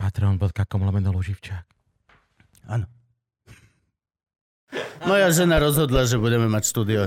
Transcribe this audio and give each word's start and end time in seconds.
Patreon.com 0.00 0.80
lomeno 0.80 1.12
Luživčák. 1.12 1.64
Áno. 2.72 2.88
Moja 5.04 5.28
žena 5.28 5.60
rozhodla, 5.60 6.08
že 6.08 6.16
budeme 6.16 6.48
mať 6.48 6.64
štúdio. 6.72 7.02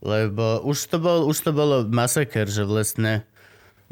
Lebo 0.00 0.64
už 0.64 0.78
to, 0.88 0.96
bol, 0.96 1.28
už 1.28 1.36
to 1.44 1.50
bolo 1.52 1.84
masaker, 1.84 2.48
že 2.48 2.64
vlastne 2.64 3.28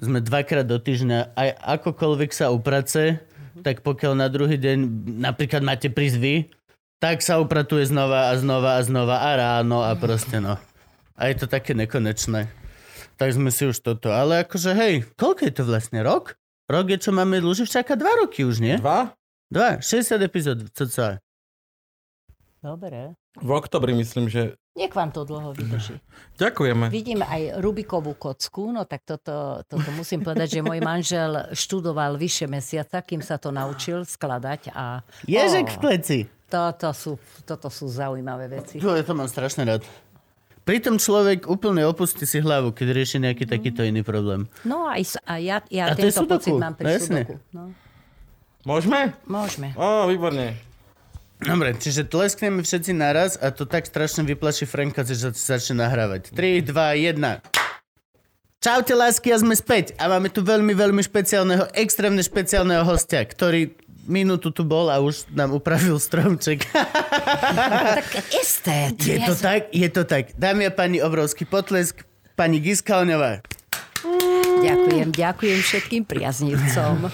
sme 0.00 0.24
dvakrát 0.24 0.64
do 0.64 0.80
týždňa, 0.80 1.36
aj 1.36 1.48
akokoľvek 1.80 2.30
sa 2.32 2.48
uprace, 2.48 3.20
tak 3.60 3.84
pokiaľ 3.84 4.12
na 4.14 4.28
druhý 4.32 4.56
deň 4.56 4.78
napríklad 5.20 5.60
máte 5.60 5.92
prísť 5.92 6.18
vy, 6.20 6.34
tak 6.96 7.20
sa 7.20 7.42
upratuje 7.42 7.84
znova 7.88 8.32
a 8.32 8.38
znova 8.40 8.80
a 8.80 8.80
znova 8.84 9.16
a 9.20 9.30
ráno 9.36 9.84
a 9.84 9.92
proste 9.96 10.40
no. 10.40 10.56
A 11.16 11.32
je 11.32 11.44
to 11.44 11.46
také 11.48 11.72
nekonečné. 11.72 12.48
Tak 13.16 13.32
sme 13.32 13.48
si 13.48 13.64
už 13.64 13.80
toto. 13.80 14.12
Ale 14.12 14.44
akože 14.44 14.76
hej, 14.76 14.94
koľko 15.16 15.48
je 15.48 15.52
to 15.52 15.64
vlastne? 15.64 16.04
Rok? 16.04 16.36
Rok 16.66 16.86
je, 16.90 16.98
čo 16.98 17.14
máme 17.14 17.38
Luživčáka 17.38 17.94
dva 17.94 18.10
roky 18.18 18.42
už, 18.42 18.58
nie? 18.58 18.74
Dva? 18.82 19.14
Dva, 19.46 19.78
60 19.78 20.18
epizód 20.18 20.58
cca. 20.74 21.22
Dobre. 22.58 23.14
V 23.38 23.50
oktobri 23.54 23.94
myslím, 23.94 24.26
že... 24.26 24.58
Nech 24.74 24.90
vám 24.90 25.14
to 25.14 25.22
dlho 25.22 25.54
vydrží. 25.54 26.02
Ďakujeme. 26.42 26.90
Vidím 26.90 27.22
aj 27.22 27.62
Rubikovú 27.62 28.18
kocku, 28.18 28.74
no 28.74 28.82
tak 28.82 29.06
toto, 29.06 29.62
toto 29.70 29.88
musím 29.94 30.26
povedať, 30.26 30.58
že 30.58 30.66
môj 30.66 30.82
manžel 30.82 31.54
študoval 31.54 32.18
vyše 32.18 32.50
mesiaca, 32.50 32.98
kým 32.98 33.22
sa 33.22 33.38
to 33.38 33.54
naučil 33.54 34.02
skladať 34.02 34.74
a... 34.74 35.06
Ježek 35.24 35.70
v 35.70 35.78
Ó, 35.78 35.82
pleci. 35.86 36.18
Toto 36.50 36.90
sú, 36.90 37.14
toto 37.46 37.70
sú 37.70 37.86
zaujímavé 37.86 38.50
veci. 38.50 38.82
Jo, 38.82 38.98
ja 38.98 39.06
to 39.06 39.14
mám 39.14 39.30
strašne 39.30 39.62
rád. 39.62 39.86
Pritom 40.66 40.98
človek 40.98 41.46
úplne 41.46 41.86
opustí 41.86 42.26
si 42.26 42.42
hlavu, 42.42 42.74
keď 42.74 42.86
rieši 42.90 43.22
nejaký 43.22 43.46
takýto 43.46 43.86
iný 43.86 44.02
problém. 44.02 44.50
No 44.66 44.90
aj, 44.90 45.14
a 45.22 45.38
ja, 45.38 45.62
ja 45.70 45.88
A 45.88 45.94
tento 45.94 46.26
pocit 46.26 46.50
mám 46.52 46.74
No 46.74 46.78
pri 46.82 46.98
jasne. 46.98 47.22
sudoku. 47.22 47.34
No, 47.54 47.70
Môžeme? 48.66 49.14
môžeme. 49.30 49.70
Ó, 49.78 50.10
výborne. 50.10 50.58
Dobre, 51.38 51.78
čiže 51.78 52.02
tleskneme 52.02 52.66
všetci 52.66 52.98
naraz 52.98 53.38
a 53.38 53.54
to 53.54 53.62
tak 53.62 53.86
strašne 53.86 54.26
vyplaší 54.26 54.66
Franka, 54.66 55.06
že 55.06 55.14
sa 55.14 55.30
začne 55.30 55.86
nahrávať. 55.86 56.34
3, 56.34 56.66
2, 56.66 57.14
1. 57.14 57.14
Čaute 58.58 58.94
lásky 58.98 59.30
a 59.30 59.38
sme 59.38 59.54
späť. 59.54 59.94
A 60.00 60.10
máme 60.10 60.26
tu 60.26 60.42
veľmi, 60.42 60.74
veľmi 60.74 60.98
špeciálneho, 60.98 61.70
extrémne 61.78 62.18
špeciálneho 62.18 62.82
hostia, 62.82 63.22
ktorý 63.22 63.70
minútu 64.06 64.50
tu 64.50 64.64
bol 64.64 64.88
a 64.88 65.02
už 65.02 65.28
nám 65.34 65.52
upravil 65.52 65.98
stromček. 65.98 66.64
tak 68.00 68.08
estét. 68.32 68.96
Je 69.02 69.18
to 69.20 69.34
tak, 69.34 69.62
je 69.74 69.88
to 69.90 70.02
tak. 70.06 70.32
Dámy 70.38 70.66
a 70.66 70.72
pani, 70.72 71.02
obrovský 71.02 71.44
potlesk. 71.44 72.06
Pani 72.36 72.60
Giskaoňová. 72.60 73.40
Ďakujem, 74.66 75.08
ďakujem 75.14 75.60
všetkým 75.62 76.02
priaznivcom. 76.02 77.08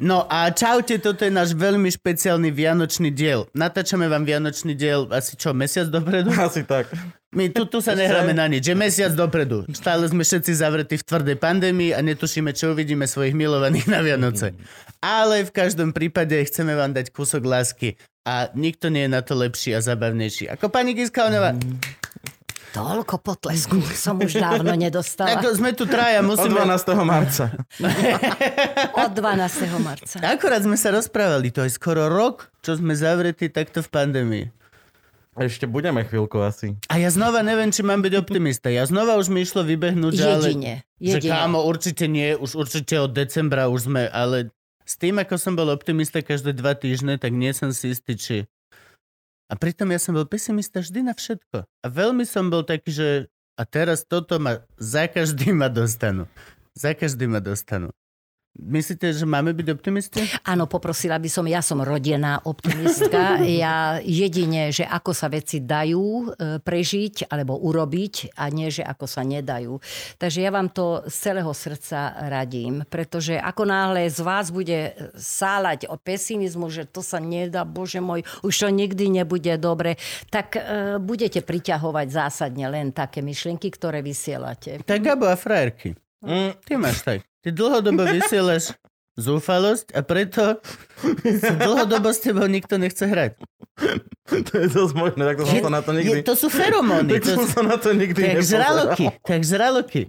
No 0.00 0.24
a 0.26 0.48
čaute, 0.50 0.96
toto 0.96 1.22
je 1.22 1.32
náš 1.32 1.52
veľmi 1.52 1.92
špeciálny 1.92 2.48
vianočný 2.48 3.12
diel. 3.12 3.46
Natáčame 3.52 4.08
vám 4.08 4.24
vianočný 4.24 4.72
diel 4.72 5.06
asi 5.12 5.36
čo, 5.36 5.52
mesiac 5.52 5.92
dopredu? 5.92 6.32
Asi 6.34 6.64
tak. 6.64 6.88
My 7.34 7.50
tu, 7.50 7.66
tu 7.66 7.82
sa 7.82 7.98
nehráme 7.98 8.30
na 8.30 8.46
nič, 8.46 8.62
že 8.62 8.78
mesiac 8.78 9.10
dopredu. 9.10 9.66
Stále 9.74 10.06
sme 10.06 10.22
všetci 10.22 10.54
zavretí 10.54 10.94
v 11.02 11.04
tvrdej 11.04 11.36
pandémii 11.36 11.90
a 11.90 11.98
netušíme, 11.98 12.54
čo 12.54 12.70
uvidíme 12.70 13.10
svojich 13.10 13.34
milovaných 13.34 13.90
na 13.90 14.00
Vianoce. 14.06 14.54
Ale 15.02 15.42
v 15.42 15.50
každom 15.50 15.90
prípade 15.90 16.38
chceme 16.46 16.78
vám 16.78 16.94
dať 16.94 17.10
kúsok 17.10 17.42
lásky 17.42 17.98
a 18.22 18.48
nikto 18.54 18.88
nie 18.88 19.04
je 19.04 19.12
na 19.12 19.20
to 19.20 19.34
lepší 19.36 19.76
a 19.76 19.84
zabavnejší 19.84 20.48
ako 20.48 20.70
pani 20.72 20.96
Giskaonová. 20.96 21.58
Toľko 22.74 23.22
potlesku 23.22 23.78
som 23.94 24.18
už 24.18 24.34
dávno 24.34 24.74
nedostala. 24.74 25.38
Ako 25.38 25.54
sme 25.54 25.78
tu 25.78 25.86
traja, 25.86 26.18
Od 26.18 26.34
musíme... 26.34 26.58
12. 26.58 27.06
marca. 27.06 27.54
Od 29.06 29.12
12. 29.14 29.78
marca. 29.78 30.16
Akorát 30.26 30.66
sme 30.66 30.74
sa 30.74 30.90
rozprávali, 30.90 31.54
to 31.54 31.62
je 31.62 31.70
skoro 31.70 32.10
rok, 32.10 32.50
čo 32.66 32.74
sme 32.74 32.98
zavretí 32.98 33.46
takto 33.46 33.78
v 33.78 33.88
pandémii. 33.94 34.44
Ešte 35.38 35.70
budeme 35.70 36.02
chvíľku 36.02 36.42
asi. 36.42 36.74
A 36.90 36.98
ja 36.98 37.10
znova 37.14 37.46
neviem, 37.46 37.70
či 37.70 37.86
mám 37.86 38.02
byť 38.02 38.14
optimista. 38.18 38.70
Ja 38.70 38.86
znova 38.86 39.18
už 39.22 39.30
mi 39.30 39.46
išlo 39.46 39.62
vybehnúť, 39.62 40.12
že 40.14 40.26
ale... 40.26 40.46
Jedine. 40.50 40.74
Že 40.98 41.18
Jedine. 41.18 41.30
kámo, 41.30 41.58
určite 41.66 42.04
nie, 42.10 42.34
už 42.34 42.58
určite 42.58 42.98
od 43.02 43.10
decembra 43.14 43.70
už 43.70 43.90
sme, 43.90 44.06
ale 44.10 44.50
s 44.82 44.94
tým, 44.94 45.18
ako 45.22 45.34
som 45.38 45.54
bol 45.58 45.70
optimista 45.70 46.22
každé 46.22 46.54
dva 46.58 46.78
týždne, 46.78 47.18
tak 47.18 47.34
nie 47.34 47.54
som 47.54 47.70
si 47.70 47.94
istý, 47.94 48.14
či... 48.14 48.36
A 49.48 49.54
pritom 49.60 49.92
ja 49.92 50.00
som 50.00 50.16
bol 50.16 50.24
pesimista 50.24 50.80
vždy 50.80 51.04
na 51.04 51.12
všetko. 51.12 51.68
A 51.68 51.86
veľmi 51.86 52.24
som 52.24 52.48
bol 52.48 52.64
taký, 52.64 52.90
že 52.90 53.08
a 53.54 53.62
teraz 53.62 54.02
toto 54.02 54.42
ma, 54.42 54.66
za 54.80 55.06
každý 55.06 55.54
ma 55.54 55.70
dostanú. 55.70 56.26
Za 56.74 56.90
každý 56.96 57.30
ma 57.30 57.38
dostanú. 57.38 57.94
Myslíte, 58.54 59.10
že 59.10 59.26
máme 59.26 59.50
byť 59.50 59.66
optimisti? 59.74 60.22
Áno, 60.46 60.70
poprosila 60.70 61.18
by 61.18 61.26
som, 61.26 61.42
ja 61.50 61.58
som 61.58 61.82
rodená 61.82 62.38
optimistka. 62.46 63.26
Ja 63.44 63.98
jedine, 64.02 64.70
že 64.70 64.86
ako 64.86 65.10
sa 65.14 65.30
veci 65.30 65.62
dajú 65.62 66.04
e, 66.04 66.26
prežiť 66.62 67.30
alebo 67.30 67.58
urobiť 67.58 68.34
a 68.38 68.50
nie, 68.50 68.70
že 68.70 68.82
ako 68.82 69.06
sa 69.10 69.22
nedajú. 69.22 69.78
Takže 70.18 70.38
ja 70.42 70.50
vám 70.54 70.70
to 70.70 71.02
z 71.06 71.14
celého 71.30 71.50
srdca 71.54 72.14
radím, 72.30 72.82
pretože 72.86 73.38
ako 73.38 73.62
náhle 73.66 74.06
z 74.10 74.20
vás 74.22 74.50
bude 74.50 74.94
sálať 75.14 75.86
o 75.90 75.98
pesimizmu, 75.98 76.70
že 76.70 76.86
to 76.86 77.02
sa 77.02 77.18
nedá, 77.18 77.66
bože 77.66 77.98
môj, 77.98 78.26
už 78.42 78.54
to 78.54 78.68
nikdy 78.70 79.10
nebude 79.10 79.54
dobre, 79.58 79.98
tak 80.30 80.58
e, 80.58 80.98
budete 81.02 81.42
priťahovať 81.42 82.06
zásadne 82.10 82.66
len 82.70 82.94
také 82.94 83.22
myšlienky, 83.22 83.70
ktoré 83.70 84.02
vysielate. 84.02 84.82
Tak 84.82 85.00
Gabo 85.02 85.26
a 85.26 85.36
frajerky. 85.38 85.94
Mm, 86.24 86.52
Ty 86.64 86.74
máš 86.78 87.02
tak. 87.02 87.33
Ty 87.44 87.52
dlhodobo 87.52 88.02
vysielaš 88.16 88.72
zúfalosť 89.14 89.94
a 89.94 90.00
preto 90.02 90.58
sa 91.38 91.54
dlhodobo 91.54 92.10
s 92.10 92.18
tebou 92.18 92.48
nikto 92.48 92.74
nechce 92.74 93.04
hrať. 93.04 93.38
to 94.48 94.52
je 94.56 94.66
dosť 94.66 94.94
možné, 94.96 95.22
tak 95.24 95.36
to 95.38 95.44
som 95.46 95.60
sa 95.60 95.70
na 95.70 95.82
to 95.84 95.90
nikdy... 95.92 96.18
Je, 96.18 96.26
to 96.26 96.34
sú 96.34 96.48
feromóny. 96.48 97.10
Tak 97.12 97.22
som 97.22 97.38
To, 97.38 97.46
sa 97.46 97.60
na 97.62 97.76
to 97.76 97.90
nikdy 97.92 98.16
tak 98.16 98.30
nepozeral. 98.34 98.74
žraloky. 98.90 99.04
Tak 99.22 99.40
žraloky. 99.44 100.02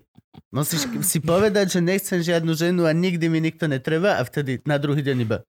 Musíš 0.50 0.88
si 1.04 1.20
povedať, 1.20 1.70
že 1.70 1.80
nechcem 1.80 2.20
žiadnu 2.20 2.56
ženu 2.56 2.84
a 2.84 2.92
nikdy 2.92 3.28
mi 3.28 3.40
nikto 3.40 3.68
netreba 3.68 4.18
a 4.18 4.24
vtedy 4.24 4.64
na 4.64 4.80
druhý 4.80 5.00
deň 5.00 5.18
iba. 5.22 5.44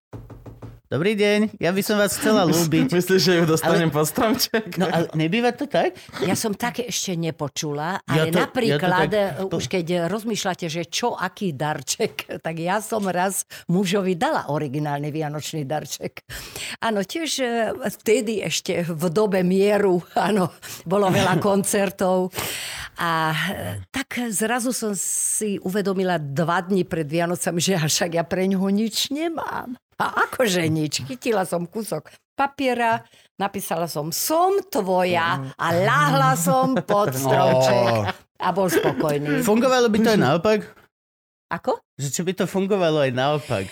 Dobrý 0.86 1.18
deň, 1.18 1.58
ja 1.58 1.74
by 1.74 1.82
som 1.82 1.98
vás 1.98 2.14
chcela 2.14 2.46
lúbiť. 2.46 2.94
Myslíš, 2.94 3.18
že 3.20 3.32
ju 3.34 3.44
dostanem 3.44 3.90
Ale- 3.90 3.96
pod 3.98 4.06
stromček? 4.06 4.78
No 4.78 4.86
ale 4.86 5.10
nebýva 5.18 5.50
to 5.50 5.66
tak? 5.66 5.98
Ja 6.22 6.38
som 6.38 6.54
také 6.54 6.86
ešte 6.86 7.18
nepočula, 7.18 7.98
Ja 8.06 8.22
ale 8.22 8.30
to- 8.30 8.38
napríklad, 8.38 9.10
ja 9.10 9.34
to 9.34 9.42
tak- 9.42 9.50
to- 9.50 9.56
už 9.58 9.64
keď 9.66 9.86
rozmýšľate, 10.06 10.70
že 10.70 10.86
čo, 10.86 11.18
aký 11.18 11.50
darček, 11.50 12.30
tak 12.46 12.62
ja 12.62 12.78
som 12.78 13.02
raz 13.02 13.42
mužovi 13.66 14.14
dala 14.14 14.46
originálny 14.46 15.10
vianočný 15.10 15.66
darček. 15.66 16.22
Áno, 16.78 17.02
tiež 17.02 17.30
e, 17.42 17.46
vtedy 17.98 18.46
ešte 18.46 18.86
v 18.86 19.04
dobe 19.10 19.42
mieru, 19.42 20.06
áno, 20.14 20.54
bolo 20.86 21.10
veľa 21.10 21.42
koncertov. 21.42 22.30
A 22.96 23.34
e, 23.34 23.50
tak 23.90 24.22
zrazu 24.30 24.70
som 24.70 24.94
si 24.94 25.58
uvedomila 25.58 26.14
dva 26.16 26.62
dni 26.62 26.86
pred 26.86 27.10
Vianocami, 27.10 27.58
že 27.58 27.74
ja 27.74 27.82
však 27.82 28.14
ja 28.14 28.22
pre 28.22 28.46
ňoho 28.46 28.70
nič 28.70 29.10
nemám. 29.10 29.74
A 29.96 30.28
akože 30.28 30.60
nič. 30.68 31.08
Chytila 31.08 31.48
som 31.48 31.64
kúsok 31.64 32.12
papiera, 32.36 33.00
napísala 33.40 33.88
som 33.88 34.12
som 34.12 34.60
tvoja 34.68 35.40
a 35.56 35.66
láhla 35.72 36.36
som 36.36 36.76
pod 36.84 37.16
stromček 37.16 38.12
a 38.36 38.48
bol 38.52 38.68
spokojný. 38.68 39.40
Fungovalo 39.40 39.88
by 39.88 39.98
to 40.04 40.08
aj 40.12 40.20
naopak? 40.28 40.60
Ako? 41.48 41.80
Že 41.96 42.08
či 42.12 42.20
by 42.28 42.32
to 42.36 42.44
fungovalo 42.44 43.08
aj 43.08 43.12
naopak? 43.16 43.64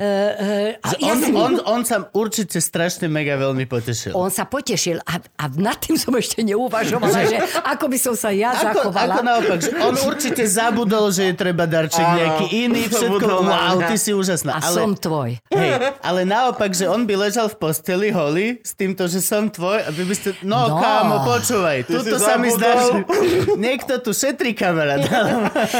Uh, 0.00 0.72
uh, 0.72 0.90
Že 0.90 0.96
on, 0.96 1.08
jasne, 1.12 1.28
on, 1.36 1.52
on 1.62 1.80
sa 1.82 2.08
určite 2.10 2.56
strašne 2.56 3.04
mega 3.04 3.36
veľmi 3.36 3.68
potešil. 3.68 4.16
on 4.16 4.32
sa 4.32 4.42
potešil 4.42 4.96
a, 4.98 5.14
a 5.36 5.44
nad 5.52 5.76
tým 5.76 5.92
som 5.94 6.08
ešte 6.12 6.40
neuvažovala, 6.40 7.20
že 7.22 7.36
ako 7.60 7.84
by 7.84 7.98
som 8.00 8.14
sa 8.16 8.32
ja 8.32 8.48
Ako, 8.50 8.80
zachovala. 8.80 9.12
ako 9.12 9.20
naopak, 9.20 9.58
že 9.60 9.70
on 9.76 9.94
určite 10.00 10.40
zabudol, 10.42 11.10
že 11.10 11.28
je 11.28 11.34
treba 11.34 11.68
darček 11.68 12.00
Áno, 12.00 12.16
nejaký 12.16 12.44
iný, 12.58 12.88
všetko, 12.90 13.28
wow, 13.44 13.76
ty 13.84 13.94
si 13.94 14.10
úžasná. 14.10 14.56
A 14.56 14.64
ale, 14.64 14.76
som 14.78 14.96
tvoj. 14.96 15.36
hej, 15.46 15.70
ale 16.00 16.20
naopak, 16.24 16.72
že 16.72 16.88
on 16.88 17.04
by 17.04 17.20
ležal 17.20 17.46
v 17.46 17.60
posteli 17.60 18.08
holý 18.08 18.56
s 18.58 18.72
týmto, 18.72 19.04
že 19.04 19.20
som 19.20 19.46
tvoj 19.46 19.84
a 19.84 19.90
vy 19.90 20.02
by 20.02 20.14
ste, 20.16 20.32
no, 20.40 20.62
No. 20.62 20.78
kámo, 20.78 21.26
počúvaj, 21.26 21.84
Ty 21.84 21.92
tuto 21.92 22.16
sa 22.16 22.38
mi 22.38 22.48
zdá, 22.48 22.72
že 22.78 23.04
niekto 23.58 23.98
tu 23.98 24.10
šetrí 24.10 24.54
kamarát. 24.54 25.04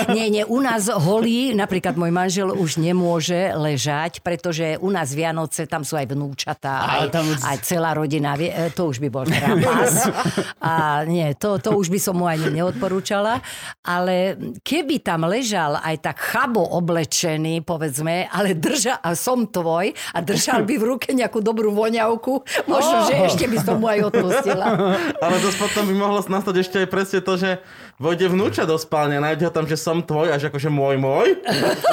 Nie, 0.08 0.28
nie, 0.28 0.42
u 0.42 0.58
nás 0.58 0.90
holí, 0.90 1.54
napríklad 1.54 1.94
môj 1.94 2.10
manžel 2.10 2.48
už 2.50 2.76
nemôže 2.76 3.54
ležať 3.54 4.09
dať, 4.10 4.26
pretože 4.26 4.74
u 4.82 4.90
nás 4.90 5.14
Vianoce, 5.14 5.70
tam 5.70 5.86
sú 5.86 5.94
aj 5.94 6.10
vnúčatá, 6.10 7.06
aj, 7.06 7.14
tam 7.14 7.22
aj 7.30 7.56
celá 7.62 7.94
rodina, 7.94 8.34
e, 8.34 8.74
to 8.74 8.90
už 8.90 8.98
by 8.98 9.06
bol 9.06 9.22
trapas. 9.22 10.10
A 10.58 11.06
nie, 11.06 11.30
to, 11.38 11.62
to 11.62 11.78
už 11.78 11.86
by 11.94 12.02
som 12.02 12.18
mu 12.18 12.26
ani 12.26 12.50
neodporúčala. 12.50 13.38
Ale 13.86 14.34
keby 14.66 14.98
tam 15.06 15.30
ležal 15.30 15.78
aj 15.78 16.02
tak 16.02 16.18
chabo 16.18 16.66
oblečený, 16.74 17.62
povedzme, 17.62 18.26
ale 18.26 18.58
drža, 18.58 18.98
a 18.98 19.14
som 19.14 19.46
tvoj 19.46 19.94
a 19.94 20.18
držal 20.18 20.66
by 20.66 20.74
v 20.74 20.84
ruke 20.90 21.08
nejakú 21.14 21.38
dobrú 21.38 21.70
voňavku, 21.70 22.66
možno, 22.66 23.06
že 23.06 23.14
ešte 23.30 23.46
by 23.46 23.58
som 23.62 23.78
mu 23.78 23.86
aj 23.86 24.10
odpustila. 24.10 24.66
Ale 25.24 25.36
to 25.38 25.52
potom 25.60 25.84
by 25.86 25.94
mohlo 25.94 26.18
nastať 26.24 26.54
ešte 26.64 26.76
aj 26.82 26.88
presne 26.88 27.20
to, 27.20 27.36
že 27.36 27.50
vojde 28.00 28.32
vnúča 28.32 28.64
do 28.64 28.80
spálne, 28.80 29.20
nájde 29.20 29.44
ho 29.46 29.52
tam, 29.52 29.68
že 29.68 29.76
som 29.76 30.00
tvoj, 30.00 30.32
až 30.32 30.48
akože 30.48 30.72
môj, 30.72 30.96
môj. 30.96 31.28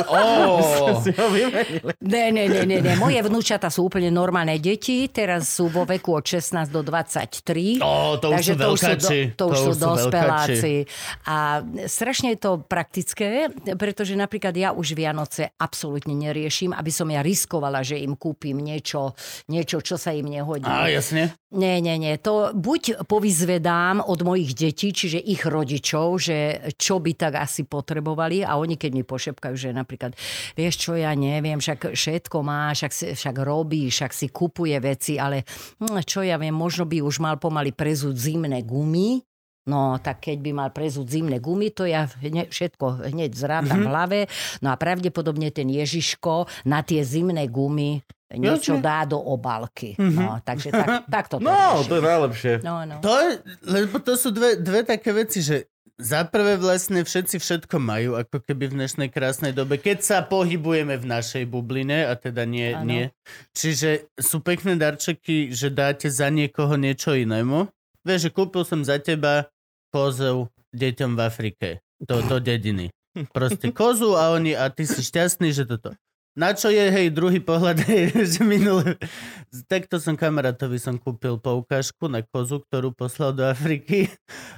Oh. 0.07 1.03
si 1.03 1.11
ho 1.11 1.27
vymenili. 1.27 1.91
Ne, 1.99 2.31
ne, 2.31 2.47
ne, 2.47 2.63
ne, 2.63 2.77
ne. 2.79 2.93
Moje 2.95 3.19
vnúčata 3.19 3.67
sú 3.67 3.91
úplne 3.91 4.07
normálne 4.07 4.55
deti, 4.55 5.11
teraz 5.11 5.51
sú 5.59 5.67
vo 5.67 5.83
veku 5.83 6.15
od 6.15 6.23
16 6.23 6.71
do 6.71 6.79
23. 6.79 7.83
Ó, 7.83 8.15
to 8.15 8.31
už 8.31 8.35
takže 8.39 8.53
sú 8.55 8.57
to 8.57 8.67
už 8.71 8.79
sú, 8.79 8.87
do, 8.87 9.09
to 9.35 9.43
už 9.51 9.57
To 9.57 9.63
sú 9.67 9.71
sú 9.75 9.81
dospeláci. 9.83 10.73
A 11.27 11.59
strašne 11.91 12.33
je 12.33 12.39
to 12.39 12.51
praktické, 12.63 13.51
pretože 13.75 14.15
napríklad 14.15 14.55
ja 14.55 14.69
už 14.71 14.95
Vianoce 14.95 15.51
absolútne 15.59 16.15
neriešim, 16.15 16.71
aby 16.71 16.91
som 16.93 17.11
ja 17.11 17.19
riskovala, 17.19 17.83
že 17.83 17.99
im 17.99 18.15
kúpim 18.15 18.55
niečo, 18.55 19.11
niečo 19.51 19.83
čo 19.83 19.99
sa 19.99 20.15
im 20.15 20.31
nehodí. 20.31 20.71
Á, 20.71 20.87
jasne. 20.87 21.35
Nie, 21.47 21.79
nie, 21.79 21.95
nie. 21.95 22.19
To 22.27 22.51
buď 22.51 23.07
povyzvedám 23.07 24.03
od 24.03 24.19
mojich 24.19 24.51
detí, 24.51 24.91
čiže 24.91 25.15
ich 25.15 25.47
rodičov, 25.47 25.96
že 26.15 26.37
čo 26.75 26.97
by 26.97 27.11
tak 27.13 27.33
asi 27.39 27.63
potrebovali 27.63 28.41
a 28.41 28.55
oni 28.55 28.75
keď 28.75 28.91
mi 28.91 29.01
pošepkajú, 29.01 29.55
že 29.57 29.69
napríklad, 29.71 30.13
vieš 30.53 30.75
čo, 30.79 30.93
ja 30.93 31.11
neviem, 31.11 31.57
však 31.57 31.91
všetko 31.91 32.37
má, 32.39 32.69
však, 32.71 33.13
však 33.13 33.35
robí, 33.37 33.87
však 33.87 34.11
si 34.11 34.27
kupuje 34.27 34.77
veci, 34.77 35.17
ale 35.17 35.43
hm, 35.77 36.01
čo 36.03 36.21
ja 36.21 36.37
viem, 36.37 36.53
možno 36.53 36.85
by 36.85 37.01
už 37.01 37.17
mal 37.17 37.35
pomaly 37.35 37.71
prezúť 37.71 38.15
zimné 38.15 38.61
gumy, 38.61 39.21
No, 39.67 39.99
tak 39.99 40.23
keď 40.23 40.39
by 40.39 40.51
mal 40.55 40.69
prezúť 40.71 41.11
zimné 41.11 41.43
gumy, 41.43 41.75
to 41.75 41.83
ja 41.83 42.07
hne, 42.23 42.47
všetko 42.47 43.03
hneď 43.03 43.35
zrátam 43.35 43.83
v 43.83 43.89
hlave. 43.91 44.19
No 44.63 44.71
a 44.71 44.79
pravdepodobne 44.79 45.51
ten 45.51 45.67
Ježiško 45.67 46.47
na 46.63 46.87
tie 46.87 47.03
zimné 47.03 47.51
gumy 47.51 47.99
niečo 48.31 48.79
Jasne. 48.79 48.83
dá 48.83 49.03
do 49.03 49.19
obalky. 49.19 49.91
No, 49.99 50.39
takže 50.39 50.71
tak, 50.71 51.11
takto 51.11 51.35
to 51.39 51.43
No, 51.43 51.51
riešim. 51.51 51.83
to 51.83 51.93
je 51.93 52.03
najlepšie. 52.07 52.53
No, 52.63 52.87
no. 52.87 52.95
To 53.03 53.11
je, 53.11 53.29
lebo 53.67 53.99
to 53.99 54.15
sú 54.15 54.31
dve, 54.31 54.55
dve 54.55 54.87
také 54.87 55.11
veci, 55.11 55.43
že 55.43 55.67
za 55.97 56.21
prvé 56.29 56.61
vlastne 56.61 57.01
všetci 57.01 57.41
všetko 57.41 57.81
majú, 57.81 58.13
ako 58.21 58.45
keby 58.45 58.69
v 58.69 58.77
dnešnej 58.81 59.09
krásnej 59.09 59.49
dobe, 59.49 59.81
keď 59.81 60.05
sa 60.05 60.17
pohybujeme 60.21 60.93
v 60.93 61.05
našej 61.09 61.49
bubline, 61.49 62.05
a 62.05 62.13
teda 62.13 62.45
nie, 62.45 62.69
Áno. 62.73 62.85
nie. 62.85 63.03
Čiže 63.57 64.13
sú 64.13 64.45
pekné 64.45 64.77
darčeky, 64.77 65.49
že 65.49 65.73
dáte 65.73 66.13
za 66.13 66.29
niekoho 66.29 66.77
niečo 66.77 67.17
inému. 67.17 67.65
Vieš, 68.05 68.29
že 68.29 68.33
kúpil 68.33 68.63
som 68.63 68.85
za 68.85 69.01
teba 69.01 69.49
kozu 69.89 70.53
deťom 70.77 71.17
v 71.17 71.21
Afrike, 71.25 71.69
do, 71.97 72.21
do 72.21 72.37
dediny. 72.37 72.93
Proste 73.33 73.73
kozu 73.73 74.13
a 74.13 74.29
oni, 74.37 74.53
a 74.53 74.69
ty 74.69 74.85
si 74.85 75.01
šťastný, 75.01 75.49
že 75.49 75.65
toto. 75.65 75.97
Na 76.37 76.53
čo 76.53 76.69
je, 76.69 76.85
hej, 76.85 77.09
druhý 77.09 77.41
pohľad, 77.41 77.81
hej, 77.89 78.13
že 78.13 78.45
minule... 78.45 78.93
Takto 79.65 79.97
som 79.97 80.13
kamarátovi 80.13 80.77
som 80.77 81.01
kúpil 81.01 81.41
poukážku 81.41 82.05
na 82.05 82.21
kozu, 82.21 82.61
ktorú 82.61 82.93
poslal 82.93 83.33
do 83.33 83.41
Afriky 83.41 84.05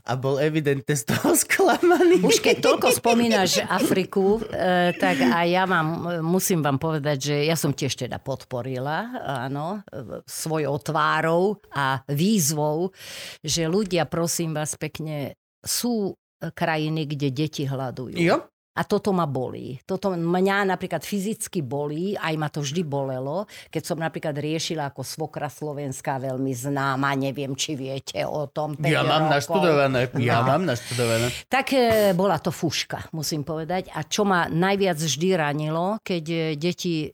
a 0.04 0.20
bol 0.20 0.36
evidentne 0.44 0.92
z 0.92 1.08
toho 1.08 1.32
sklamaný. 1.40 2.20
Už 2.20 2.44
keď 2.44 2.60
toľko 2.60 3.00
spomínaš 3.00 3.64
Afriku, 3.64 4.44
e, 4.44 4.92
tak 4.98 5.24
a 5.24 5.48
ja 5.48 5.64
vám, 5.64 6.20
musím 6.20 6.60
vám 6.60 6.82
povedať, 6.82 7.32
že 7.32 7.36
ja 7.48 7.56
som 7.56 7.72
tiež 7.72 7.96
teda 7.96 8.20
podporila, 8.20 9.16
áno, 9.48 9.80
svojou 10.28 10.76
tvárou 10.84 11.64
a 11.72 12.04
výzvou, 12.12 12.92
že 13.40 13.72
ľudia, 13.72 14.04
prosím 14.04 14.52
vás 14.52 14.76
pekne, 14.76 15.40
sú 15.64 16.20
krajiny, 16.44 17.08
kde 17.08 17.28
deti 17.32 17.64
hľadujú. 17.64 18.20
Jo? 18.20 18.52
A 18.80 18.88
toto 18.88 19.12
ma 19.12 19.28
bolí. 19.28 19.76
Toto 19.84 20.16
mňa 20.16 20.64
napríklad 20.72 21.04
fyzicky 21.04 21.60
bolí, 21.60 22.16
aj 22.16 22.34
ma 22.40 22.48
to 22.48 22.64
vždy 22.64 22.88
bolelo, 22.88 23.44
keď 23.68 23.84
som 23.84 24.00
napríklad 24.00 24.32
riešila 24.32 24.96
ako 24.96 25.04
svokra 25.04 25.52
slovenská 25.52 26.16
veľmi 26.16 26.56
známa, 26.56 27.12
neviem, 27.14 27.52
či 27.54 27.76
viete 27.76 28.24
o 28.24 28.48
tom. 28.48 28.80
Ja 28.80 29.04
5 29.04 29.12
mám 29.12 29.24
rokov. 29.28 29.36
naštudované. 29.36 30.00
Ja 30.24 30.38
No. 30.40 30.56
mám 30.56 30.64
naštudované. 30.64 31.28
Tak 31.52 31.68
e, 31.76 31.80
bola 32.16 32.40
to 32.40 32.56
fuška, 32.56 33.12
musím 33.12 33.44
povedať. 33.44 33.92
A 33.92 34.08
čo 34.08 34.24
ma 34.24 34.48
najviac 34.48 34.96
vždy 34.96 35.30
ranilo, 35.36 36.00
keď 36.00 36.24
e, 36.24 36.38
deti 36.56 37.04
e, 37.04 37.12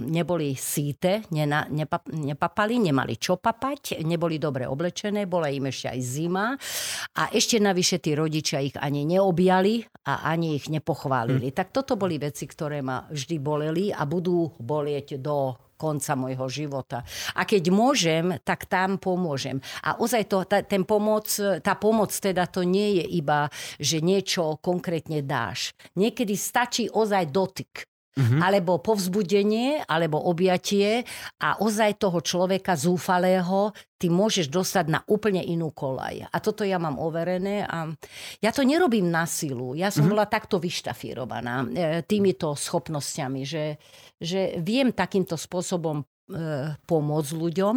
neboli 0.00 0.56
síte, 0.56 1.28
nena, 1.28 1.68
nepa, 1.68 2.00
nepapali, 2.08 2.80
nemali 2.80 3.20
čo 3.20 3.36
papať, 3.36 4.00
neboli 4.00 4.40
dobre 4.40 4.64
oblečené, 4.64 5.28
bola 5.28 5.52
im 5.52 5.68
ešte 5.68 5.92
aj 5.92 6.00
zima 6.00 6.56
a 7.12 7.28
ešte 7.28 7.60
navyše 7.60 8.00
tí 8.00 8.16
rodičia 8.16 8.64
ich 8.64 8.78
ani 8.78 9.04
neobjali 9.04 9.84
a 10.08 10.32
ani 10.32 10.56
ich 10.56 10.72
nepochválili. 11.02 11.50
Hm. 11.50 11.54
Tak 11.54 11.68
toto 11.74 11.98
boli 11.98 12.18
veci, 12.18 12.46
ktoré 12.46 12.78
ma 12.82 13.02
vždy 13.10 13.36
boleli 13.42 13.90
a 13.90 14.06
budú 14.06 14.54
bolieť 14.58 15.18
do 15.18 15.58
konca 15.74 16.14
môjho 16.14 16.46
života. 16.46 17.02
A 17.34 17.42
keď 17.42 17.74
môžem, 17.74 18.38
tak 18.46 18.70
tam 18.70 19.02
pomôžem. 19.02 19.58
A 19.82 19.98
ozaj 19.98 20.30
to, 20.30 20.46
tá, 20.46 20.62
ten 20.62 20.86
pomoc, 20.86 21.26
tá 21.34 21.74
pomoc 21.74 22.14
teda 22.14 22.46
to 22.46 22.62
nie 22.62 23.02
je 23.02 23.18
iba, 23.18 23.50
že 23.82 23.98
niečo 23.98 24.62
konkrétne 24.62 25.26
dáš. 25.26 25.74
Niekedy 25.98 26.38
stačí 26.38 26.86
ozaj 26.86 27.34
dotyk. 27.34 27.91
Mm-hmm. 28.12 28.40
Alebo 28.44 28.76
povzbudenie, 28.76 29.88
alebo 29.88 30.20
objatie 30.20 31.00
a 31.40 31.56
ozaj 31.64 31.96
toho 31.96 32.20
človeka 32.20 32.76
zúfalého 32.76 33.72
ty 33.96 34.12
môžeš 34.12 34.52
dostať 34.52 34.86
na 34.92 35.00
úplne 35.08 35.40
inú 35.40 35.72
kolaj. 35.72 36.28
A 36.28 36.36
toto 36.42 36.60
ja 36.60 36.76
mám 36.76 37.00
overené 37.00 37.64
a 37.64 37.88
ja 38.44 38.50
to 38.52 38.68
nerobím 38.68 39.08
na 39.08 39.24
silu. 39.24 39.72
Ja 39.72 39.88
som 39.88 40.04
mm-hmm. 40.04 40.12
bola 40.12 40.26
takto 40.28 40.60
vyštafírovaná 40.60 41.54
e, 41.64 41.66
týmito 42.04 42.52
schopnosťami, 42.52 43.48
že, 43.48 43.80
že 44.20 44.60
viem 44.60 44.92
takýmto 44.92 45.40
spôsobom 45.40 46.02
e, 46.02 46.04
pomôcť 46.84 47.32
ľuďom. 47.32 47.76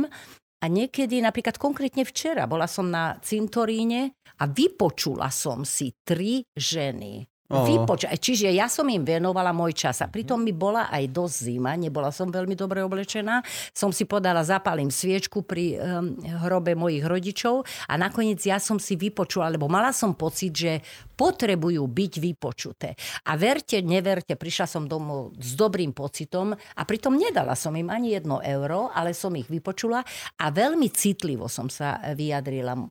A 0.59 0.65
niekedy, 0.65 1.21
napríklad 1.21 1.61
konkrétne 1.61 2.03
včera, 2.03 2.49
bola 2.49 2.65
som 2.65 2.89
na 2.89 3.21
cintoríne 3.21 4.17
a 4.41 4.49
vypočula 4.49 5.29
som 5.29 5.61
si 5.61 5.93
tri 6.03 6.43
ženy. 6.57 7.23
Ó. 7.45 7.61
Vypoč- 7.61 8.09
čiže 8.09 8.49
ja 8.49 8.65
som 8.65 8.89
im 8.89 9.05
venovala 9.05 9.53
môj 9.53 9.77
čas 9.77 10.01
a 10.01 10.09
pritom 10.09 10.41
mi 10.41 10.49
bola 10.49 10.89
aj 10.89 11.13
dosť 11.13 11.35
zima, 11.45 11.77
nebola 11.77 12.09
som 12.09 12.33
veľmi 12.33 12.57
dobre 12.57 12.81
oblečená. 12.81 13.45
Som 13.69 13.93
si 13.93 14.09
podala, 14.09 14.41
zapalím 14.41 14.89
sviečku 14.89 15.45
pri 15.45 15.77
um, 15.77 16.17
hrobe 16.41 16.73
mojich 16.73 17.05
rodičov 17.05 17.61
a 17.85 17.93
nakoniec 18.01 18.41
ja 18.41 18.57
som 18.57 18.81
si 18.81 18.97
vypočula, 18.97 19.53
lebo 19.53 19.69
mala 19.69 19.93
som 19.93 20.17
pocit, 20.17 20.57
že 20.57 20.81
potrebujú 21.15 21.83
byť 21.87 22.13
vypočuté. 22.21 22.93
A 23.25 23.39
verte, 23.39 23.79
neverte, 23.81 24.35
prišla 24.35 24.67
som 24.67 24.83
domov 24.85 25.35
s 25.39 25.55
dobrým 25.55 25.95
pocitom 25.95 26.53
a 26.53 26.81
pritom 26.83 27.15
nedala 27.15 27.55
som 27.55 27.73
im 27.73 27.89
ani 27.89 28.13
jedno 28.19 28.43
euro, 28.43 28.91
ale 28.91 29.15
som 29.15 29.33
ich 29.33 29.47
vypočula 29.47 30.03
a 30.39 30.45
veľmi 30.51 30.91
citlivo 30.91 31.47
som 31.47 31.71
sa 31.71 31.99
vyjadrila 32.13 32.75
e, 32.75 32.83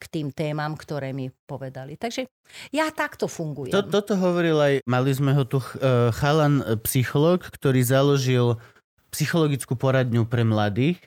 k 0.00 0.04
tým 0.08 0.32
témam, 0.32 0.74
ktoré 0.74 1.12
mi 1.12 1.28
povedali. 1.28 1.94
Takže 2.00 2.26
ja 2.74 2.90
takto 2.90 3.30
fungujem. 3.30 3.74
To, 3.74 3.82
toto 3.86 4.18
hovoril 4.18 4.58
aj, 4.58 4.74
mali 4.86 5.10
sme 5.14 5.34
ho 5.34 5.44
tu 5.46 5.58
eh, 5.58 6.10
chalan 6.14 6.62
eh, 6.62 6.78
psycholog, 6.86 7.42
ktorý 7.42 7.80
založil 7.82 8.58
psychologickú 9.14 9.78
poradňu 9.78 10.26
pre 10.28 10.42
mladých. 10.44 10.98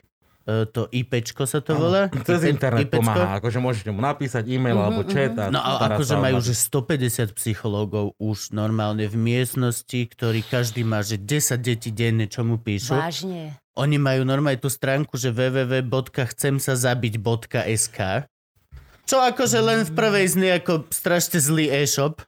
Eh, 0.48 0.64
To 0.72 0.88
IPčko 0.88 1.44
sa 1.44 1.60
to 1.60 1.76
volá. 1.76 2.08
Cez 2.28 2.48
internet 2.48 2.88
IPčko. 2.88 3.04
pomáha, 3.04 3.36
akože 3.36 3.60
môžete 3.60 3.92
mu 3.92 4.00
napísať 4.00 4.48
e-mail 4.48 4.80
alebo 4.80 5.04
chat. 5.04 5.36
A 5.36 5.52
No 5.52 5.60
a 5.60 5.76
stará 5.76 6.00
akože 6.00 6.16
majú 6.16 6.40
že 6.40 6.56
150 6.56 7.36
psychológov 7.36 8.16
už 8.16 8.56
normálne 8.56 9.04
v 9.04 9.20
miestnosti, 9.20 10.08
ktorí 10.08 10.40
každý 10.42 10.80
má 10.80 11.04
že 11.04 11.20
10 11.20 11.60
detí 11.60 11.92
denne, 11.92 12.24
čo 12.24 12.40
mu 12.42 12.56
píšu. 12.56 12.96
Vážne. 12.96 13.60
Oni 13.76 13.96
majú 13.96 14.24
normálne 14.24 14.58
tú 14.58 14.68
stránku, 14.68 15.16
že 15.16 15.30
www.chcemsazabiť.sk 15.30 18.26
čo 19.10 19.18
akože 19.18 19.58
len 19.58 19.82
v 19.82 19.90
prvej 19.90 20.26
znie 20.38 20.62
ako 20.62 20.86
strašne 20.94 21.42
zlý 21.42 21.66
e-shop. 21.66 22.22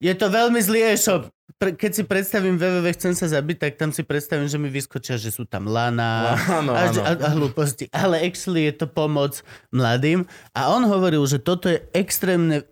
Je 0.00 0.08
to 0.16 0.32
veľmi 0.32 0.56
zlý 0.56 0.96
e-shop. 0.96 1.28
Pre, 1.62 1.78
keď 1.78 1.92
si 1.94 2.02
predstavím 2.02 2.58
www 2.58 2.90
chcem 2.90 3.14
sa 3.14 3.30
zabiť, 3.30 3.56
tak 3.62 3.72
tam 3.78 3.94
si 3.94 4.02
predstavím, 4.02 4.50
že 4.50 4.58
mi 4.58 4.66
vyskočia, 4.66 5.14
že 5.14 5.30
sú 5.30 5.46
tam 5.46 5.70
lana 5.70 6.34
Áno, 6.58 6.74
a, 6.74 6.90
áno. 6.90 7.00
a, 7.06 7.14
a 7.14 7.28
hlúposti. 7.38 7.86
Ale 7.94 8.18
actually 8.18 8.66
je 8.66 8.82
to 8.82 8.90
pomoc 8.90 9.46
mladým. 9.70 10.26
A 10.58 10.74
on 10.74 10.82
hovoril, 10.90 11.22
že 11.30 11.38
toto 11.38 11.70
je 11.70 11.78
extrémne 11.94 12.66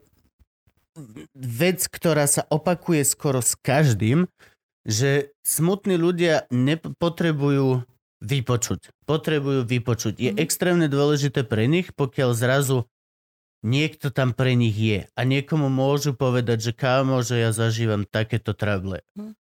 vec, 1.38 1.86
ktorá 1.86 2.26
sa 2.26 2.42
opakuje 2.50 3.06
skoro 3.06 3.38
s 3.38 3.54
každým, 3.54 4.26
že 4.82 5.30
smutní 5.46 5.94
ľudia 5.94 6.50
nepotrebujú 6.50 7.86
vypočuť. 8.18 8.90
Potrebujú 9.06 9.70
vypočuť. 9.70 10.18
Je 10.18 10.34
extrémne 10.34 10.90
dôležité 10.90 11.46
pre 11.46 11.70
nich, 11.70 11.94
pokiaľ 11.94 12.34
zrazu 12.34 12.90
niekto 13.60 14.08
tam 14.08 14.32
pre 14.32 14.56
nich 14.56 14.74
je 14.74 15.04
a 15.12 15.20
niekomu 15.22 15.68
môžu 15.68 16.16
povedať, 16.16 16.70
že 16.70 16.72
kámo, 16.72 17.20
že 17.20 17.40
ja 17.40 17.50
zažívam 17.52 18.08
takéto 18.08 18.56
trable. 18.56 19.04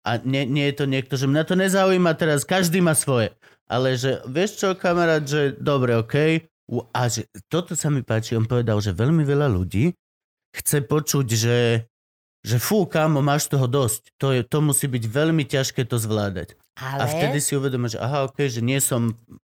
A 0.06 0.16
nie, 0.24 0.48
nie 0.48 0.64
je 0.72 0.76
to 0.80 0.86
niekto, 0.88 1.20
že 1.20 1.28
mňa 1.28 1.42
to 1.44 1.54
nezaujíma 1.58 2.16
teraz, 2.16 2.48
každý 2.48 2.80
má 2.80 2.96
svoje. 2.96 3.36
Ale 3.68 4.00
že, 4.00 4.24
vieš 4.24 4.56
čo, 4.64 4.72
kamarát, 4.72 5.20
že 5.20 5.52
dobre, 5.60 5.92
okej. 6.00 6.48
U- 6.72 6.88
A 6.96 7.12
že 7.12 7.28
toto 7.52 7.76
sa 7.76 7.92
mi 7.92 8.00
páči, 8.00 8.32
on 8.32 8.48
povedal, 8.48 8.80
že 8.80 8.96
veľmi 8.96 9.24
veľa 9.28 9.52
ľudí 9.52 9.92
chce 10.56 10.80
počuť, 10.88 11.26
že, 11.28 11.58
že 12.40 12.56
fú, 12.56 12.88
kámo, 12.88 13.20
máš 13.20 13.52
toho 13.52 13.68
dosť. 13.68 14.16
To, 14.16 14.32
je, 14.32 14.40
to 14.40 14.64
musí 14.64 14.88
byť 14.88 15.04
veľmi 15.04 15.44
ťažké 15.44 15.84
to 15.84 16.00
zvládať. 16.00 16.56
Ale... 16.80 17.00
A 17.00 17.04
vtedy 17.04 17.44
si 17.44 17.52
uvedomíš, 17.60 17.96
že 17.96 18.00
aha, 18.00 18.32
okej, 18.32 18.48
že 18.48 18.60
nie 18.64 18.80
som 18.80 19.12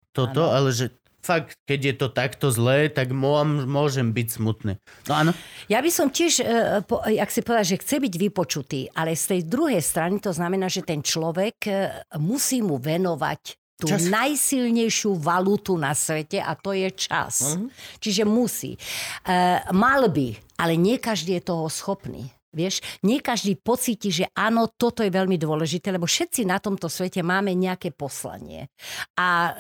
toto, 0.10 0.50
Áno. 0.50 0.56
ale 0.58 0.70
že 0.74 0.90
fakt, 1.22 1.56
keď 1.68 1.80
je 1.80 1.94
to 1.96 2.08
takto 2.12 2.48
zlé, 2.50 2.88
tak 2.90 3.12
môžem, 3.12 3.68
môžem 3.68 4.08
byť 4.12 4.28
smutný. 4.40 4.74
No 5.08 5.14
áno. 5.14 5.32
Ja 5.68 5.84
by 5.84 5.92
som 5.92 6.08
tiež, 6.10 6.42
e, 6.42 6.46
po, 6.84 7.04
jak 7.06 7.30
si 7.30 7.44
povedal, 7.44 7.66
že 7.68 7.82
chce 7.82 7.96
byť 8.00 8.14
vypočutý, 8.18 8.82
ale 8.96 9.16
z 9.16 9.38
tej 9.38 9.42
druhej 9.48 9.82
strany 9.84 10.18
to 10.24 10.32
znamená, 10.32 10.72
že 10.72 10.84
ten 10.84 11.04
človek 11.04 11.58
e, 11.68 11.72
musí 12.18 12.64
mu 12.64 12.80
venovať 12.80 13.60
tú 13.80 13.88
Čas. 13.88 14.12
najsilnejšiu 14.12 15.16
valutu 15.16 15.80
na 15.80 15.96
svete 15.96 16.44
a 16.44 16.52
to 16.60 16.76
je 16.76 16.92
čas. 16.92 17.56
Čiže 18.04 18.28
musí. 18.28 18.76
E, 18.76 18.80
mal 19.72 20.12
by, 20.12 20.60
ale 20.60 20.76
nie 20.76 21.00
každý 21.00 21.40
je 21.40 21.48
toho 21.48 21.72
schopný. 21.72 22.28
Vieš, 22.50 22.82
nie 23.06 23.22
každý 23.22 23.62
pocíti, 23.62 24.10
že 24.10 24.26
áno, 24.34 24.74
toto 24.74 25.06
je 25.06 25.14
veľmi 25.14 25.38
dôležité, 25.38 25.94
lebo 25.94 26.10
všetci 26.10 26.50
na 26.50 26.58
tomto 26.58 26.90
svete 26.90 27.22
máme 27.22 27.54
nejaké 27.54 27.94
poslanie. 27.94 28.74
A 29.16 29.28
e, 29.30 29.54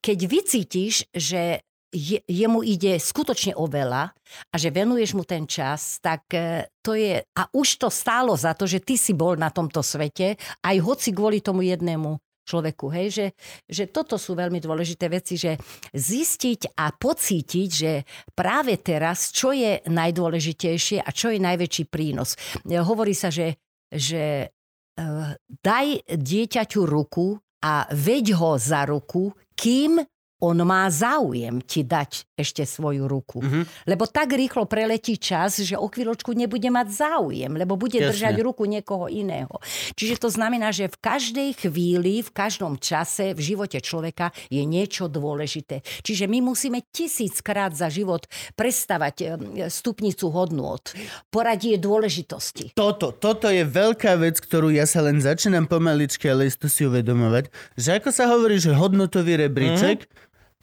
keď 0.00 0.18
vycítiš, 0.26 1.06
že 1.12 1.62
je, 1.94 2.18
jemu 2.26 2.66
ide 2.66 2.98
skutočne 2.98 3.54
o 3.54 3.70
veľa 3.70 4.10
a 4.50 4.54
že 4.58 4.74
venuješ 4.74 5.14
mu 5.14 5.22
ten 5.22 5.46
čas, 5.46 6.02
tak 6.02 6.26
e, 6.34 6.66
to 6.82 6.98
je... 6.98 7.22
A 7.22 7.42
už 7.54 7.78
to 7.78 7.88
stálo 7.88 8.34
za 8.34 8.52
to, 8.58 8.66
že 8.66 8.82
ty 8.82 8.98
si 8.98 9.14
bol 9.14 9.38
na 9.38 9.54
tomto 9.54 9.80
svete, 9.80 10.34
aj 10.66 10.76
hoci 10.82 11.14
kvôli 11.14 11.38
tomu 11.38 11.62
jednému 11.62 12.18
človeku, 12.44 12.92
hej, 12.92 13.08
že, 13.08 13.26
že 13.64 13.84
toto 13.88 14.20
sú 14.20 14.36
veľmi 14.36 14.60
dôležité 14.60 15.08
veci, 15.08 15.40
že 15.40 15.56
zistiť 15.96 16.76
a 16.76 16.92
pocítiť, 16.92 17.68
že 17.72 17.92
práve 18.36 18.76
teraz, 18.84 19.32
čo 19.32 19.56
je 19.56 19.80
najdôležitejšie 19.88 21.00
a 21.00 21.08
čo 21.08 21.32
je 21.32 21.40
najväčší 21.40 21.88
prínos. 21.88 22.36
E, 22.66 22.76
Hovorí 22.76 23.16
sa, 23.16 23.32
že, 23.32 23.56
že 23.88 24.50
eh, 24.50 25.30
daj 25.64 25.86
dieťaťu 26.04 26.84
ruku 26.84 27.40
a 27.64 27.88
veď 27.88 28.36
ho 28.36 28.60
za 28.60 28.84
ruku, 28.84 29.32
kým 29.54 30.00
on 30.44 30.60
má 30.68 30.84
záujem 30.92 31.64
ti 31.64 31.80
dať 31.80 32.36
ešte 32.36 32.68
svoju 32.68 33.08
ruku. 33.08 33.40
Mhm. 33.40 33.88
Lebo 33.88 34.04
tak 34.04 34.36
rýchlo 34.36 34.68
preletí 34.68 35.16
čas, 35.16 35.62
že 35.64 35.78
o 35.78 35.88
chvíľočku 35.88 36.36
nebude 36.36 36.68
mať 36.68 36.88
záujem, 36.92 37.52
lebo 37.54 37.80
bude 37.80 37.96
Jasne. 37.96 38.10
držať 38.12 38.34
ruku 38.44 38.68
niekoho 38.68 39.08
iného. 39.08 39.56
Čiže 39.96 40.20
to 40.20 40.28
znamená, 40.28 40.74
že 40.74 40.90
v 40.90 40.98
každej 41.00 41.50
chvíli, 41.64 42.20
v 42.20 42.30
každom 42.34 42.76
čase 42.76 43.32
v 43.32 43.40
živote 43.40 43.78
človeka 43.80 44.34
je 44.50 44.66
niečo 44.66 45.08
dôležité. 45.08 45.80
Čiže 46.02 46.28
my 46.28 46.44
musíme 46.44 46.82
tisíckrát 46.92 47.72
za 47.72 47.88
život 47.88 48.26
prestavať 48.58 49.38
stupnicu 49.70 50.28
hodnôt, 50.34 50.82
poradie 51.30 51.78
dôležitosti. 51.78 52.74
Toto, 52.74 53.14
toto 53.14 53.46
je 53.46 53.62
veľká 53.62 54.18
vec, 54.18 54.42
ktorú 54.42 54.74
ja 54.74 54.84
sa 54.84 55.06
len 55.06 55.22
začínam 55.22 55.70
pomaličky, 55.70 56.26
ale 56.26 56.50
isto 56.50 56.66
si 56.66 56.82
uvedomovať, 56.82 57.48
že 57.78 58.02
ako 58.02 58.10
sa 58.10 58.26
hovorí, 58.28 58.58
že 58.58 58.74
hodnotový 58.74 59.38
rebríček, 59.38 60.10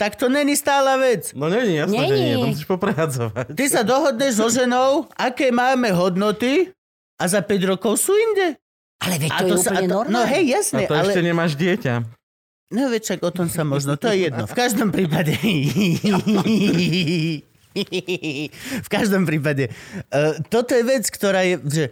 tak 0.02 0.18
to 0.18 0.34
není 0.34 0.58
stála 0.58 0.98
vec. 0.98 1.30
No 1.38 1.46
nie, 1.46 1.78
jasné, 1.78 1.94
že 1.94 2.14
Není. 2.18 2.26
nie, 2.26 2.42
to 2.42 2.50
musíš 2.50 2.66
poprehadzovať. 2.66 3.54
Ty 3.54 3.66
sa 3.70 3.86
dohodneš 3.86 4.34
so 4.42 4.50
ženou, 4.50 5.06
aké 5.14 5.54
máme 5.54 5.94
hodnoty 5.94 6.74
a 7.22 7.30
za 7.30 7.46
5 7.46 7.70
rokov 7.78 8.02
sú 8.02 8.18
inde. 8.18 8.58
Ale 8.98 9.22
veď 9.22 9.30
A 9.30 9.38
to, 9.46 9.54
je 9.54 9.62
sa- 9.62 9.78
a 9.78 9.78
úplne 9.78 9.86
to, 9.86 9.94
normálne. 9.94 10.18
No 10.18 10.26
hej, 10.26 10.46
A 10.50 10.52
jasné, 10.58 10.90
to 10.90 10.98
ale... 10.98 11.14
ešte 11.14 11.22
nemáš 11.22 11.54
dieťa. 11.54 12.02
No 12.74 12.90
veď 12.90 13.02
však 13.06 13.22
o 13.22 13.30
tom 13.30 13.46
sa 13.46 13.62
možno, 13.62 13.94
to 13.94 14.10
je 14.10 14.26
jedno. 14.26 14.50
V 14.50 14.56
každom 14.58 14.90
prípade... 14.90 15.38
v 18.86 18.90
každom 18.90 19.30
prípade. 19.30 19.70
Uh, 20.10 20.42
toto 20.50 20.74
je 20.74 20.82
vec, 20.82 21.06
ktorá 21.14 21.46
je, 21.46 21.56
že 21.70 21.84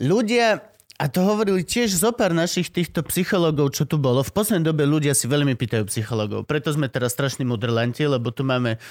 ľudia, 0.00 0.62
a 0.98 1.06
to 1.06 1.22
hovorili 1.22 1.62
tiež 1.62 1.94
zo 1.94 2.10
pár 2.10 2.34
našich 2.34 2.74
týchto 2.74 3.06
psychológov, 3.06 3.70
čo 3.70 3.86
tu 3.86 4.02
bolo. 4.02 4.26
V 4.26 4.34
poslednej 4.34 4.66
dobe 4.66 4.82
ľudia 4.82 5.14
si 5.14 5.30
veľmi 5.30 5.54
pýtajú 5.54 5.86
psychológov. 5.86 6.50
Preto 6.50 6.74
sme 6.74 6.90
teraz 6.90 7.14
strašní 7.14 7.46
mudrlanti, 7.46 8.02
lebo 8.02 8.34
tu 8.34 8.42
máme 8.42 8.82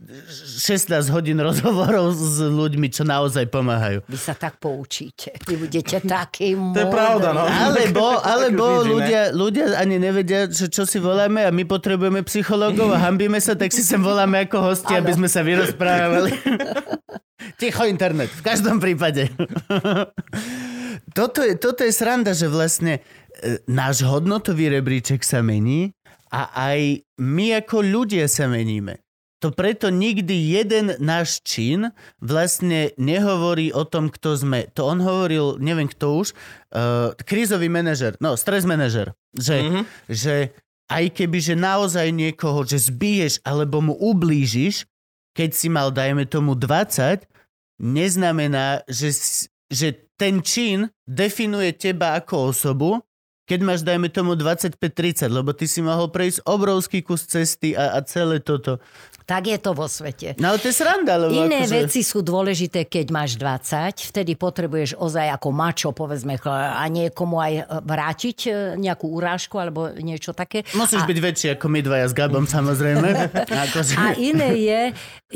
16 0.00 1.12
hodín 1.12 1.36
rozhovorov 1.36 2.16
s 2.16 2.40
ľuďmi, 2.40 2.88
čo 2.88 3.04
naozaj 3.04 3.52
pomáhajú. 3.52 4.00
Vy 4.08 4.16
sa 4.16 4.32
tak 4.32 4.56
poučíte. 4.56 5.36
Vy 5.44 5.60
budete 5.60 6.00
taký 6.00 6.56
To 6.56 6.80
je 6.80 6.88
pravda, 6.88 7.36
no. 7.36 7.44
Alebo, 7.44 8.16
alebo 8.24 8.80
ľudia, 8.80 9.36
ľudia 9.36 9.76
ani 9.76 10.00
nevedia, 10.00 10.48
že 10.48 10.72
čo 10.72 10.88
si 10.88 10.96
voláme 10.96 11.44
a 11.44 11.52
my 11.52 11.68
potrebujeme 11.68 12.24
psychológov 12.24 12.96
a 12.96 13.04
hambíme 13.04 13.36
sa, 13.36 13.52
tak 13.52 13.68
si 13.76 13.84
sem 13.84 14.00
voláme 14.00 14.48
ako 14.48 14.72
hosti, 14.72 14.96
aby 14.96 15.12
sme 15.12 15.28
sa 15.28 15.44
vyrozprávali. 15.44 16.32
Ticho 17.60 17.84
internet, 17.84 18.32
v 18.32 18.40
každom 18.40 18.80
prípade. 18.80 19.28
Toto, 21.14 21.40
je, 21.44 21.54
toto 21.56 21.84
je 21.84 21.92
sranda, 21.92 22.32
že 22.36 22.50
vlastne 22.50 23.00
e, 23.00 23.60
náš 23.66 24.04
hodnotový 24.06 24.70
rebríček 24.70 25.22
sa 25.24 25.44
mení 25.44 25.94
a 26.30 26.50
aj 26.54 27.02
my 27.18 27.62
ako 27.62 27.82
ľudia 27.82 28.30
sa 28.30 28.46
meníme. 28.46 29.02
To 29.40 29.48
preto 29.56 29.88
nikdy 29.88 30.52
jeden 30.52 31.00
náš 31.00 31.40
čin 31.40 31.96
vlastne 32.20 32.92
nehovorí 33.00 33.72
o 33.72 33.88
tom, 33.88 34.12
kto 34.12 34.36
sme. 34.36 34.68
To 34.76 34.84
on 34.84 35.00
hovoril, 35.00 35.56
neviem 35.56 35.88
kto 35.88 36.20
už, 36.20 36.36
uh, 36.76 37.16
krízový 37.24 37.72
manažer, 37.72 38.20
no 38.20 38.36
stres 38.36 38.68
manažer, 38.68 39.16
že, 39.32 39.64
mm-hmm. 39.64 39.84
že 40.12 40.52
aj 40.92 41.04
keby, 41.16 41.38
že 41.40 41.56
naozaj 41.56 42.12
niekoho, 42.12 42.68
že 42.68 42.84
zbiješ 42.84 43.40
alebo 43.40 43.80
mu 43.80 43.96
ublížiš, 43.96 44.84
keď 45.32 45.50
si 45.56 45.72
mal, 45.72 45.88
dajme 45.88 46.28
tomu 46.28 46.52
20, 46.52 47.24
neznamená, 47.80 48.84
že, 48.92 49.16
že 49.70 50.10
ten 50.18 50.42
čin 50.42 50.90
definuje 51.06 51.72
teba 51.78 52.18
ako 52.18 52.52
osobu, 52.52 53.00
keď 53.50 53.60
máš, 53.66 53.82
dajme 53.82 54.06
tomu, 54.14 54.38
25-30, 54.38 55.26
lebo 55.26 55.50
ty 55.50 55.66
si 55.66 55.82
mohol 55.82 56.06
prejsť 56.06 56.46
obrovský 56.46 57.02
kus 57.02 57.26
cesty 57.26 57.74
a, 57.74 57.98
a 57.98 58.06
celé 58.06 58.38
toto. 58.38 58.78
Tak 59.26 59.46
je 59.46 59.58
to 59.62 59.78
vo 59.78 59.86
svete. 59.86 60.34
No 60.42 60.50
ale 60.50 60.58
to 60.58 60.70
je 60.70 60.74
sranda, 60.74 61.14
lebo 61.14 61.46
Iné 61.46 61.62
akože... 61.62 61.86
veci 61.86 62.00
sú 62.02 62.18
dôležité, 62.18 62.90
keď 62.90 63.14
máš 63.14 63.38
20, 63.38 64.10
vtedy 64.10 64.34
potrebuješ 64.34 64.98
ozaj 64.98 65.30
ako 65.38 65.48
mačo, 65.54 65.90
povedzme, 65.94 66.34
a 66.50 66.82
niekomu 66.90 67.38
aj 67.38 67.52
e, 67.54 67.62
vrátiť 67.62 68.38
e, 68.46 68.50
nejakú 68.74 69.06
urážku 69.06 69.54
alebo 69.62 69.94
niečo 69.94 70.34
také. 70.34 70.66
Musíš 70.74 71.02
a, 71.02 71.06
byť 71.06 71.18
väčší 71.22 71.46
ako 71.54 71.66
my 71.70 71.78
dvaja 71.78 72.06
s 72.10 72.14
Gabom, 72.14 72.46
samozrejme. 72.50 73.30
akože... 73.70 73.94
a 73.94 74.18
iné 74.18 74.50
je, 74.58 74.80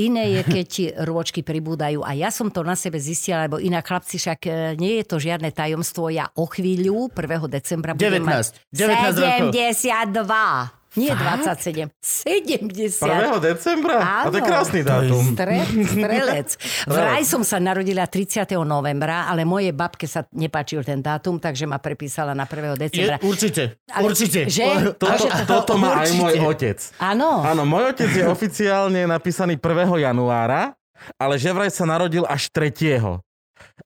iné 0.02 0.24
je, 0.38 0.40
keď 0.42 0.64
ti 0.66 0.84
rôčky 0.90 1.46
pribúdajú. 1.46 2.02
A 2.02 2.18
ja 2.18 2.34
som 2.34 2.50
to 2.50 2.66
na 2.66 2.74
sebe 2.74 2.98
zistila, 2.98 3.46
lebo 3.46 3.62
inak 3.62 3.86
chlapci 3.86 4.18
však 4.18 4.40
e, 4.46 4.50
nie 4.74 4.98
je 4.98 5.04
to 5.06 5.22
žiadne 5.22 5.54
tajomstvo. 5.54 6.10
Ja 6.10 6.34
o 6.34 6.50
chvíľu, 6.50 7.14
1. 7.14 7.46
decembra 7.46 7.94
19. 8.06 8.22
mať 8.22 8.44
19 8.70 9.18
rokov. 9.18 9.48
72. 9.50 10.82
Nie 10.94 11.10
27, 11.10 11.90
70. 11.98 13.02
1. 13.02 13.02
decembra? 13.42 13.98
A 13.98 14.30
to 14.30 14.38
je 14.38 14.38
Áno. 14.38 14.46
krásny 14.46 14.80
dátum. 14.80 15.26
Stre, 15.34 15.58
strelec. 15.66 16.48
Vraj 16.86 17.26
som 17.26 17.42
sa 17.42 17.58
narodila 17.58 18.06
30. 18.06 18.46
novembra, 18.62 19.26
ale 19.26 19.42
mojej 19.42 19.74
babke 19.74 20.06
sa 20.06 20.22
nepáčil 20.30 20.86
ten 20.86 21.02
dátum, 21.02 21.42
takže 21.42 21.66
ma 21.66 21.82
prepísala 21.82 22.30
na 22.30 22.46
1. 22.46 22.78
Je, 22.78 22.78
decembra. 22.78 23.16
určite, 23.20 23.74
Ale 23.90 24.06
určite. 24.06 24.46
že? 24.46 24.94
Toto, 24.94 25.18
to- 25.18 25.46
toto 25.50 25.74
má 25.74 25.98
aj 25.98 26.14
Určite. 26.14 26.20
môj 26.20 26.34
otec. 26.46 26.78
Áno. 27.02 27.42
Áno, 27.42 27.62
môj 27.66 27.90
otec 27.90 28.10
je 28.14 28.24
oficiálne 28.24 29.02
napísaný 29.04 29.58
1. 29.58 29.66
januára, 29.98 30.78
ale 31.18 31.42
že 31.42 31.50
vraj 31.50 31.74
sa 31.74 31.82
narodil 31.82 32.22
až 32.22 32.46
3. 32.54 32.70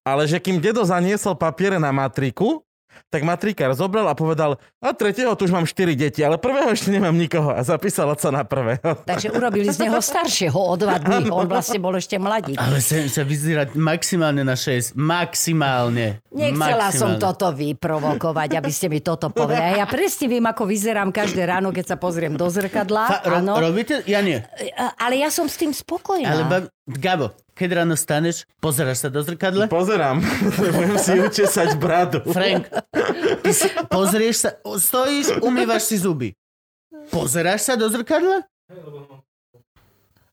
Ale 0.04 0.28
že 0.28 0.36
kým 0.36 0.60
dedo 0.60 0.84
zaniesol 0.84 1.32
papiere 1.32 1.76
na 1.76 1.88
matriku, 1.88 2.60
tak 3.06 3.22
matrikár 3.22 3.70
zobral 3.78 4.10
a 4.10 4.14
povedal, 4.18 4.58
a 4.82 4.90
tretieho 4.90 5.34
tu 5.38 5.46
už 5.46 5.54
mám 5.54 5.66
4 5.66 5.94
deti, 5.94 6.20
ale 6.26 6.38
prvého 6.38 6.74
ešte 6.74 6.90
nemám 6.90 7.14
nikoho 7.14 7.54
a 7.54 7.62
zapísal 7.62 8.10
sa 8.18 8.34
na 8.34 8.42
prvého. 8.42 8.98
Takže 9.06 9.30
urobili 9.30 9.70
z 9.70 9.86
neho 9.86 10.02
staršieho 10.02 10.58
o 10.58 10.74
dva 10.74 10.98
dní. 10.98 11.30
On 11.30 11.46
vlastne 11.46 11.78
bol 11.78 11.94
ešte 11.94 12.18
mladý. 12.18 12.58
Ale 12.58 12.82
sa, 12.82 12.98
sa 13.06 13.22
vyzerá 13.22 13.70
maximálne 13.74 14.42
na 14.42 14.58
6. 14.58 14.98
Maximálne. 14.98 16.22
Nechcela 16.34 16.90
som 16.90 17.14
Maximálne. 17.14 17.22
toto 17.22 17.46
vyprovokovať, 17.54 18.50
aby 18.58 18.70
ste 18.74 18.86
mi 18.90 19.00
toto 19.02 19.30
povedali. 19.30 19.78
Ja 19.78 19.86
presne 19.86 20.26
viem, 20.26 20.44
ako 20.44 20.66
vyzerám 20.66 21.10
každé 21.10 21.46
ráno, 21.46 21.70
keď 21.70 21.94
sa 21.94 21.96
pozriem 21.96 22.34
do 22.34 22.46
zrkadla. 22.50 23.04
Fa, 23.06 23.18
ro, 23.26 23.38
robíte? 23.58 24.02
Ja 24.06 24.22
nie. 24.24 24.42
Ale 24.98 25.18
ja 25.18 25.30
som 25.30 25.46
s 25.46 25.56
tým 25.58 25.70
spokojná. 25.74 26.28
Ale 26.28 26.42
ba, 26.46 26.58
Gabo, 26.88 27.36
keď 27.58 27.82
ráno 27.82 27.98
staneš, 27.98 28.46
pozeráš 28.62 29.02
sa 29.02 29.08
do 29.10 29.18
zrkadla? 29.18 29.66
Pozerám, 29.66 30.22
budem 30.78 30.94
si 30.94 31.18
učesať 31.18 31.74
bradu. 31.74 32.22
Frank, 32.30 32.70
ty 33.42 33.50
si, 33.50 33.66
pozrieš 33.90 34.46
sa, 34.46 34.50
stojíš, 34.62 35.42
umývaš 35.42 35.90
si 35.90 35.98
zuby. 35.98 36.38
Pozeráš 37.10 37.66
sa 37.66 37.74
do 37.74 37.90
zrkadla? 37.90 38.46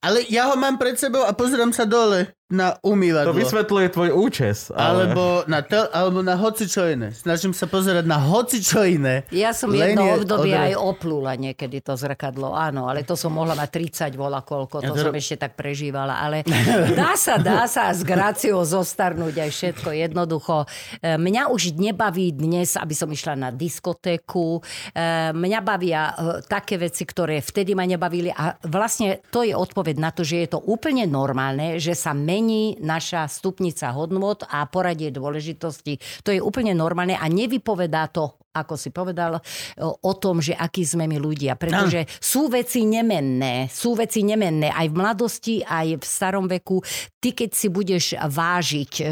Ale 0.06 0.22
ja 0.30 0.46
ho 0.46 0.54
mám 0.54 0.78
pred 0.78 0.94
sebou 0.94 1.26
a 1.26 1.34
pozerám 1.34 1.74
sa 1.74 1.82
dole. 1.82 2.30
Na 2.46 2.78
umývadlo. 2.78 3.34
To 3.34 3.38
vysvetľuje 3.42 3.86
tvoj 3.90 4.10
účes. 4.14 4.70
Ale... 4.70 5.10
Alebo 5.10 5.42
na, 5.50 5.66
tel, 5.66 5.90
alebo 5.90 6.22
na 6.22 6.38
hocičo 6.38 6.86
iné. 6.86 7.10
Snažím 7.10 7.50
sa 7.50 7.66
pozerať 7.66 8.06
na 8.06 8.22
hocičo 8.22 8.86
iné. 8.86 9.26
Ja 9.34 9.50
som 9.50 9.74
Len 9.74 9.98
jedno 9.98 10.06
je 10.06 10.12
obdobie 10.22 10.54
odra- 10.54 10.70
aj 10.70 10.74
oplula 10.78 11.32
niekedy 11.34 11.82
to 11.82 11.98
zrkadlo, 11.98 12.54
áno, 12.54 12.86
ale 12.86 13.02
to 13.02 13.18
som 13.18 13.34
mohla 13.34 13.58
mať 13.58 13.68
30 14.14 14.14
vola 14.14 14.46
koľko, 14.46 14.78
to 14.78 14.94
Ja 14.94 14.94
to- 14.94 15.10
som 15.10 15.14
ešte 15.18 15.42
tak 15.42 15.58
prežívala, 15.58 16.22
ale 16.22 16.46
dá 16.94 17.18
sa, 17.18 17.34
dá 17.34 17.66
sa 17.66 17.90
s 17.90 18.06
gráciou 18.06 18.62
zostarnúť 18.62 19.42
aj 19.42 19.50
všetko 19.50 19.88
jednoducho. 19.90 20.70
E, 21.02 21.18
Mňa 21.18 21.50
už 21.50 21.74
nebaví 21.74 22.30
dnes, 22.30 22.78
aby 22.78 22.94
som 22.94 23.10
išla 23.10 23.34
na 23.34 23.50
diskotéku, 23.50 24.62
E, 24.94 25.32
mňa 25.32 25.60
bavia 25.60 26.02
e, 26.08 26.14
také 26.46 26.78
veci, 26.78 27.02
ktoré 27.04 27.40
vtedy 27.40 27.74
ma 27.74 27.84
nebavili 27.84 28.30
a 28.30 28.54
vlastne 28.64 29.20
to 29.28 29.42
je 29.42 29.52
odpoveď 29.52 29.96
na 29.98 30.10
to, 30.12 30.22
že 30.22 30.46
je 30.46 30.48
to 30.56 30.60
úplne 30.62 31.04
normálne, 31.08 31.76
že 31.80 31.92
sa 31.96 32.12
mení 32.36 32.76
naša 32.84 33.24
stupnica 33.32 33.96
hodnot 33.96 34.44
a 34.44 34.68
poradie 34.68 35.08
dôležitosti. 35.08 35.96
To 36.20 36.28
je 36.28 36.44
úplne 36.44 36.76
normálne 36.76 37.16
a 37.16 37.24
nevypovedá 37.32 38.12
to 38.12 38.36
ako 38.62 38.74
si 38.78 38.88
povedal, 38.94 39.38
o, 39.80 39.90
o 40.00 40.12
tom, 40.16 40.40
že 40.40 40.56
akí 40.56 40.82
sme 40.86 41.04
my 41.04 41.18
ľudia. 41.20 41.58
Pretože 41.58 42.08
sú 42.20 42.48
veci 42.48 42.88
nemenné. 42.88 43.68
Sú 43.68 43.92
veci 43.92 44.24
nemenné 44.24 44.72
aj 44.72 44.86
v 44.88 44.94
mladosti, 44.96 45.54
aj 45.60 46.00
v 46.00 46.04
starom 46.04 46.46
veku. 46.48 46.80
Ty, 47.20 47.34
keď 47.34 47.50
si 47.52 47.68
budeš 47.68 48.04
vážiť 48.16 48.92
e, 49.00 49.04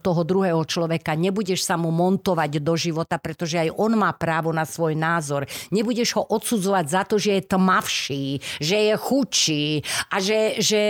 toho 0.00 0.22
druhého 0.24 0.62
človeka, 0.64 1.14
nebudeš 1.14 1.62
sa 1.62 1.76
mu 1.76 1.92
montovať 1.94 2.58
do 2.58 2.74
života, 2.74 3.20
pretože 3.20 3.60
aj 3.60 3.74
on 3.76 3.94
má 3.94 4.10
právo 4.16 4.50
na 4.50 4.64
svoj 4.64 4.96
názor. 4.96 5.44
Nebudeš 5.70 6.16
ho 6.16 6.22
odsudzovať 6.26 6.86
za 6.88 7.02
to, 7.04 7.20
že 7.20 7.38
je 7.38 7.42
tmavší, 7.44 8.26
že 8.58 8.76
je 8.88 8.94
chudší 8.96 9.68
a 10.10 10.16
že, 10.18 10.58
že 10.58 10.80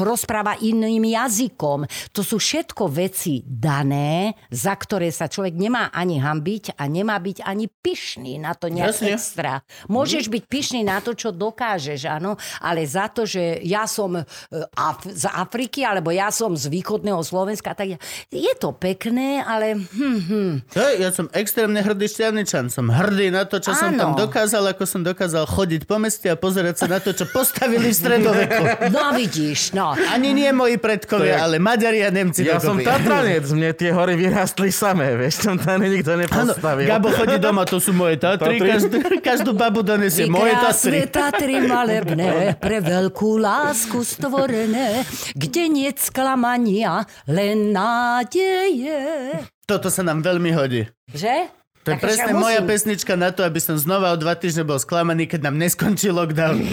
rozpráva 0.00 0.56
iným 0.62 1.02
jazykom. 1.10 1.84
To 2.14 2.20
sú 2.22 2.38
všetko 2.38 2.86
veci 2.90 3.42
dané, 3.44 4.38
za 4.48 4.74
ktoré 4.76 5.10
sa 5.10 5.26
človek 5.26 5.58
nemá 5.58 5.90
ani 5.90 6.22
hambiť 6.22 6.78
a 6.78 6.84
nemá 6.86 7.18
byť 7.18 7.42
ani 7.50 7.66
pyšný 7.66 8.38
na 8.38 8.54
to 8.54 8.66
nejak 8.66 8.94
Jasne. 8.94 9.08
extra. 9.12 9.52
Môžeš 9.86 10.26
byť 10.26 10.44
pyšný 10.46 10.80
na 10.82 10.98
to, 10.98 11.12
čo 11.12 11.30
dokážeš, 11.30 12.06
áno, 12.06 12.34
ale 12.58 12.86
za 12.86 13.10
to, 13.10 13.26
že 13.26 13.58
ja 13.60 13.84
som 13.84 14.14
e, 14.14 14.22
Af- 14.72 15.02
z 15.04 15.26
Afriky, 15.26 15.82
alebo 15.82 16.08
ja 16.08 16.30
som 16.30 16.54
z 16.54 16.70
východného 16.70 17.18
Slovenska, 17.20 17.74
tak 17.74 17.94
ja, 17.94 17.98
je 18.28 18.54
to 18.54 18.70
pekné, 18.70 19.42
ale 19.42 19.74
hm, 19.74 20.20
hm. 20.22 20.52
Hej, 20.70 20.94
ja 20.98 21.10
som 21.10 21.26
extrémne 21.32 21.80
hrdý 21.80 22.06
šťavničan. 22.06 22.70
Som 22.70 22.86
hrdý 22.86 23.28
na 23.28 23.42
to, 23.42 23.58
čo 23.58 23.74
som 23.74 23.90
tam 23.92 24.14
Áno. 24.14 24.20
dokázal, 24.20 24.70
ako 24.70 24.84
som 24.84 25.02
dokázal 25.02 25.42
chodiť 25.44 25.82
po 25.84 25.98
meste 25.98 26.28
a 26.28 26.36
pozerať 26.36 26.76
sa 26.76 26.86
na 26.86 26.98
to, 26.98 27.10
čo 27.10 27.26
postavili 27.26 27.90
v 27.90 27.96
stredoveku. 27.96 28.62
No 28.92 29.10
vidíš, 29.12 29.72
no. 29.72 29.96
Ani 30.06 30.30
nie 30.30 30.50
moji 30.52 30.76
predkovia, 30.76 31.40
je- 31.40 31.42
ale 31.42 31.56
Maďari 31.58 32.04
a 32.04 32.10
Nemci 32.10 32.44
Ja 32.44 32.60
som 32.60 32.76
dokopy. 32.76 32.84
Tatranec, 32.84 33.44
mne 33.48 33.70
tie 33.72 33.90
hory 33.90 34.14
vyrástli 34.14 34.68
samé, 34.68 35.16
vieš, 35.16 35.42
tam 35.42 35.56
tam 35.56 35.80
nikto 35.80 36.12
Áno, 36.12 36.20
nepostavil. 36.20 36.84
Gabo 36.84 37.08
chodí 37.10 37.39
doma, 37.40 37.64
to 37.64 37.80
sú 37.80 37.96
moje 37.96 38.20
Tatry, 38.20 38.60
Tatry. 38.60 38.68
každú, 38.68 38.96
každú 39.24 39.50
babu 39.56 39.80
donesie 39.80 40.28
Vy 40.28 40.32
moje 40.36 40.54
Tatry. 40.54 40.98
Tatry 41.08 41.56
malebné, 41.64 42.60
pre 42.60 42.78
veľkú 42.84 43.40
lásku 43.40 43.98
stvorené, 44.04 45.08
kde 45.32 45.62
nie 45.72 45.90
sklamania, 45.96 47.08
len 47.24 47.72
nádeje. 47.72 49.40
Toto 49.64 49.88
sa 49.88 50.04
nám 50.04 50.20
veľmi 50.20 50.50
hodí. 50.52 50.84
Že? 51.10 51.59
To 51.90 51.92
je 51.92 51.98
Tak 51.98 52.06
presne 52.06 52.30
však 52.30 52.38
moja 52.38 52.60
musím. 52.62 52.70
pesnička 52.70 53.12
na 53.18 53.30
to, 53.34 53.42
aby 53.42 53.58
som 53.58 53.74
znova 53.74 54.14
o 54.14 54.16
dva 54.16 54.38
týždne 54.38 54.62
bol 54.62 54.78
sklamaný, 54.78 55.26
keď 55.26 55.50
nám 55.50 55.58
neskončí 55.58 56.14
lockdown. 56.14 56.56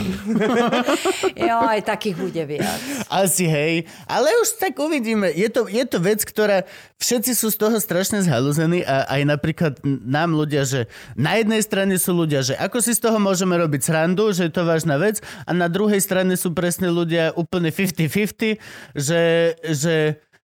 Jo, 1.37 1.63
aj 1.63 1.85
takých 1.85 2.15
bude 2.17 2.43
viac. 2.43 2.81
Asi 3.07 3.45
hej, 3.45 3.85
ale 4.09 4.27
už 4.41 4.57
tak 4.57 4.73
uvidíme. 4.77 5.29
Je 5.31 5.47
to, 5.47 5.69
je 5.69 5.85
to 5.85 5.97
vec, 6.01 6.25
ktorá 6.25 6.65
všetci 6.97 7.37
sú 7.37 7.53
z 7.53 7.57
toho 7.57 7.77
strašne 7.77 8.19
zhalúzení 8.25 8.81
a 8.81 9.05
aj 9.05 9.21
napríklad 9.23 9.73
nám 9.85 10.33
ľudia, 10.33 10.65
že 10.65 10.89
na 11.13 11.37
jednej 11.37 11.61
strane 11.61 11.95
sú 12.01 12.11
ľudia, 12.11 12.41
že 12.41 12.57
ako 12.57 12.81
si 12.81 12.97
z 12.97 13.05
toho 13.05 13.21
môžeme 13.21 13.53
robiť 13.53 13.81
srandu, 13.85 14.33
že 14.33 14.49
je 14.49 14.53
to 14.53 14.65
vážna 14.65 14.97
vec 14.97 15.21
a 15.45 15.53
na 15.53 15.69
druhej 15.69 16.01
strane 16.01 16.33
sú 16.35 16.51
presne 16.51 16.89
ľudia 16.89 17.31
úplne 17.37 17.69
50-50, 17.69 18.57
že, 18.97 19.23
že 19.61 19.95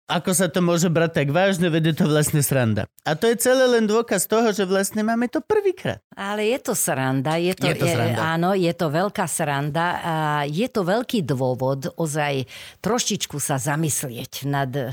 ako 0.09 0.33
sa 0.33 0.49
to 0.49 0.65
môže 0.65 0.89
brať 0.89 1.21
tak 1.21 1.27
vážne, 1.29 1.69
veď 1.69 1.93
je 1.93 1.95
to 2.01 2.05
vlastne 2.09 2.41
sranda. 2.41 2.89
A 3.05 3.13
to 3.13 3.29
je 3.29 3.37
celé 3.37 3.69
len 3.69 3.85
dôkaz 3.85 4.25
toho, 4.25 4.49
že 4.49 4.65
vlastne 4.65 5.05
máme 5.05 5.29
to 5.29 5.39
prvýkrát. 5.45 6.01
Ale 6.17 6.49
je 6.49 6.59
to 6.59 6.73
sranda, 6.73 7.37
je 7.37 7.53
to, 7.53 7.69
Je 7.69 7.77
to 7.77 7.85
sranda. 7.85 8.19
áno, 8.19 8.57
je 8.57 8.73
to 8.73 8.89
veľká 8.89 9.29
sranda 9.29 9.85
a 10.01 10.15
je 10.49 10.67
to 10.67 10.81
veľký 10.81 11.23
dôvod 11.23 11.93
ozaj 11.95 12.43
trošičku 12.81 13.37
sa 13.37 13.61
zamyslieť 13.61 14.49
nad 14.49 14.73
e, 14.73 14.89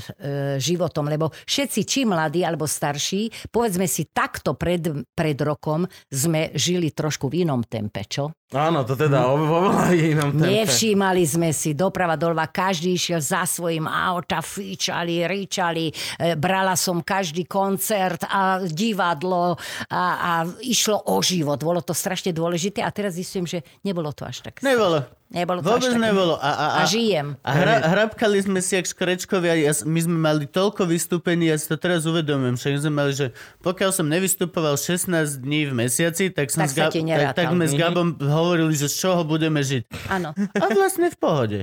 životom, 0.61 1.09
lebo 1.09 1.33
všetci, 1.43 1.79
či 1.83 1.99
mladí 2.05 2.45
alebo 2.45 2.69
starší, 2.69 3.49
povedzme 3.49 3.89
si 3.89 4.07
takto 4.13 4.53
pred, 4.53 5.09
pred 5.17 5.37
rokom 5.41 5.89
sme 6.13 6.53
žili 6.53 6.93
trošku 6.93 7.27
v 7.27 7.43
inom 7.43 7.65
tempe, 7.65 8.05
čo? 8.05 8.31
Áno, 8.55 8.87
to 8.87 8.95
teda 8.95 9.27
vo 9.27 9.43
vo 9.43 9.59
veľa 9.67 9.91
inom 9.91 10.31
tempe. 10.31 10.63
Nevšímali 10.63 11.19
sme 11.27 11.51
si 11.51 11.75
doprava 11.75 12.15
dolva, 12.15 12.47
každý 12.47 12.95
išiel 12.95 13.19
za 13.19 13.43
svojím 13.43 13.83
auta, 13.91 14.39
fíčali, 14.39 15.27
ričali, 15.27 15.91
e, 15.91 16.31
brala 16.39 16.79
som 16.79 17.03
každý 17.03 17.43
koncert 17.43 18.23
a 18.23 18.63
divadlo 18.63 19.59
a, 19.91 20.03
a 20.15 20.31
išlo 20.63 21.11
o 21.11 21.19
život. 21.19 21.59
Bolo 21.59 21.83
to 21.83 21.91
strašne 21.91 22.31
dôležité 22.31 22.79
a 22.79 22.91
teraz 22.95 23.19
zistím, 23.19 23.43
že 23.43 23.67
nebolo 23.83 24.15
to 24.15 24.23
až 24.23 24.47
tak. 24.47 24.63
Nebolo. 24.63 25.03
Nebolo 25.27 25.59
to 25.59 25.75
Vôbec 25.75 25.91
nebolo. 25.99 26.39
A, 26.39 26.47
a, 26.47 26.53
a, 26.55 26.79
A 26.81 26.81
žijem. 26.87 27.35
A 27.43 27.51
hra, 27.51 27.75
hrabkali 27.83 28.39
sme 28.39 28.63
si 28.63 28.79
jak 28.79 28.87
škrečkovia, 28.87 29.59
ja, 29.59 29.75
my 29.83 29.99
sme 29.99 30.15
mali 30.15 30.47
toľko 30.47 30.87
vystúpení, 30.87 31.51
ja 31.51 31.59
si 31.59 31.67
to 31.67 31.75
teraz 31.75 32.07
uvedomujem, 32.07 32.55
však 32.55 32.73
sme 32.79 32.93
mali, 32.95 33.11
že 33.11 33.35
pokiaľ 33.59 33.91
som 33.91 34.07
nevystupoval 34.07 34.79
16 34.79 35.43
dní 35.43 35.67
v 35.67 35.73
mesiaci, 35.83 36.31
tak, 36.31 36.47
som 36.47 36.63
Tak 36.63 36.71
s 36.71 36.73
Gab- 36.79 36.95
tak, 36.95 37.35
tak 37.35 37.45
sme 37.51 37.65
s 37.67 37.75
Gabom 37.75 38.15
hovorili, 38.23 38.71
že 38.71 38.87
z 38.87 38.95
čoho 39.03 39.27
budeme 39.27 39.59
žiť. 39.59 39.83
Áno. 40.07 40.31
A 40.31 40.65
vlastne 40.71 41.11
v 41.11 41.17
pohode. 41.19 41.59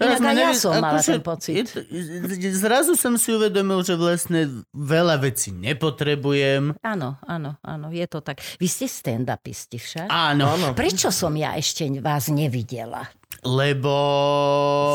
Teraz 0.00 0.16
Inak 0.16 0.18
sme 0.24 0.30
aj 0.32 0.36
ja 0.40 0.50
som 0.56 0.72
mala 0.80 1.00
ten 1.04 1.20
pocit. 1.20 1.66
Zrazu 2.56 2.96
som 2.96 3.20
si 3.20 3.28
uvedomil, 3.36 3.84
že 3.84 3.92
vlastne 4.00 4.64
veľa 4.72 5.20
vecí 5.20 5.52
nepotrebujem. 5.52 6.80
Áno, 6.80 7.20
áno, 7.28 7.60
áno, 7.60 7.86
je 7.92 8.06
to 8.08 8.24
tak. 8.24 8.40
Vy 8.56 8.66
ste 8.72 8.88
stand-upisti 8.88 9.76
však? 9.76 10.08
Áno, 10.08 10.72
Prečo 10.72 11.12
som 11.12 11.36
ja 11.36 11.60
ešte 11.60 11.84
vás 12.00 12.32
nevidela? 12.70 13.10
lebo... 13.40 13.88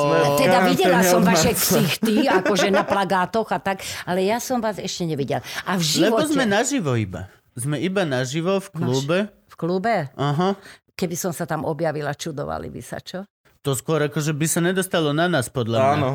Sme- 0.06 0.38
Teda 0.38 0.70
videla 0.70 1.02
som 1.02 1.26
vaše 1.26 1.58
ksichty, 1.58 2.30
akože 2.40 2.70
na 2.70 2.86
plagátoch 2.86 3.50
a 3.50 3.58
tak, 3.58 3.82
ale 4.06 4.22
ja 4.22 4.38
som 4.38 4.62
vás 4.62 4.78
ešte 4.78 5.02
nevidela. 5.02 5.42
A 5.66 5.74
v 5.74 6.06
Lebo 6.06 6.22
živote... 6.22 6.38
sme 6.38 6.46
naživo 6.46 6.94
iba. 6.94 7.26
Sme 7.58 7.82
iba 7.82 8.06
naživo 8.06 8.62
v 8.62 8.68
klube. 8.70 9.18
V 9.50 9.56
klube? 9.58 10.14
Aha. 10.14 10.54
Keby 10.94 11.18
som 11.18 11.34
sa 11.34 11.50
tam 11.50 11.66
objavila, 11.66 12.14
čudovali 12.14 12.70
by 12.70 12.82
sa, 12.86 13.02
čo? 13.02 13.26
To 13.65 13.73
skôr 13.73 13.97
akože 14.06 14.30
by 14.30 14.45
sa 14.45 14.62
nedostalo 14.62 15.10
na 15.10 15.25
nás, 15.25 15.49
podľa 15.49 15.78
mňa. 15.82 15.89
Áno. 15.97 16.10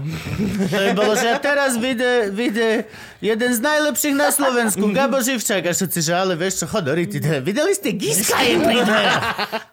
To 0.71 0.79
by 0.87 0.91
bolo, 0.95 1.19
že 1.19 1.35
teraz 1.43 1.75
vyjde, 1.75 2.31
vyjde 2.31 2.87
jeden 3.19 3.51
z 3.51 3.59
najlepších 3.59 4.15
na 4.15 4.31
Slovensku, 4.31 4.87
Gabo 4.95 5.19
Živčák. 5.19 5.67
A 5.67 5.75
všetci, 5.75 5.99
že 5.99 6.15
ale 6.15 6.39
vieš 6.39 6.63
čo, 6.63 6.67
chod 6.71 6.87
do 6.87 6.95
ryti. 6.95 7.19
Videli 7.19 7.75
ste 7.75 7.91
Giska 7.91 8.39
je 8.39 8.55
pri. 8.55 8.87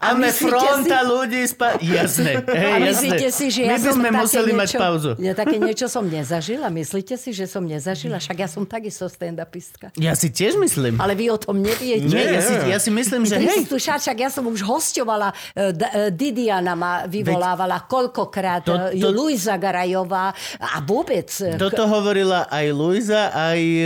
A 0.02 0.18
my 0.18 0.26
fronta 0.34 1.06
ľudí 1.06 1.46
spa... 1.46 1.78
Jasné, 1.78 2.42
hej, 2.50 2.72
A 2.74 2.78
jasné. 2.82 2.88
myslíte 2.90 3.28
si, 3.30 3.46
že 3.54 3.62
My 3.70 3.70
ja 3.70 3.78
by 3.78 3.86
som 3.86 3.94
sme 3.94 4.10
také 4.10 4.22
museli 4.26 4.50
niečo, 4.50 4.58
mať 4.58 4.70
pauzu. 4.74 5.12
Ja 5.22 5.34
také 5.38 5.58
niečo 5.62 5.86
som 5.86 6.04
nezažila. 6.10 6.68
Myslíte 6.74 7.14
si, 7.14 7.30
že 7.30 7.46
som 7.46 7.62
nezažila? 7.62 8.18
Však 8.18 8.38
ja 8.42 8.50
som 8.50 8.66
takisto 8.66 9.06
stand-upistka. 9.06 9.94
Ja 10.02 10.18
si 10.18 10.34
tiež 10.34 10.58
myslím. 10.58 10.98
Ale 10.98 11.14
vy 11.14 11.30
o 11.30 11.38
tom 11.38 11.62
neviete. 11.62 12.10
Nie, 12.10 12.26
ja 12.34 12.42
si, 12.42 12.54
ja 12.74 12.80
si 12.82 12.90
myslím, 12.90 13.22
že 13.30 13.38
hej, 13.38 13.62
Kristu 13.70 13.78
Šačak, 13.78 14.18
ja 14.18 14.34
som 14.34 14.50
už 14.50 14.66
hostovala, 14.66 15.30
e, 15.54 15.70
e, 15.70 16.10
Didiana 16.10 16.74
ma 16.74 17.06
vyvolávala 17.06 17.67
koľkokrát, 17.84 18.64
To- 18.64 18.88
to, 18.90 18.96
to- 18.96 19.12
Luisa 19.12 19.60
Garajová 19.60 20.32
a 20.58 20.80
vôbec... 20.80 21.28
e, 21.44 21.60
toto 21.60 21.84
hovorila 21.86 22.48
aj 22.48 22.66
Luisa, 22.72 23.30
aj 23.30 23.60
e, 23.60 23.86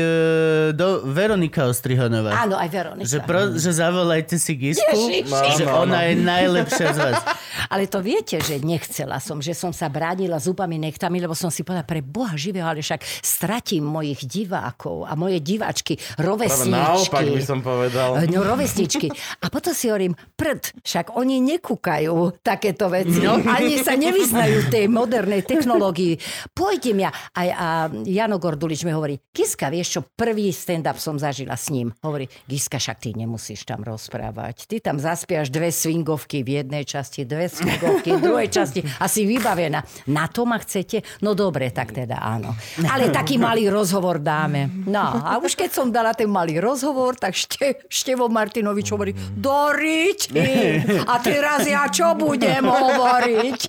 do 0.72 1.02
Veronika 1.08 1.66
Ostrihonová. 1.66 2.38
Áno, 2.38 2.54
aj 2.54 2.70
Veronika. 2.70 3.10
Že, 3.10 3.18
pro, 3.26 3.42
že 3.58 3.72
zavolajte 3.74 4.38
si 4.38 4.54
Gisku, 4.54 4.86
že 4.86 5.26
Ježiši. 5.26 5.64
Áno, 5.66 5.84
ona 5.84 6.06
je 6.06 6.14
najlepšia 6.16 6.88
z 6.94 7.00
vás. 7.02 7.18
Ale 7.74 7.88
to 7.88 8.00
viete, 8.00 8.38
že 8.38 8.60
nechcela 8.60 9.18
som, 9.18 9.40
že 9.40 9.56
som 9.56 9.72
sa 9.72 9.88
bránila 9.88 10.38
zubami, 10.38 10.76
nechtami, 10.78 11.18
lebo 11.18 11.32
som 11.34 11.48
si 11.48 11.64
povedala, 11.64 11.88
pre 11.88 12.04
Boha 12.04 12.36
živého, 12.36 12.68
ale 12.68 12.84
však 12.84 13.00
stratím 13.24 13.88
mojich 13.88 14.28
divákov 14.28 15.08
a 15.08 15.16
moje 15.16 15.40
diváčky, 15.40 15.96
Práve 15.96 16.20
rovesničky. 16.46 16.68
naopak 16.70 17.24
by 17.32 17.42
som 17.42 17.60
povedal. 17.64 18.20
No, 18.28 18.44
rovesničky. 18.44 19.08
A 19.40 19.48
potom 19.48 19.72
si 19.72 19.88
hovorím, 19.88 20.12
prd, 20.36 20.84
však 20.84 21.16
oni 21.16 21.40
nekúkajú 21.40 22.44
takéto 22.44 22.92
veci. 22.92 23.24
No. 23.24 23.40
A 23.40 23.64
ani 23.72 23.86
sa 23.88 23.96
nevyznajú 23.96 24.68
tej 24.68 24.86
modernej 24.92 25.48
technológii. 25.48 26.20
Pôjdem 26.52 27.08
ja. 27.08 27.12
A, 27.32 27.42
a 27.48 27.68
Jano 28.04 28.36
Gordulič 28.36 28.84
mi 28.84 28.92
hovorí, 28.92 29.16
Kiska, 29.32 29.72
vieš 29.72 29.88
čo, 29.96 30.02
prvý 30.04 30.52
stand-up 30.52 31.00
som 31.00 31.16
zažila 31.16 31.56
s 31.56 31.72
ním. 31.72 31.96
Hovorí, 32.04 32.28
Kiska, 32.48 32.78
však 32.82 32.98
ty 33.00 33.10
nemusíš 33.16 33.64
tam 33.64 33.86
rozprávať. 33.88 34.68
Ty 34.68 34.84
tam 34.84 34.98
zaspiaš 35.00 35.48
dve 35.48 35.72
swingovky 35.72 36.44
v 36.44 36.62
jednej 36.62 36.84
časti, 36.84 37.24
dve 37.24 37.48
swingovky 37.48 38.20
v 38.20 38.22
druhej 38.22 38.50
časti 38.52 38.84
a 39.00 39.08
si 39.08 39.24
vybavená. 39.24 39.80
Na 40.12 40.28
to 40.28 40.44
ma 40.44 40.60
chcete? 40.60 41.24
No 41.24 41.32
dobre, 41.32 41.72
tak 41.72 41.96
teda 41.96 42.20
áno. 42.20 42.52
Ale 42.84 43.08
taký 43.14 43.40
malý 43.40 43.72
rozhovor 43.72 44.20
dáme. 44.20 44.68
No 44.88 45.00
a 45.00 45.40
už 45.40 45.56
keď 45.56 45.70
som 45.72 45.88
dala 45.88 46.12
ten 46.12 46.28
malý 46.28 46.60
rozhovor, 46.60 47.16
tak 47.16 47.38
šte, 47.38 47.88
Števo 47.88 48.28
Martinovič 48.28 48.88
hovorí, 48.92 49.16
Doriči, 49.16 50.34
a 51.08 51.16
teraz 51.22 51.64
ja 51.70 51.88
čo 51.88 52.14
budem 52.18 52.66
hovoriť? 52.66 53.61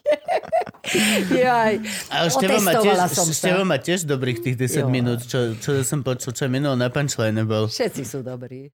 Jaj. 1.31 1.74
Ale 2.11 2.28
Števo 2.28 2.59
má, 2.59 2.72
tiež, 2.74 2.96
som. 3.14 3.26
Števo 3.31 3.62
má 3.62 3.76
tiež 3.78 4.05
dobrých 4.05 4.42
tých 4.42 4.57
10 4.59 4.83
Jo. 4.83 4.87
minút, 4.90 5.22
čo, 5.24 5.55
čo 5.57 5.81
som 5.87 6.02
počul, 6.02 6.35
čo 6.35 6.50
minul 6.50 6.74
na 6.74 6.90
punchline 6.90 7.46
bol. 7.46 7.70
Všetci 7.70 8.02
sú 8.02 8.20
dobrí. 8.26 8.68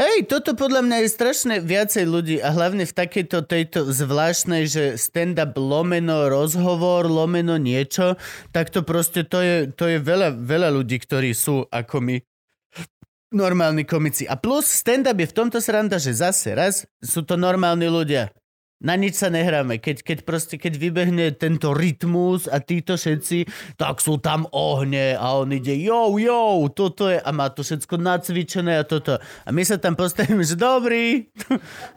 Hej, 0.00 0.32
toto 0.32 0.56
podľa 0.56 0.80
mňa 0.80 0.96
je 1.04 1.08
strašne 1.12 1.54
viacej 1.60 2.04
ľudí 2.08 2.36
a 2.40 2.56
hlavne 2.56 2.88
v 2.88 2.94
takejto 2.94 3.44
tejto 3.44 3.84
zvláštnej, 3.92 4.64
že 4.64 4.84
stand-up 4.96 5.52
lomeno 5.60 6.32
rozhovor, 6.32 7.04
lomeno 7.04 7.60
niečo, 7.60 8.16
tak 8.48 8.72
to 8.72 8.80
proste 8.80 9.28
to 9.28 9.44
je, 9.44 9.56
to 9.68 9.84
je 9.92 9.98
veľa, 10.00 10.40
veľa 10.40 10.72
ľudí, 10.72 10.96
ktorí 10.96 11.36
sú 11.36 11.68
ako 11.68 12.00
my 12.00 12.16
normálni 13.28 13.84
komici. 13.84 14.24
A 14.24 14.40
plus 14.40 14.64
stand-up 14.64 15.20
je 15.20 15.28
v 15.28 15.36
tomto 15.36 15.60
sranda, 15.60 16.00
že 16.00 16.16
zase 16.16 16.56
raz 16.56 16.88
sú 17.04 17.20
to 17.28 17.36
normálni 17.36 17.92
ľudia. 17.92 18.32
Na 18.78 18.94
nič 18.94 19.18
sa 19.18 19.26
nehráme. 19.26 19.82
Keď, 19.82 20.06
keď 20.06 20.18
proste, 20.22 20.54
keď 20.54 20.78
vybehne 20.78 21.34
tento 21.34 21.74
rytmus 21.74 22.46
a 22.46 22.62
títo 22.62 22.94
všetci, 22.94 23.50
tak 23.74 23.98
sú 23.98 24.22
tam 24.22 24.46
ohne 24.54 25.18
a 25.18 25.34
on 25.34 25.50
ide 25.50 25.74
jo, 25.74 26.14
jo, 26.14 26.62
toto 26.70 27.10
je 27.10 27.18
a 27.18 27.30
má 27.34 27.50
to 27.50 27.66
všetko 27.66 27.98
nacvičené 27.98 28.78
a 28.78 28.86
toto. 28.86 29.18
A 29.18 29.50
my 29.50 29.66
sa 29.66 29.82
tam 29.82 29.98
postavíme, 29.98 30.46
že 30.46 30.54
dobrý, 30.54 31.26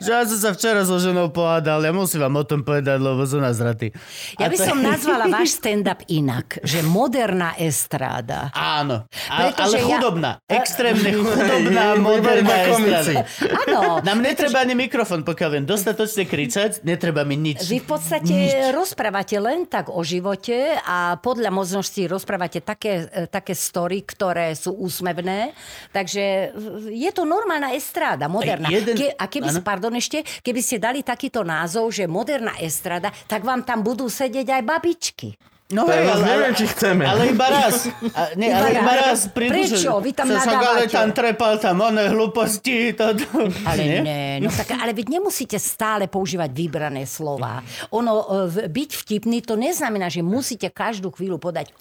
že 0.01 0.09
ja 0.09 0.25
som 0.25 0.39
sa 0.41 0.49
včera 0.51 0.81
so 0.81 0.97
ženou 0.97 1.29
pohádal, 1.29 1.85
ja 1.85 1.93
musím 1.93 2.25
vám 2.25 2.41
o 2.41 2.45
tom 2.49 2.65
povedať, 2.65 2.97
lebo 2.97 3.21
sú 3.23 3.37
nás 3.37 3.61
raty. 3.61 3.93
Ja 4.41 4.49
by 4.49 4.57
to- 4.57 4.65
som 4.65 4.81
nazvala 4.81 5.29
váš 5.29 5.61
stand-up 5.61 6.01
inak, 6.09 6.65
že 6.65 6.81
moderná 6.81 7.53
estráda. 7.61 8.49
Áno, 8.51 9.05
a, 9.29 9.35
Pretože 9.37 9.77
ale 9.77 9.77
ja- 9.77 9.85
chudobná, 9.85 10.29
extrémne 10.49 11.13
chudobná, 11.13 11.93
moderná 11.93 12.55
estrada. 12.65 13.21
Áno. 13.69 14.01
Nám 14.01 14.17
netreba 14.17 14.65
ani 14.65 14.73
mikrofón, 14.73 15.21
pokiaľ 15.21 15.49
viem 15.53 15.65
dostatočne 15.69 16.25
kričať, 16.25 16.70
netreba 16.81 17.27
mi 17.27 17.35
nič. 17.35 17.67
Vy 17.67 17.83
v 17.83 17.87
podstate 17.87 18.35
rozprávate 18.71 19.35
len 19.37 19.67
tak 19.67 19.91
o 19.91 19.99
živote 20.01 20.79
a 20.79 21.19
podľa 21.19 21.51
možností 21.51 22.07
rozprávate 22.07 22.63
také, 22.63 23.11
e, 23.11 23.27
také 23.27 23.51
story, 23.51 24.07
ktoré 24.07 24.55
sú 24.55 24.71
úsmevné. 24.79 25.51
Takže 25.91 26.23
e, 26.23 26.47
je 26.95 27.11
to 27.11 27.27
normálna 27.27 27.75
estráda, 27.75 28.31
moderná. 28.31 28.71
Jeden- 28.71 28.95
Ke, 28.95 29.11
a 29.11 29.27
keby, 29.27 29.51
áno. 29.51 29.61
pardon 29.61 29.93
ešte, 29.93 30.23
keby 30.23 30.61
ste 30.63 30.79
dali 30.79 31.03
takýto 31.03 31.43
názov, 31.43 31.91
že 31.91 32.07
moderná 32.07 32.55
estráda, 32.63 33.11
tak 33.27 33.43
vám 33.43 33.67
tam 33.67 33.83
budú 33.83 34.07
sedieť 34.07 34.47
aj 34.47 34.63
babičky. 34.63 35.50
No 35.71 35.87
hej, 35.87 36.03
ja 36.03 36.15
neviem, 36.17 36.51
či 36.51 36.67
chceme. 36.67 37.03
Ale 37.03 37.31
iba 37.31 37.47
raz. 37.47 37.87
A, 38.11 38.35
nie, 38.35 38.47
Iba 38.47 38.59
ale 38.59 38.67
iba 38.75 38.93
raz. 38.93 39.19
Prečo? 39.25 39.97
Vy 39.97 40.11
tam 40.11 40.27
sa 40.27 40.43
ale 40.43 40.51
nadávate. 40.53 40.91
tam 40.91 41.07
trepal 41.09 41.53
tam 41.57 41.79
oné 41.81 42.07
hlúposti. 42.07 42.91
To, 42.93 43.15
to. 43.15 43.25
Ale 43.63 43.79
Nie? 43.79 43.99
nie, 44.01 44.23
no 44.39 44.49
tak, 44.49 44.75
ale 44.75 44.91
veď 44.91 45.17
nemusíte 45.17 45.55
stále 45.55 46.05
používať 46.05 46.51
vybrané 46.51 47.03
slova. 47.03 47.63
Ono, 47.89 48.11
e, 48.51 48.67
byť 48.67 48.89
vtipný, 48.97 49.39
to 49.39 49.55
neznamená, 49.55 50.07
že 50.07 50.19
musíte 50.19 50.67
každú 50.67 51.09
chvíľu 51.09 51.39
podať 51.39 51.71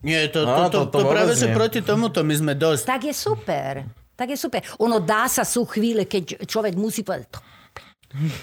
Nie, 0.00 0.26
to, 0.28 0.42
No, 0.42 0.66
to, 0.66 0.66
to, 0.66 0.80
to- 0.86 0.90
to 0.90 0.98
to, 0.98 1.06
práve, 1.06 1.32
že 1.34 1.50
proti 1.50 1.78
tomuto 1.78 2.22
my 2.22 2.34
sme 2.34 2.52
dosť. 2.54 2.82
tak 2.84 3.06
je 3.06 3.14
super. 3.14 3.86
Tak 4.12 4.28
je 4.28 4.38
super. 4.38 4.60
Ono 4.78 4.98
dá 4.98 5.26
sa 5.26 5.42
sú 5.42 5.62
chvíle, 5.64 6.06
keď 6.06 6.42
človek 6.46 6.74
musí 6.74 7.02
povedať... 7.02 7.26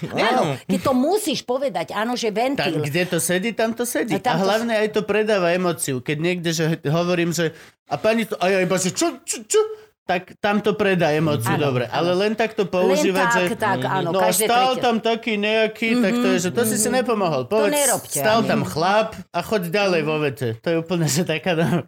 "To 0.02 0.12
Áno, 0.12 0.42
keď 0.60 0.80
to 0.82 0.92
musíš 0.92 1.40
povedať, 1.40 1.92
áno, 1.92 2.14
že 2.14 2.28
Tak, 2.28 2.36
ventil. 2.36 2.82
kde 2.82 3.02
to 3.06 3.18
sedí, 3.18 3.50
tam 3.50 3.70
to 3.70 3.82
sedí. 3.82 4.14
A 4.14 4.20
A, 4.20 4.34
to- 4.34 4.42
hlavne 4.42 4.74
aj 4.76 4.88
to 4.90 5.02
predáva 5.02 5.50
emociu. 5.50 5.98
Keď 5.98 6.16
niekde, 6.16 6.50
že 6.50 6.64
hovorím, 6.84 7.30
že 7.30 7.54
a 7.86 7.94
pani 7.94 8.24
to, 8.24 8.34
a 8.34 8.46
ja 8.46 8.58
iba, 8.58 8.74
že 8.74 8.90
čo, 8.90 9.22
čo, 9.22 9.42
čo, 9.42 9.60
tak 10.02 10.34
tam 10.36 10.58
to 10.58 10.74
predá 10.74 11.14
emociu, 11.14 11.54
Áno, 11.54 11.70
dobre. 11.70 11.86
áno. 11.86 11.94
Ale 12.02 12.10
len 12.18 12.32
tak 12.34 12.52
to 12.52 12.66
používať, 12.66 13.26
tak, 13.30 13.42
že 13.44 13.54
tak, 13.54 13.78
áno, 13.80 14.10
no 14.10 14.18
a 14.18 14.34
stal 14.34 14.74
tretie. 14.74 14.82
tam 14.82 14.96
taký 14.98 15.38
nejaký, 15.38 16.02
tak 16.02 16.12
to 16.12 16.28
je, 16.34 16.38
že 16.40 16.50
to 16.50 16.62
si 16.64 16.76
si 16.76 16.90
nepomohol. 16.90 17.46
Povedz, 17.46 17.70
nerobte, 17.70 18.18
stal 18.18 18.42
ani. 18.42 18.48
tam 18.48 18.60
chlap 18.64 19.14
a 19.28 19.38
choď 19.38 19.70
ďalej 19.70 20.02
vo 20.02 20.16
vete. 20.18 20.48
To 20.58 20.66
je 20.66 20.76
úplne, 20.78 21.06
že 21.06 21.22
taká... 21.22 21.86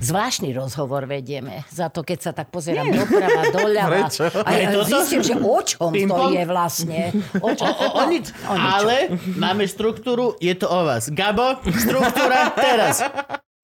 Zvláštny 0.00 0.52
rozhovor 0.52 1.08
vedieme. 1.08 1.64
Za 1.72 1.88
to, 1.88 2.04
keď 2.04 2.18
sa 2.20 2.32
tak 2.36 2.52
pozerám 2.52 2.88
doprava, 2.92 3.48
doľava. 3.52 4.06
Prečo? 4.06 4.24
A 4.44 4.50
ja 4.56 4.68
toto? 4.72 4.88
zistím, 5.00 5.22
že 5.24 5.34
o 5.40 5.58
čom 5.64 5.90
to 5.92 6.24
je 6.32 6.44
vlastne. 6.46 7.00
O, 7.40 7.48
čom? 7.56 7.68
O, 7.68 7.86
o 8.00 8.02
nič. 8.08 8.30
O 8.46 8.54
ničom. 8.54 8.76
Ale 8.80 8.96
máme 9.36 9.64
štruktúru, 9.64 10.36
je 10.38 10.52
to 10.56 10.68
o 10.68 10.80
vás. 10.84 11.08
Gabo, 11.10 11.58
štruktúra 11.64 12.52
teraz. 12.54 13.02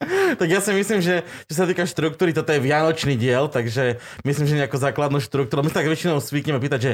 Tak 0.37 0.49
ja 0.49 0.59
si 0.59 0.71
myslím, 0.71 1.01
že 1.01 1.21
čo 1.45 1.55
sa 1.55 1.65
týka 1.65 1.83
štruktúry, 1.83 2.31
toto 2.31 2.49
je 2.49 2.59
vianočný 2.59 3.15
diel, 3.15 3.47
takže 3.47 3.97
myslím, 4.23 4.47
že 4.47 4.55
nejakú 4.57 4.77
základnú 4.77 5.19
štruktúru. 5.19 5.61
My 5.61 5.71
tak 5.71 5.85
väčšinou 5.85 6.19
zvykneme 6.19 6.59
pýtať, 6.59 6.81
že 6.81 6.93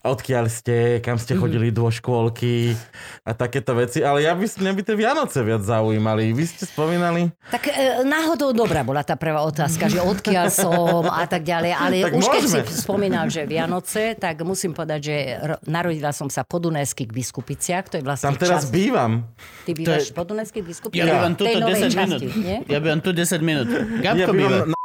odkiaľ 0.00 0.44
ste, 0.46 0.76
kam 0.98 1.16
ste 1.16 1.34
chodili 1.34 1.68
do 1.68 1.86
škôlky 1.86 2.76
a 3.22 3.32
takéto 3.32 3.74
veci, 3.74 3.98
ale 3.98 4.22
ja 4.22 4.32
by, 4.32 4.44
mňa 4.44 4.72
by 4.72 4.82
tie 4.82 4.94
Vianoce 4.94 5.38
viac 5.40 5.60
zaujímali. 5.60 6.30
Vy 6.30 6.44
ste 6.46 6.64
spomínali? 6.64 7.32
Tak 7.46 7.62
e, 7.66 7.72
náhodou 8.02 8.52
dobrá 8.52 8.80
bola 8.80 9.00
tá 9.00 9.14
prvá 9.14 9.42
otázka, 9.42 9.86
že 9.86 9.98
odkiaľ 9.98 10.46
som 10.48 10.72
a 11.06 11.24
tak 11.24 11.42
ďalej, 11.42 11.72
ale 11.72 11.94
Tak 12.02 12.12
už 12.12 12.24
keď 12.26 12.42
si 12.42 12.58
môžeme. 12.60 12.78
spomínal, 12.78 13.26
že 13.26 13.42
Vianoce, 13.44 14.14
tak 14.14 14.40
musím 14.40 14.70
povedať, 14.70 15.00
že 15.02 15.16
ro- 15.42 15.60
narodila 15.64 16.10
som 16.10 16.28
sa 16.28 16.42
po 16.42 16.58
Dunajských 16.58 17.08
biskupiciach, 17.08 17.84
to 17.86 17.96
je 17.96 18.02
vlastne 18.02 18.28
Tam 18.28 18.36
teraz 18.36 18.62
časť. 18.62 18.70
bývam. 18.70 19.24
Ty 19.64 19.70
bývaš 19.72 20.04
To 20.04 20.12
je- 20.12 20.14
po 20.14 20.22
Dunajských 20.24 20.62
Ja 20.62 20.68
biskupiciach? 20.68 21.06
bývam 21.10 21.32
Tej 21.34 21.44
tuto 21.46 21.58
novej 21.60 21.80
10 21.82 21.96
minút. 21.96 22.20
časti, 22.20 22.26
nie? 22.54 22.60
Ja 22.70 22.78
bývam 22.80 23.02
tu 23.02 23.10
10 23.12 23.42
minút. 23.42 23.68
Ja 24.02 24.14
Gabko 24.14 24.32
bývam 24.32 24.70
na... 24.70 24.78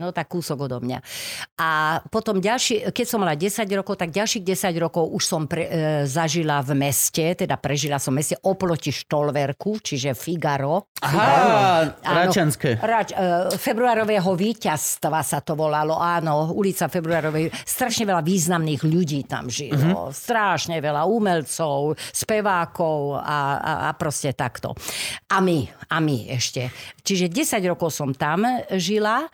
No 0.00 0.16
tak 0.16 0.32
kúsok 0.32 0.64
odo 0.64 0.80
mňa. 0.80 0.98
A 1.60 2.00
potom 2.08 2.40
ďalší, 2.40 2.88
keď 2.88 3.04
som 3.04 3.20
mala 3.20 3.36
10 3.36 3.68
rokov, 3.76 4.00
tak 4.00 4.08
ďalších 4.08 4.40
10 4.40 4.72
rokov 4.80 5.12
už 5.12 5.22
som 5.28 5.44
pre, 5.44 5.68
e, 5.68 5.70
zažila 6.08 6.64
v 6.64 6.72
meste, 6.72 7.36
teda 7.36 7.60
prežila 7.60 8.00
som 8.00 8.16
v 8.16 8.24
meste 8.24 8.40
oproti 8.40 8.88
Štolverku, 8.88 9.76
čiže 9.84 10.16
Figaro. 10.16 10.88
Aha. 11.04 12.00
Račanské. 12.00 12.80
Rač, 12.80 13.12
e, 13.12 13.52
februárového 13.60 14.32
víťazstva 14.32 15.20
sa 15.20 15.44
to 15.44 15.52
volalo, 15.52 16.00
áno, 16.00 16.48
ulica 16.56 16.88
februárovej. 16.88 17.52
Strašne 17.52 18.08
veľa 18.08 18.24
významných 18.24 18.80
ľudí 18.80 19.28
tam 19.28 19.52
žilo. 19.52 20.08
Mhm. 20.08 20.16
Strašne 20.16 20.80
veľa 20.80 21.04
umelcov, 21.04 22.00
spevákov 22.08 23.20
a, 23.20 23.60
a, 23.60 23.72
a 23.86 23.90
proste 24.00 24.32
takto. 24.32 24.72
A 25.28 25.44
my, 25.44 25.68
a 25.92 26.00
my 26.00 26.32
ešte. 26.32 26.72
Čiže 27.04 27.28
10 27.28 27.60
rokov 27.68 27.92
som 27.92 28.16
tam 28.16 28.48
žila 28.80 29.28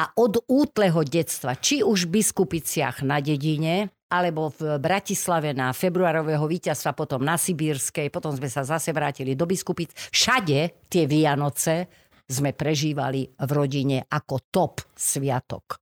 a 0.00 0.08
od 0.16 0.40
útleho 0.48 1.04
detstva, 1.04 1.60
či 1.60 1.84
už 1.84 2.08
v 2.08 2.24
Biskupiciach 2.24 3.04
na 3.04 3.20
dedine, 3.20 3.92
alebo 4.08 4.48
v 4.48 4.80
Bratislave 4.80 5.52
na 5.52 5.76
februárového 5.76 6.48
víťazstva, 6.48 6.96
potom 6.96 7.20
na 7.20 7.36
Sibírskej, 7.36 8.08
potom 8.08 8.32
sme 8.32 8.48
sa 8.48 8.64
zase 8.64 8.96
vrátili 8.96 9.36
do 9.36 9.44
Biskupic. 9.44 9.92
Všade 10.10 10.88
tie 10.88 11.04
Vianoce 11.04 11.86
sme 12.26 12.56
prežívali 12.56 13.28
v 13.28 13.50
rodine 13.52 14.08
ako 14.08 14.34
top 14.48 14.74
sviatok. 14.96 15.78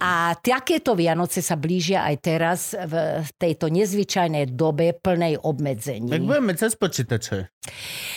A 0.00 0.34
takéto 0.38 0.94
Vianoce 0.96 1.40
sa 1.40 1.54
blížia 1.58 2.06
aj 2.06 2.16
teraz 2.22 2.60
v 2.74 3.26
tejto 3.36 3.68
nezvyčajnej 3.70 4.52
dobe 4.54 4.96
plnej 4.96 5.38
obmedzení. 5.40 6.10
Tak 6.10 6.22
budeme 6.24 6.52
cez 6.56 6.72
počítače. 6.74 7.50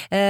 E, 0.09 0.21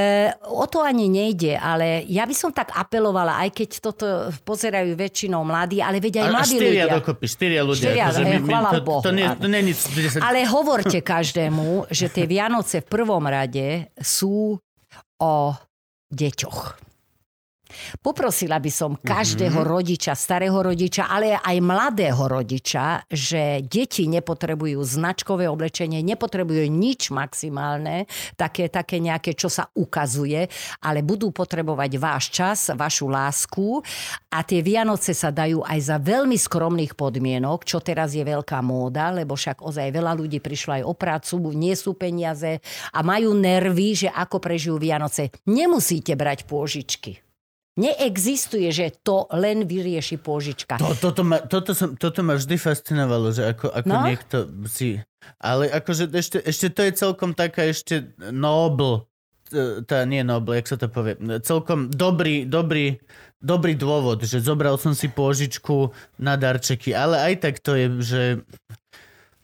o 0.47 0.65
to 0.67 0.79
ani 0.79 1.11
nejde, 1.11 1.59
ale 1.59 2.07
ja 2.07 2.23
by 2.23 2.35
som 2.35 2.51
tak 2.55 2.71
apelovala, 2.71 3.43
aj 3.43 3.49
keď 3.51 3.69
toto 3.83 4.07
pozerajú 4.47 4.95
väčšinou 4.95 5.43
mladí, 5.43 5.83
ale 5.83 5.99
veď 5.99 6.23
aj 6.23 6.25
A, 6.25 6.29
a 6.29 6.35
mladí 6.39 6.55
štyria 6.55 6.85
ľudia. 6.87 6.95
dokopy, 6.99 7.25
štyria 7.27 7.61
ľudia. 7.63 7.89
Štyria, 7.91 8.05
akože 8.07 8.23
chvála 8.43 8.69
to, 8.71 8.81
Bohu, 8.83 9.01
to, 9.03 9.11
nie, 9.11 9.27
to 9.35 9.47
nie. 9.47 9.61
10... 9.75 10.23
Ale 10.23 10.39
hovorte 10.55 10.99
každému, 11.03 11.91
že 11.91 12.07
tie 12.07 12.25
Vianoce 12.27 12.79
v 12.83 12.87
prvom 12.87 13.23
rade 13.27 13.91
sú 13.99 14.55
o 15.19 15.35
deťoch. 16.09 16.88
Poprosila 17.99 18.61
by 18.61 18.71
som 18.71 18.91
každého 18.95 19.59
mm-hmm. 19.59 19.73
rodiča, 19.73 20.13
starého 20.13 20.55
rodiča, 20.55 21.09
ale 21.09 21.35
aj 21.35 21.57
mladého 21.59 22.19
rodiča, 22.19 23.09
že 23.09 23.65
deti 23.65 24.05
nepotrebujú 24.05 24.79
značkové 24.85 25.49
oblečenie, 25.49 25.99
nepotrebujú 26.05 26.69
nič 26.69 27.09
maximálne, 27.09 28.05
také, 28.37 28.69
také 28.69 29.01
nejaké, 29.01 29.33
čo 29.33 29.49
sa 29.49 29.67
ukazuje, 29.73 30.45
ale 30.85 31.01
budú 31.01 31.33
potrebovať 31.33 31.91
váš 31.97 32.23
čas, 32.29 32.59
vašu 32.73 33.09
lásku 33.09 33.81
a 34.29 34.45
tie 34.45 34.61
Vianoce 34.61 35.17
sa 35.17 35.33
dajú 35.33 35.65
aj 35.65 35.79
za 35.81 35.97
veľmi 35.97 36.37
skromných 36.37 36.93
podmienok, 36.93 37.65
čo 37.65 37.81
teraz 37.81 38.13
je 38.13 38.23
veľká 38.23 38.61
móda, 38.61 39.11
lebo 39.11 39.33
však 39.33 39.61
ozaj 39.65 39.93
veľa 39.93 40.13
ľudí 40.15 40.39
prišlo 40.39 40.81
aj 40.81 40.83
o 40.85 40.93
prácu, 40.93 41.35
nie 41.55 41.75
sú 41.75 41.95
peniaze 41.95 42.61
a 42.93 42.99
majú 43.01 43.33
nervy, 43.35 44.07
že 44.07 44.09
ako 44.09 44.37
prežijú 44.39 44.75
Vianoce. 44.79 45.33
Nemusíte 45.45 46.13
brať 46.15 46.45
pôžičky. 46.45 47.28
Neexistuje, 47.79 48.67
že 48.75 48.91
to 48.99 49.23
len 49.31 49.63
vyrieši 49.63 50.19
pôžička. 50.19 50.75
To, 50.83 50.91
toto, 50.99 51.23
ma, 51.23 51.39
toto, 51.39 51.71
som, 51.71 51.95
toto 51.95 52.19
ma 52.27 52.35
vždy 52.35 52.59
fascinovalo, 52.59 53.31
že 53.31 53.55
ako, 53.55 53.71
ako 53.71 53.95
no? 53.95 54.03
niekto 54.03 54.37
si... 54.67 54.99
Ale 55.39 55.71
akože 55.71 56.11
ešte, 56.11 56.37
ešte 56.43 56.67
to 56.71 56.81
je 56.83 56.91
celkom 56.95 57.31
taká 57.31 57.71
ešte 57.71 58.11
nobl, 58.19 59.07
tá 59.87 60.05
nie 60.05 60.21
nobl, 60.21 60.57
jak 60.59 60.67
sa 60.69 60.77
to 60.77 60.87
povie, 60.91 61.17
celkom 61.41 61.89
dobrý, 61.89 62.45
dobrý, 62.45 62.99
dobrý 63.41 63.73
dôvod, 63.73 64.21
že 64.27 64.43
zobral 64.43 64.77
som 64.77 64.93
si 64.93 65.09
pôžičku 65.09 65.89
na 66.21 66.35
darčeky, 66.35 66.93
ale 66.93 67.17
aj 67.31 67.33
tak 67.41 67.55
to 67.63 67.73
je, 67.73 67.87
že 68.03 68.21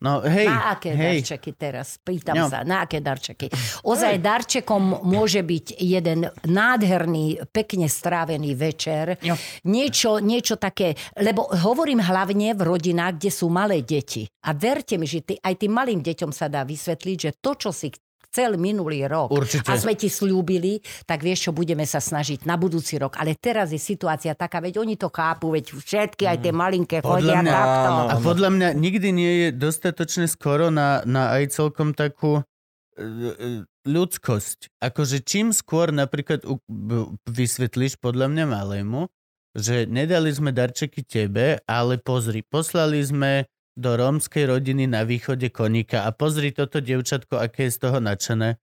No, 0.04 0.20
hej, 0.20 0.52
na 0.52 0.76
aké 0.76 0.92
hej. 0.92 1.24
darčeky 1.24 1.52
teraz? 1.56 1.96
Pýtam 2.04 2.36
no. 2.36 2.48
sa, 2.52 2.68
na 2.68 2.84
aké 2.84 3.00
darčeky? 3.00 3.48
Ozaj 3.88 4.20
darčekom 4.20 5.08
môže 5.08 5.40
byť 5.40 5.80
jeden 5.80 6.28
nádherný, 6.44 7.48
pekne 7.50 7.88
strávený 7.88 8.60
večer. 8.60 9.16
No. 9.24 9.40
Niečo, 9.66 10.20
niečo 10.20 10.60
také, 10.60 11.00
lebo 11.16 11.48
hovorím 11.48 12.04
hlavne 12.04 12.52
v 12.54 12.62
rodinách, 12.62 13.18
kde 13.18 13.32
sú 13.32 13.48
malé 13.48 13.88
deti. 13.88 14.28
A 14.46 14.52
verte 14.52 15.00
mi, 15.00 15.08
že 15.08 15.24
ty, 15.24 15.34
aj 15.40 15.64
tým 15.64 15.72
malým 15.72 16.04
deťom 16.04 16.30
sa 16.36 16.52
dá 16.52 16.68
vysvetliť, 16.68 17.18
že 17.18 17.32
to, 17.40 17.56
čo 17.56 17.70
si 17.72 17.90
chcel 18.36 18.60
minulý 18.60 19.08
rok 19.08 19.32
Určite. 19.32 19.72
a 19.72 19.80
sme 19.80 19.96
ti 19.96 20.12
slúbili, 20.12 20.84
tak 21.08 21.24
vieš 21.24 21.48
čo, 21.48 21.52
budeme 21.56 21.88
sa 21.88 22.04
snažiť 22.04 22.44
na 22.44 22.60
budúci 22.60 23.00
rok. 23.00 23.16
Ale 23.16 23.40
teraz 23.40 23.72
je 23.72 23.80
situácia 23.80 24.36
taká, 24.36 24.60
veď 24.60 24.84
oni 24.84 25.00
to 25.00 25.08
chápu, 25.08 25.56
veď 25.56 25.72
všetky, 25.72 26.28
aj 26.28 26.44
tie 26.44 26.52
mm. 26.52 26.60
malinké 26.60 26.98
chodia 27.00 27.40
mňa, 27.40 27.54
takto. 27.56 27.92
A 28.12 28.16
podľa 28.20 28.50
mňa 28.52 28.70
nikdy 28.76 29.08
nie 29.16 29.34
je 29.40 29.48
dostatočne 29.56 30.28
skoro 30.28 30.68
na, 30.68 31.00
na 31.08 31.32
aj 31.40 31.56
celkom 31.56 31.96
takú 31.96 32.44
e, 32.44 32.44
e, 33.00 33.64
ľudskosť. 33.88 34.84
Akože 34.84 35.24
čím 35.24 35.56
skôr 35.56 35.96
napríklad 35.96 36.44
vysvetlíš 37.24 38.04
podľa 38.04 38.28
mňa 38.36 38.46
malému, 38.52 39.08
že 39.56 39.88
nedali 39.88 40.28
sme 40.36 40.52
darčeky 40.52 41.08
tebe, 41.08 41.64
ale 41.64 41.96
pozri, 41.96 42.44
poslali 42.44 43.00
sme 43.00 43.48
do 43.76 44.00
rómskej 44.00 44.48
rodiny 44.48 44.88
na 44.88 45.04
východe 45.04 45.52
koníka 45.52 46.08
a 46.08 46.16
pozri 46.16 46.56
toto 46.56 46.80
dievčatko, 46.80 47.36
aké 47.38 47.68
je 47.68 47.76
z 47.76 47.78
toho 47.84 48.00
nadšené. 48.00 48.56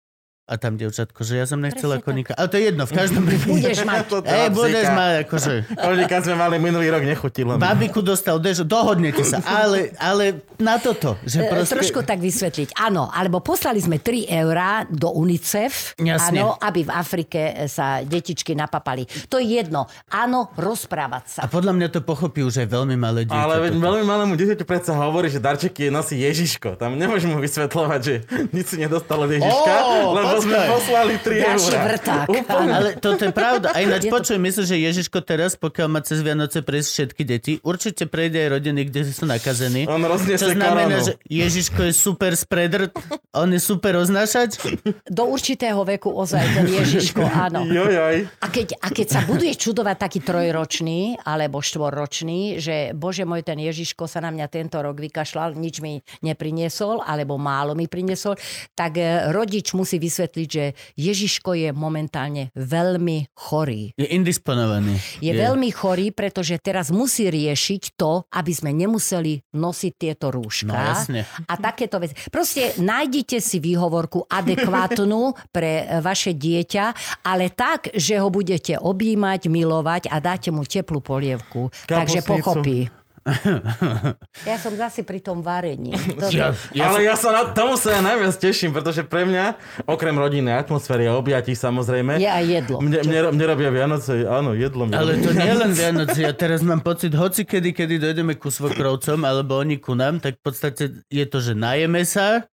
A 0.43 0.59
tam 0.59 0.75
dievčatko, 0.75 1.23
že 1.23 1.39
ja 1.39 1.47
som 1.47 1.63
nechcela 1.63 2.03
koníka. 2.03 2.35
Ale 2.35 2.51
to 2.51 2.59
je 2.59 2.65
jedno, 2.67 2.83
v 2.83 2.93
každom 2.93 3.23
prípade. 3.31 3.63
Budeš 3.63 3.79
mať. 3.87 4.03
Ej, 4.27 4.49
budeš 4.51 4.87
mať, 4.91 5.13
akože. 5.23 5.53
Koníka 5.71 6.17
sme 6.19 6.35
mali 6.35 6.57
minulý 6.59 6.91
rok, 6.91 7.07
nechutilo. 7.07 7.55
Babiku 7.57 8.03
dostal 8.03 8.43
dežo, 8.43 8.67
dohodnete 8.67 9.23
sa. 9.23 9.39
Ale, 9.39 9.95
ale 10.03 10.43
na 10.59 10.83
toto. 10.83 11.15
Že 11.23 11.39
E, 11.39 11.49
proste... 11.49 11.73
Trošku 11.79 12.03
tak 12.03 12.19
vysvetliť. 12.19 12.75
Áno, 12.75 13.07
alebo 13.07 13.39
poslali 13.39 13.79
sme 13.79 14.03
3 14.03 14.27
eurá 14.35 14.83
do 14.91 15.15
UNICEF, 15.15 15.95
Jasne. 15.97 16.43
áno, 16.43 16.59
aby 16.59 16.87
v 16.87 16.91
Afrike 16.91 17.41
sa 17.71 18.03
detičky 18.03 18.59
napapali. 18.59 19.07
To 19.31 19.39
je 19.39 19.63
jedno. 19.63 19.87
Áno, 20.11 20.51
rozprávať 20.59 21.39
sa. 21.39 21.41
A 21.43 21.49
podľa 21.49 21.71
mňa 21.71 21.89
to 21.89 22.01
pochopí 22.03 22.43
už 22.43 22.67
aj 22.67 22.69
veľmi 22.69 22.99
malé 22.99 23.23
dieťa. 23.25 23.39
Ale 23.39 23.71
toto. 23.71 23.79
veľmi 23.79 24.05
malému 24.05 24.35
dieťaťu 24.35 24.65
predsa 24.67 24.99
hovorí, 24.99 25.31
že 25.31 25.39
darčeky 25.39 25.87
nosí 25.87 26.19
Ježiško. 26.19 26.75
Tam 26.75 26.99
nemôžem 26.99 27.31
mu 27.31 27.39
vysvetľovať, 27.39 28.01
že 28.03 28.15
nič 28.59 28.75
si 28.75 28.77
nedostalo 28.83 29.31
Ježiška, 29.31 29.73
Ó, 30.03 30.19
lebo 30.19 30.32
sme 30.39 30.55
počkaj. 30.55 30.69
poslali 30.71 31.15
3 31.17 31.37
Ďalší 31.43 31.69
eurá. 31.69 31.83
vrták. 31.85 32.27
Úplne. 32.27 32.63
áno. 32.63 32.73
Ale 32.75 32.89
toto 32.97 33.23
je 33.23 33.33
pravda. 33.33 33.67
Aj 33.69 33.83
ináč 33.83 34.03
to- 34.03 34.13
počuj, 34.13 34.37
myslím, 34.39 34.65
že 34.65 34.77
Ježiško 34.79 35.19
teraz, 35.21 35.51
pokiaľ 35.55 35.87
má 35.89 36.01
cez 36.01 36.19
Vianoce 36.19 36.59
prejsť 36.61 36.89
všetky 36.89 37.23
deti, 37.23 37.53
určite 37.61 38.05
prejde 38.05 38.39
aj 38.39 38.49
rodiny, 38.53 38.81
kde 38.85 39.01
sú 39.07 39.25
nakazení. 39.25 39.85
On 39.87 39.99
rozniesie 39.99 40.41
Čo 40.43 40.55
znamená, 40.55 40.97
koronu. 40.97 41.05
že 41.05 41.13
Ježiško 41.25 41.81
je 41.83 41.93
super 41.93 42.33
spreader, 42.33 42.89
on 43.33 43.49
je 43.49 43.59
super 43.59 43.97
označač. 43.97 44.57
Do 45.05 45.27
určitého 45.27 45.83
veku 45.83 46.09
ozaj 46.09 46.43
ten 46.53 46.67
Ježiško, 46.69 47.23
áno. 47.23 47.65
Jojoj. 47.65 48.29
A 48.39 48.47
keď, 48.47 48.79
a 48.79 48.89
keď 48.89 49.07
sa 49.09 49.21
budeš 49.23 49.59
čudovať 49.61 49.97
taký 49.99 50.21
trojročný 50.21 51.01
alebo 51.21 51.59
štvorročný, 51.59 52.23
že 52.57 52.77
bože 52.93 53.23
môj, 53.23 53.43
ten 53.43 53.59
Ježiško 53.59 54.05
sa 54.05 54.21
na 54.21 54.31
mňa 54.31 54.47
tento 54.47 54.77
rok 54.77 54.95
vykašľal, 54.95 55.55
nič 55.55 55.79
mi 55.79 55.99
nepriniesol, 56.23 57.01
alebo 57.01 57.35
málo 57.35 57.73
mi 57.73 57.85
priniesol, 57.85 58.37
tak 58.73 58.95
e, 58.95 59.03
rodič 59.29 59.73
musí 59.73 59.97
vysvetliť, 59.97 60.22
že 60.31 60.65
Ježiško 60.95 61.57
je 61.57 61.71
momentálne 61.73 62.53
veľmi 62.55 63.33
chorý. 63.35 63.97
Je 63.97 64.09
indisponovaný. 64.13 64.99
Je, 65.19 65.33
je 65.33 65.39
veľmi 65.39 65.71
chorý, 65.73 66.13
pretože 66.13 66.59
teraz 66.61 66.93
musí 66.93 67.31
riešiť 67.31 67.97
to, 67.97 68.27
aby 68.31 68.53
sme 68.53 68.71
nemuseli 68.77 69.43
nosiť 69.57 69.93
tieto 69.97 70.31
rúška. 70.31 70.71
No, 70.71 70.77
jasne. 70.77 71.25
A 71.49 71.55
takéto 71.59 71.99
veci. 71.99 72.15
Proste 72.29 72.77
nájdite 72.79 73.41
si 73.43 73.59
výhovorku 73.59 74.27
adekvátnu 74.29 75.35
pre 75.55 76.01
vaše 76.05 76.37
dieťa, 76.37 76.85
ale 77.27 77.51
tak, 77.53 77.93
že 77.95 78.19
ho 78.19 78.29
budete 78.29 78.77
objímať, 78.79 79.49
milovať 79.49 80.03
a 80.11 80.19
dáte 80.19 80.51
mu 80.51 80.67
teplú 80.67 80.99
polievku. 80.99 81.71
Takže 81.87 82.21
Kapusnicu. 82.21 82.33
pochopí. 82.33 82.79
Ja 84.49 84.57
som 84.59 84.75
zase 84.75 85.07
pri 85.07 85.23
tom 85.23 85.41
varení. 85.41 85.95
Dobre. 86.23 86.35
Ja, 86.35 86.51
ja 86.75 86.91
Ale 86.91 87.07
ja 87.07 87.15
sa 87.15 87.31
na 87.31 87.43
tomu 87.55 87.79
sa 87.79 87.95
ja 87.95 88.01
najviac 88.03 88.35
teším, 88.35 88.75
pretože 88.75 89.07
pre 89.07 89.23
mňa, 89.23 89.55
okrem 89.87 90.15
rodinnej 90.19 90.59
atmosféry 90.59 91.07
a 91.07 91.15
objatí 91.15 91.55
samozrejme, 91.55 92.19
Je 92.19 92.27
aj 92.27 92.45
jedlo. 92.45 92.83
Mne, 92.83 93.07
mne, 93.07 93.21
mne 93.35 93.45
robia 93.47 93.71
Vianoce, 93.71 94.27
áno, 94.27 94.55
jedlo 94.59 94.91
mi 94.91 94.99
Ale 94.99 95.23
to 95.23 95.31
nie 95.31 95.47
je 95.47 95.57
len 95.57 95.73
Vianoce. 95.73 96.19
Ja 96.19 96.35
teraz 96.43 96.61
mám 96.67 96.83
pocit, 96.83 97.15
hoci 97.15 97.47
kedy, 97.47 97.71
kedy 97.71 97.95
dojdeme 98.03 98.35
ku 98.35 98.51
svokrovcom, 98.51 99.23
alebo 99.23 99.63
oni 99.63 99.79
ku 99.79 99.95
nám, 99.95 100.19
tak 100.19 100.41
v 100.41 100.43
podstate 100.43 100.83
je 101.07 101.25
to, 101.31 101.39
že 101.39 101.55
najeme 101.55 102.03
sa, 102.03 102.47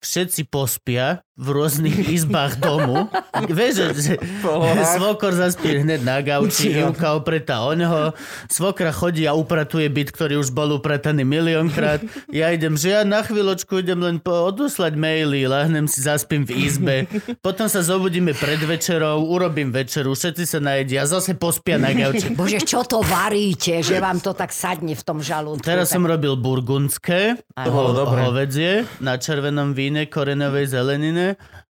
všetci 0.00 0.48
pospia 0.48 1.20
v 1.38 1.54
rôznych 1.54 2.10
izbách 2.10 2.58
domu. 2.58 3.06
Vieš, 3.46 3.72
že, 3.78 3.86
že 3.94 4.14
svokor 4.98 5.38
zaspí 5.38 5.86
hneď 5.86 6.00
na 6.02 6.18
gauči, 6.18 6.74
Ivka 6.74 7.14
opretá 7.14 7.62
o 7.62 7.70
neho, 7.78 8.10
svokra 8.50 8.90
chodí 8.90 9.22
a 9.22 9.38
upratuje 9.38 9.86
byt, 9.86 10.10
ktorý 10.10 10.42
už 10.42 10.50
bol 10.50 10.74
uprataný 10.74 11.22
miliónkrát. 11.22 12.02
Ja 12.34 12.50
idem, 12.50 12.74
že 12.74 12.90
ja 12.90 13.06
na 13.06 13.22
chvíľočku 13.22 13.78
idem 13.78 14.02
len 14.02 14.18
po, 14.18 14.50
odoslať 14.50 14.98
maily, 14.98 15.46
lahnem 15.46 15.86
si, 15.86 16.02
zaspím 16.02 16.42
v 16.42 16.58
izbe, 16.66 16.96
potom 17.38 17.70
sa 17.70 17.86
zobudíme 17.86 18.34
pred 18.34 18.58
večerou, 18.58 19.22
urobím 19.22 19.70
večeru, 19.70 20.18
všetci 20.18 20.42
sa 20.42 20.58
najedia 20.58 21.06
a 21.06 21.10
zase 21.10 21.38
pospia 21.38 21.78
na 21.78 21.94
gauči. 21.94 22.34
Bože, 22.34 22.58
čo 22.66 22.82
to 22.82 22.98
varíte, 23.06 23.78
že 23.78 24.02
vám 24.02 24.18
to 24.18 24.34
tak 24.34 24.50
sadne 24.50 24.98
v 24.98 25.02
tom 25.06 25.22
žalúdku. 25.22 25.62
Teraz 25.62 25.94
som 25.94 26.02
robil 26.02 26.34
burgundské, 26.34 27.38
To 27.54 27.70
bolo 27.70 27.94
dobre. 27.94 28.26
hovedzie, 28.26 28.90
na 28.98 29.14
červenom 29.14 29.70
víne, 29.70 30.10
korenovej 30.10 30.74
zelenine. 30.74 31.27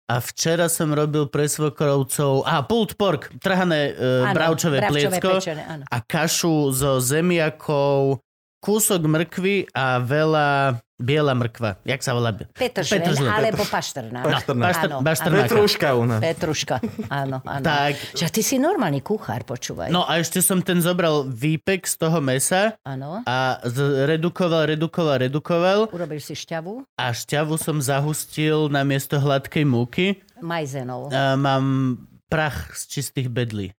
A 0.04 0.20
včera 0.20 0.68
som 0.68 0.92
robil 0.92 1.32
pre 1.32 1.48
svokrovcov, 1.48 2.44
a 2.44 2.60
pulled 2.68 2.94
pork, 3.00 3.32
trhané 3.40 3.96
e, 3.96 4.22
Áno, 4.28 4.36
bravčové, 4.36 4.84
bravčové 4.84 4.92
pliecko 4.92 5.30
pečené, 5.40 5.64
áno. 5.64 5.84
a 5.88 5.98
kašu 6.04 6.76
so 6.76 7.00
zemiakou, 7.00 8.20
kúsok 8.64 9.04
mrkvy 9.04 9.68
a 9.70 10.00
veľa 10.00 10.48
biela 10.96 11.36
mrkva. 11.36 11.84
Jak 11.84 12.00
sa 12.00 12.16
volá? 12.16 12.32
Petržlen, 12.32 13.04
Petržlen. 13.04 13.28
alebo. 13.28 13.60
Bašter, 13.68 14.08
Áno, 14.08 15.04
bašternáka. 15.04 15.52
Petrúška 15.52 15.88
u 15.94 16.04
nás. 16.08 16.22
Petruška, 16.24 16.76
áno, 17.12 17.44
áno. 17.44 17.60
Tak. 17.62 18.16
Že 18.16 18.28
ty 18.30 18.42
si 18.42 18.56
normálny 18.56 19.04
kuchár, 19.04 19.44
počúvaj. 19.44 19.92
No 19.92 20.08
a 20.08 20.16
ešte 20.16 20.40
som 20.40 20.64
ten 20.64 20.80
zobral 20.80 21.28
výpek 21.28 21.84
z 21.84 21.96
toho 21.98 22.24
mesa 22.24 22.80
Áno. 22.82 23.20
a 23.22 23.60
z- 23.62 24.08
redukoval, 24.08 24.72
redukoval, 24.72 25.20
redukoval 25.22 25.92
Urobil 25.92 26.24
si 26.24 26.32
šťavu 26.32 26.88
a 26.96 27.12
šťavu 27.12 27.60
som 27.60 27.84
zahustil 27.84 28.72
na 28.72 28.82
miesto 28.82 29.20
hladkej 29.20 29.68
múky. 29.68 30.24
majzenou. 30.40 31.12
A 31.12 31.36
mám 31.36 32.00
prach 32.26 32.72
z 32.74 32.88
čistých 32.90 33.28
bedlí. 33.28 33.76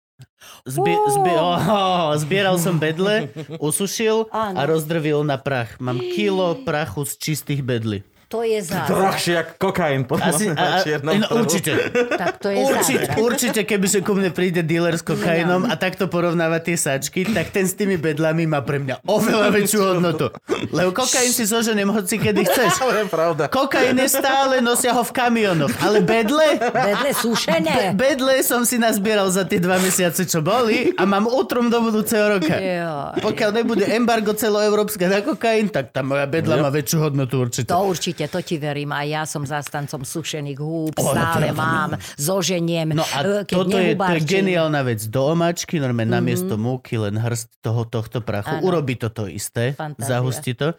Zbi- 0.65 1.01
zbi- 1.11 1.39
oh, 1.45 2.13
zbieral 2.17 2.57
som 2.57 2.79
bedle, 2.79 3.29
usušil 3.61 4.29
Áno. 4.31 4.57
a 4.57 4.63
rozdrvil 4.65 5.25
na 5.25 5.37
prach. 5.37 5.77
Mám 5.81 6.01
kilo 6.15 6.55
prachu 6.63 7.05
z 7.05 7.13
čistých 7.19 7.63
bedlí. 7.63 8.03
To 8.35 8.43
je 8.43 8.59
zázrak. 8.61 8.91
Drahšie 8.91 9.35
ako 9.37 9.53
kokain, 9.61 10.01
podľa 10.03 10.27
Asi, 10.29 10.45
na 10.51 10.83
čiernom 10.83 11.15
no, 11.15 11.27
určite. 11.39 11.71
Tak 12.11 12.35
to 12.37 12.51
je 12.51 12.59
Určite, 12.59 13.07
zázrak. 13.07 13.23
určite, 13.27 13.61
keby 13.63 13.87
sa 13.87 13.99
ku 14.01 14.13
mne 14.13 14.31
príde 14.31 14.61
dealer 14.61 14.93
s 14.93 15.03
kokainom 15.03 15.65
a 15.65 15.75
takto 15.75 16.07
porovnáva 16.07 16.59
tie 16.59 16.75
sačky, 16.75 17.23
tak 17.25 17.49
ten 17.49 17.63
s 17.63 17.73
tými 17.73 17.95
bedlami 17.95 18.45
má 18.45 18.59
pre 18.59 18.79
mňa 18.79 19.07
oveľa 19.07 19.49
väčšiu 19.51 19.81
hodnotu. 19.89 20.35
Lebo 20.69 20.91
kokain 20.91 21.31
si 21.31 21.45
zoženiem 21.45 21.87
hoci 21.87 22.19
kedy 22.19 22.43
chceš. 22.49 22.73
Je 22.83 23.07
pravda. 23.07 23.47
Kokain 23.47 23.95
je 23.95 24.09
stále, 24.11 24.59
nosia 24.59 24.91
ho 24.91 25.01
v 25.01 25.13
kamionoch. 25.13 25.71
Ale 25.79 26.01
bedle, 26.01 26.59
Vedle 26.59 27.11
be- 27.11 27.15
sušené. 27.15 27.95
bedle 27.95 28.43
som 28.43 28.65
si 28.65 28.77
nazbieral 28.77 29.31
za 29.31 29.45
tie 29.45 29.59
dva 29.59 29.79
mesiace, 29.79 30.25
čo 30.25 30.41
boli 30.41 30.91
a 30.91 31.05
mám 31.05 31.25
utrum 31.25 31.69
do 31.69 31.79
budúceho 31.79 32.35
roka. 32.35 32.57
Jo. 32.57 33.15
Pokiaľ 33.21 33.51
nebude 33.53 33.85
embargo 33.87 34.33
celoeurópske 34.33 35.05
na 35.05 35.21
kokain, 35.21 35.69
tak 35.69 35.93
tá 35.93 36.01
moja 36.01 36.25
bedla 36.25 36.57
má 36.57 36.69
väčšiu 36.69 36.99
hodnotu 37.01 37.39
určite. 37.39 37.69
To 37.69 37.85
určite, 37.85 38.24
to 38.29 38.41
ti 38.45 38.57
verím. 38.61 38.91
A 38.93 39.03
ja 39.05 39.23
som 39.25 39.43
zastancom 39.43 40.05
sušených 40.05 40.61
húb, 40.61 40.95
O, 40.97 41.03
no 41.03 41.13
stále 41.13 41.51
ja 41.51 41.57
mám, 41.57 41.97
zoženiem. 42.21 42.93
No 42.93 43.05
a 43.05 43.19
e, 43.23 43.49
keď 43.49 43.57
toto 43.57 43.77
je, 43.81 43.93
to 43.97 44.15
je 44.19 44.23
geniálna 44.25 44.81
vec. 44.85 45.01
Do 45.09 45.33
omáčky, 45.33 45.81
normálne 45.81 46.13
mm-hmm. 46.13 46.25
namiesto 46.25 46.55
múky, 46.61 47.01
len 47.01 47.17
hrst 47.17 47.61
toho, 47.65 47.89
tohto 47.89 48.21
prachu. 48.21 48.61
Áno. 48.61 48.67
Urobí 48.67 49.01
to 49.01 49.09
to 49.11 49.27
isté. 49.27 49.73
Fantázia. 49.75 50.21
Zahustí 50.21 50.53
to. 50.55 50.77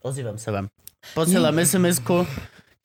Ozývam 0.00 0.40
sa 0.40 0.54
vám. 0.54 0.66
Posielam 1.14 1.54
SMS-ku. 1.54 2.26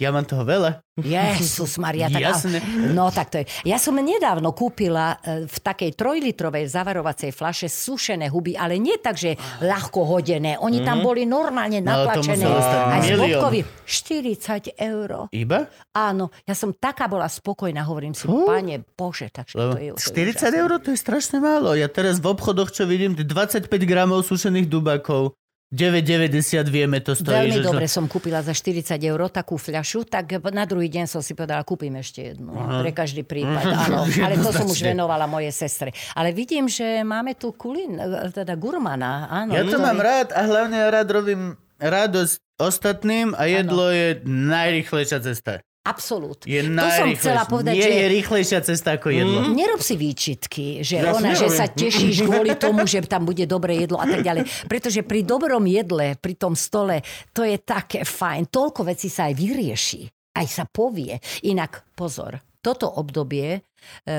Ja 0.02 0.10
mám 0.10 0.26
toho 0.26 0.42
veľa. 0.42 0.82
Jezus 0.98 1.78
Maria. 1.78 2.10
Tak, 2.10 2.18
Jasné. 2.20 2.58
No 2.90 3.14
tak 3.14 3.30
to 3.30 3.38
je. 3.42 3.46
Ja 3.64 3.78
som 3.78 3.94
nedávno 3.96 4.50
kúpila 4.52 5.22
e, 5.22 5.46
v 5.46 5.58
takej 5.62 5.94
trojlitrovej 5.94 6.66
zavarovacej 6.68 7.30
flaše 7.30 7.70
sušené 7.70 8.28
huby, 8.28 8.58
ale 8.58 8.82
nie 8.82 8.98
tak, 8.98 9.14
že 9.14 9.34
ľahko 9.62 10.02
hodené. 10.04 10.58
Oni 10.58 10.82
tam 10.82 11.06
boli 11.06 11.30
normálne 11.30 11.80
No, 11.80 12.02
natlačené. 12.02 12.44
Aj 12.44 13.02
z 13.02 13.14
bodkový. 13.14 13.62
40 13.86 14.74
eur. 14.76 15.30
Iba? 15.30 15.70
Áno, 15.94 16.34
ja 16.44 16.58
som 16.58 16.74
taká 16.74 17.06
bola 17.06 17.30
spokojná, 17.30 17.86
hovorím 17.86 18.18
si, 18.18 18.26
Fú. 18.26 18.50
pane 18.50 18.82
Bože, 18.84 19.30
tak 19.30 19.54
to 19.54 19.78
je... 19.78 19.94
To 19.94 20.02
40 20.02 20.18
je 20.18 20.34
úžasné. 20.34 20.58
eur 20.58 20.72
to 20.82 20.90
je 20.92 21.00
strašne 21.00 21.38
málo. 21.38 21.78
Ja 21.78 21.86
teraz 21.86 22.18
v 22.18 22.28
obchodoch, 22.28 22.74
čo 22.74 22.90
vidím, 22.90 23.14
tie 23.14 23.24
25 23.24 23.70
gramov 23.86 24.26
sušených 24.26 24.66
dubakov, 24.66 25.38
9,90 25.72 26.68
vieme 26.68 27.00
to 27.00 27.16
stojí. 27.16 27.48
že 27.48 27.64
Veľmi 27.64 27.64
dobre 27.64 27.88
to... 27.88 27.96
som 27.96 28.06
kúpila 28.12 28.44
za 28.44 28.52
40 28.52 28.92
eur 29.00 29.32
takú 29.32 29.56
fľašu, 29.56 30.04
tak 30.04 30.44
na 30.52 30.68
druhý 30.68 30.92
deň 30.92 31.08
som 31.08 31.24
si 31.24 31.32
povedala, 31.32 31.64
kúpim 31.64 31.96
ešte 31.96 32.36
jednu. 32.36 32.52
Pre 32.52 32.92
každý 32.92 33.24
prípad, 33.24 33.88
áno. 33.88 34.04
Ale 34.28 34.36
to 34.36 34.52
som 34.52 34.68
už 34.68 34.84
venovala 34.84 35.32
moje 35.32 35.48
sestre. 35.56 35.96
Ale 36.12 36.36
vidím, 36.36 36.68
že 36.68 37.08
máme 37.08 37.40
tu 37.40 37.56
kulín, 37.56 37.96
teda 38.36 38.60
gurmana, 38.60 39.32
áno. 39.32 39.56
Ja 39.56 39.64
to 39.64 39.80
ktorý- 39.80 39.88
mám 39.88 40.00
rád 40.04 40.36
a 40.36 40.42
hlavne 40.44 40.78
rád 40.92 41.08
robím 41.08 41.42
radosť 41.80 42.36
ostatným 42.60 43.34
a 43.40 43.48
jedlo 43.48 43.90
je 43.90 44.20
najrychlejšia 44.28 45.24
cesta. 45.24 45.64
Absolút. 45.82 46.46
Je 46.46 46.62
To 46.62 46.90
som 46.94 47.10
chcela 47.18 47.42
povedať, 47.50 47.74
Nie 47.74 47.90
že... 47.90 47.94
je 47.98 48.06
rýchlejšia 48.22 48.60
cesta 48.62 49.02
ako 49.02 49.10
jedlo. 49.10 49.50
Nerob 49.50 49.82
si 49.82 49.98
výčitky, 49.98 50.86
že 50.86 51.02
Ja 51.02 51.10
ona, 51.18 51.34
že 51.34 51.50
sa 51.50 51.66
tešíš 51.66 52.22
kvôli 52.22 52.54
tomu, 52.54 52.86
že 52.86 53.02
tam 53.02 53.26
bude 53.26 53.50
dobré 53.50 53.82
jedlo 53.82 53.98
a 53.98 54.06
tak 54.06 54.22
ďalej. 54.22 54.46
Pretože 54.70 55.02
pri 55.02 55.26
dobrom 55.26 55.66
jedle, 55.66 56.14
pri 56.22 56.38
tom 56.38 56.54
stole, 56.54 57.02
to 57.34 57.42
je 57.42 57.58
také 57.58 58.06
fajn. 58.06 58.54
Toľko 58.54 58.94
vecí 58.94 59.10
sa 59.10 59.26
aj 59.26 59.34
vyrieši. 59.34 60.02
Aj 60.38 60.46
sa 60.46 60.70
povie. 60.70 61.18
Inak 61.50 61.82
pozor, 61.98 62.38
toto 62.62 62.86
obdobie 62.86 63.58
e, 63.58 63.60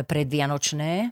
predvianočné, 0.03 0.93
e, 0.99 1.09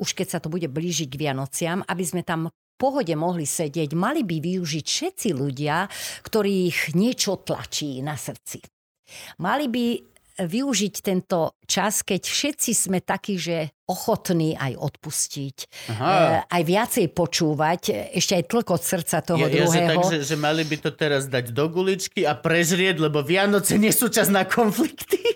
už 0.00 0.16
keď 0.16 0.26
sa 0.32 0.38
to 0.40 0.48
bude 0.48 0.66
blížiť 0.72 1.12
k 1.12 1.20
Vianociam, 1.28 1.84
aby 1.84 2.04
sme 2.08 2.24
tam 2.24 2.48
pohode 2.80 3.12
mohli 3.16 3.44
sedieť, 3.44 3.92
mali 3.92 4.24
by 4.24 4.36
využiť 4.40 4.84
všetci 4.84 5.28
ľudia, 5.36 5.88
ktorých 6.24 6.96
niečo 6.96 7.40
tlačí 7.44 8.00
na 8.00 8.16
srdci. 8.16 8.75
Mali 9.40 9.66
by 9.68 9.86
využiť 10.36 10.94
tento 11.00 11.55
čas, 11.66 12.00
keď 12.00 12.22
všetci 12.22 12.70
sme 12.72 12.98
takí, 13.02 13.36
že 13.36 13.74
ochotní 13.86 14.58
aj 14.58 14.74
odpustiť, 14.82 15.56
Aha. 15.94 16.10
e, 16.10 16.58
aj 16.58 16.62
viacej 16.66 17.06
počúvať, 17.14 17.82
ešte 18.18 18.34
aj 18.34 18.44
tlkot 18.50 18.82
srdca 18.82 19.22
toho 19.22 19.46
Ja, 19.46 19.46
ja, 19.46 19.62
druhého. 19.62 19.90
tak, 19.94 19.98
že, 20.10 20.16
že 20.26 20.34
mali 20.34 20.66
by 20.66 20.76
to 20.82 20.90
teraz 20.90 21.30
dať 21.30 21.54
do 21.54 21.70
guličky 21.70 22.26
a 22.26 22.34
prežrieť, 22.34 22.98
lebo 22.98 23.22
Vianoce 23.22 23.78
nie 23.78 23.94
sú 23.94 24.10
čas 24.10 24.26
na 24.26 24.42
konflikty. 24.42 25.22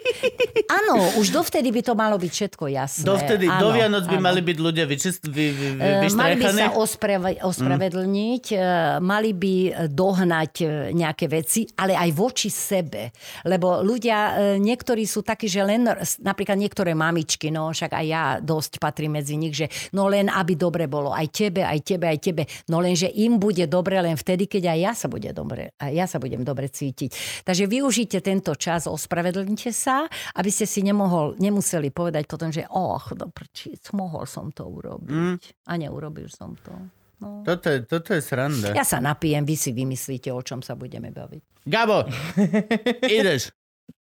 Áno, 0.71 1.19
už 1.19 1.31
dovtedy 1.31 1.71
by 1.71 1.83
to 1.83 1.95
malo 1.95 2.15
byť 2.15 2.31
všetko 2.31 2.65
jasné. 2.71 3.03
Dovtedy, 3.03 3.47
áno, 3.51 3.59
do 3.59 3.69
Vianoc 3.75 4.05
by 4.07 4.19
áno. 4.19 4.27
mali 4.31 4.41
byť 4.43 4.59
ľudia 4.63 4.85
vyčist, 4.87 5.27
vy, 5.27 5.47
vy, 5.51 5.69
vy, 5.75 5.83
E, 6.07 6.15
Mali 6.15 6.35
by 6.39 6.47
sa 6.47 6.69
osprave, 6.79 7.43
ospravedlniť, 7.43 8.45
e, 8.51 8.59
mali 9.03 9.31
by 9.35 9.55
dohnať 9.91 10.53
e, 10.63 10.65
nejaké 10.95 11.27
veci, 11.27 11.67
ale 11.75 11.99
aj 11.99 12.11
voči 12.15 12.51
sebe. 12.53 13.11
Lebo 13.43 13.83
ľudia, 13.83 14.19
e, 14.19 14.33
niektorí 14.63 15.03
sú 15.07 15.27
takí, 15.27 15.51
že 15.51 15.63
len, 15.65 15.91
napríklad 16.21 16.57
niektoré 16.61 16.93
mamičky, 16.93 17.49
no 17.49 17.73
však 17.73 17.97
aj 17.97 18.07
ja 18.07 18.25
dosť 18.39 18.79
patrím 18.79 19.19
medzi 19.19 19.41
nich, 19.41 19.57
že 19.57 19.67
no 19.97 20.07
len 20.07 20.29
aby 20.29 20.55
dobre 20.55 20.87
bolo 20.87 21.11
aj 21.11 21.27
tebe, 21.33 21.65
aj 21.65 21.81
tebe, 21.83 22.07
aj 22.07 22.19
tebe. 22.21 22.43
No 22.69 22.79
len, 22.79 22.95
že 22.95 23.09
im 23.09 23.41
bude 23.41 23.65
dobre 23.67 23.99
len 23.99 24.15
vtedy, 24.15 24.47
keď 24.47 24.77
aj 24.77 24.79
ja 24.79 24.93
sa 24.93 25.07
bude 25.09 25.31
dobre, 25.33 25.73
aj 25.81 25.93
ja 25.93 26.07
sa 26.07 26.21
budem 26.21 26.45
dobre 26.45 26.69
cítiť. 26.69 27.43
Takže 27.45 27.65
využite 27.67 28.21
tento 28.21 28.53
čas, 28.55 28.87
ospravedlnite 28.87 29.73
sa, 29.73 30.07
aby 30.37 30.51
ste 30.53 30.69
si 30.69 30.85
nemohol, 30.85 31.35
nemuseli 31.41 31.91
povedať 31.91 32.29
potom, 32.29 32.53
že 32.53 32.69
och, 32.69 33.17
do 33.17 33.33
prčíc, 33.33 33.91
mohol 33.97 34.29
som 34.29 34.53
to 34.53 34.69
urobiť. 34.69 35.11
Mm. 35.11 35.37
A 35.41 35.73
neurobil 35.81 36.29
som 36.29 36.55
to. 36.61 36.73
No. 37.21 37.45
Toto, 37.45 37.69
je, 37.69 37.85
toto 37.85 38.17
je 38.17 38.25
sranda. 38.25 38.73
Ja 38.73 38.81
sa 38.81 38.97
napijem, 38.97 39.45
vy 39.45 39.53
si 39.53 39.77
vymyslíte, 39.77 40.33
o 40.33 40.41
čom 40.41 40.65
sa 40.65 40.73
budeme 40.73 41.13
baviť. 41.13 41.69
Gabo, 41.69 42.09
ideš. 43.05 43.53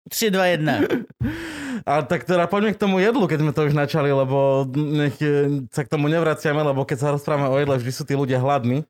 3, 0.10 0.34
2, 0.34 0.64
1. 0.64 1.88
Ale 1.88 2.02
tak 2.10 2.28
teda 2.28 2.48
poďme 2.52 2.76
k 2.76 2.82
tomu 2.82 3.00
jedlu, 3.00 3.28
keď 3.28 3.40
sme 3.44 3.52
to 3.56 3.62
už 3.68 3.74
načali, 3.76 4.12
lebo 4.12 4.68
nech 4.76 5.16
e, 5.24 5.64
sa 5.72 5.88
k 5.88 5.92
tomu 5.92 6.12
nevraciame, 6.12 6.60
lebo 6.60 6.84
keď 6.84 6.98
sa 7.00 7.08
rozprávame 7.16 7.48
o 7.48 7.56
jedle, 7.56 7.80
vždy 7.80 7.92
sú 7.96 8.04
tí 8.04 8.18
ľudia 8.18 8.42
hladní. 8.44 8.84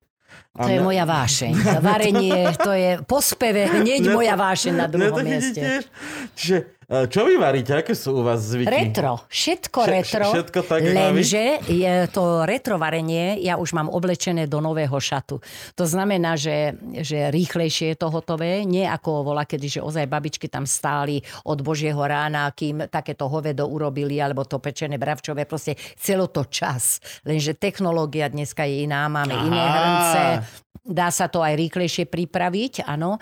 To 0.57 0.65
je 0.65 0.81
moja 0.81 1.05
vášeň. 1.05 1.53
Varenie, 1.85 2.49
to 2.57 2.73
je 2.73 2.97
po 3.05 3.21
speve 3.21 3.69
hneď 3.69 4.09
moja 4.09 4.33
vášeň 4.33 4.73
na 4.73 4.85
Mňa 4.89 4.93
druhom 4.97 5.21
mieste. 5.21 5.85
Čiže, 6.33 6.76
čo 6.87 7.27
vy 7.27 7.35
varíte? 7.35 7.75
Aké 7.75 7.91
sú 7.91 8.15
u 8.15 8.23
vás 8.23 8.39
zvyky? 8.47 8.71
Retro, 8.71 9.27
všetko 9.27 9.79
Vše- 9.83 9.91
retro, 9.91 10.25
všetko 10.31 10.59
tak, 10.63 10.81
lenže 10.87 11.59
je 11.67 12.07
to 12.07 12.47
retro 12.47 12.79
varenie, 12.79 13.43
ja 13.43 13.59
už 13.59 13.75
mám 13.75 13.91
oblečené 13.91 14.47
do 14.47 14.63
nového 14.63 14.95
šatu. 14.95 15.43
To 15.75 15.83
znamená, 15.83 16.39
že, 16.39 16.79
že 17.03 17.27
rýchlejšie 17.27 17.91
je 17.91 17.97
to 17.99 18.07
hotové, 18.07 18.63
nie 18.63 18.87
ako 18.87 19.27
vola, 19.27 19.43
kedy 19.43 19.67
že 19.67 19.81
ozaj 19.83 20.07
babičky 20.07 20.47
tam 20.47 20.63
stáli 20.63 21.19
od 21.43 21.59
Božieho 21.59 21.99
rána, 21.99 22.47
kým 22.55 22.87
takéto 22.87 23.27
hovedo 23.27 23.67
urobili, 23.67 24.23
alebo 24.23 24.47
to 24.47 24.63
pečené 24.63 24.95
bravčové, 24.95 25.43
proste 25.43 25.75
celo 25.99 26.31
to 26.31 26.47
čas. 26.47 27.03
Lenže 27.27 27.59
technológia 27.59 28.31
dneska 28.31 28.63
je 28.63 28.87
iná, 28.87 29.11
máme 29.11 29.35
iné 29.35 29.59
Aha. 29.59 29.75
hrnce, 29.75 30.23
dá 30.87 31.11
sa 31.11 31.27
to 31.27 31.43
aj 31.43 31.59
rýchlejšie 31.59 32.07
pripraviť, 32.07 32.87
áno. 32.87 33.19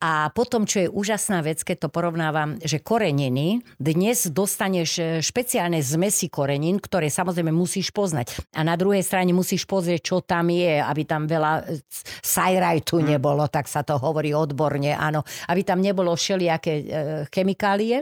A 0.00 0.32
potom, 0.32 0.64
čo 0.64 0.80
je 0.80 0.88
úžasná 0.88 1.44
vec, 1.44 1.60
keď 1.60 1.84
to 1.84 1.88
porovnávam, 1.92 2.56
že 2.64 2.80
koreniny, 2.80 3.60
dnes 3.76 4.32
dostaneš 4.32 4.90
e, 4.96 5.04
špeciálne 5.20 5.76
zmesi 5.84 6.32
korenín, 6.32 6.80
ktoré 6.80 7.12
samozrejme 7.12 7.52
musíš 7.52 7.92
poznať. 7.92 8.32
A 8.56 8.64
na 8.64 8.80
druhej 8.80 9.04
strane 9.04 9.36
musíš 9.36 9.68
pozrieť, 9.68 10.00
čo 10.00 10.16
tam 10.24 10.48
je, 10.48 10.80
aby 10.80 11.04
tam 11.04 11.28
veľa 11.28 11.52
e, 11.68 11.84
sajrajtu 12.24 12.96
nebolo, 13.04 13.44
tak 13.52 13.68
sa 13.68 13.84
to 13.84 14.00
hovorí 14.00 14.32
odborne, 14.32 14.96
áno. 14.96 15.20
Aby 15.52 15.68
tam 15.68 15.84
nebolo 15.84 16.16
všelijaké 16.16 16.72
e, 16.72 16.84
chemikálie. 17.28 18.00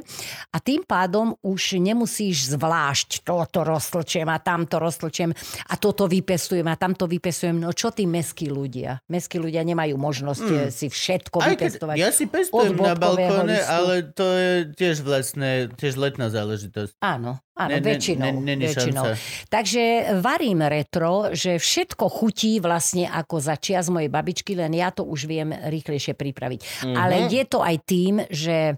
A 0.55 0.63
tým 0.63 0.87
pádom 0.87 1.35
už 1.43 1.83
nemusíš 1.83 2.55
zvlášť 2.55 3.27
toto 3.27 3.67
roztlčem 3.67 4.31
a 4.31 4.39
tamto 4.39 4.79
roztlčem 4.79 5.35
a 5.67 5.75
toto 5.75 6.07
vypestujem 6.07 6.71
a 6.71 6.79
tamto 6.79 7.11
vypestujem. 7.11 7.59
No 7.59 7.75
čo 7.75 7.91
tí 7.91 8.07
meskí 8.07 8.47
ľudia? 8.47 9.03
Meskí 9.11 9.43
ľudia 9.43 9.67
nemajú 9.67 9.99
možnosť 9.99 10.47
mm. 10.47 10.71
si 10.71 10.87
všetko 10.87 11.43
vypestovať. 11.43 11.88
Keď, 11.95 12.03
ja 12.03 12.11
si 12.11 12.25
pestujem 12.27 12.75
na 12.75 12.93
balkóne, 12.93 13.57
listu. 13.57 13.71
ale 13.71 13.95
to 14.13 14.27
je 14.27 14.53
tiež 14.75 14.97
vlastne, 15.01 15.71
tiež 15.73 15.95
letná 15.97 16.29
záležitosť. 16.29 16.99
Áno, 16.99 17.41
áno, 17.55 17.71
Ne- 17.71 17.81
ne- 17.81 17.89
väčšinou. 17.95 18.25
ne- 18.25 18.43
není 18.43 18.67
väčšinou. 18.69 19.05
šanca. 19.15 19.49
Takže 19.49 19.83
varím 20.21 20.61
retro, 20.65 21.33
že 21.33 21.57
všetko 21.57 22.05
chutí 22.09 22.61
vlastne 22.61 23.09
ako 23.09 23.37
za 23.41 23.57
čias 23.57 23.89
mojej 23.89 24.13
babičky, 24.13 24.53
len 24.53 24.75
ja 24.77 24.93
to 24.93 25.07
už 25.07 25.25
viem 25.25 25.51
rýchlejšie 25.53 26.13
pripraviť. 26.13 26.61
Mhm. 26.85 26.97
Ale 26.97 27.15
je 27.31 27.43
to 27.49 27.59
aj 27.65 27.77
tým, 27.85 28.15
že 28.29 28.77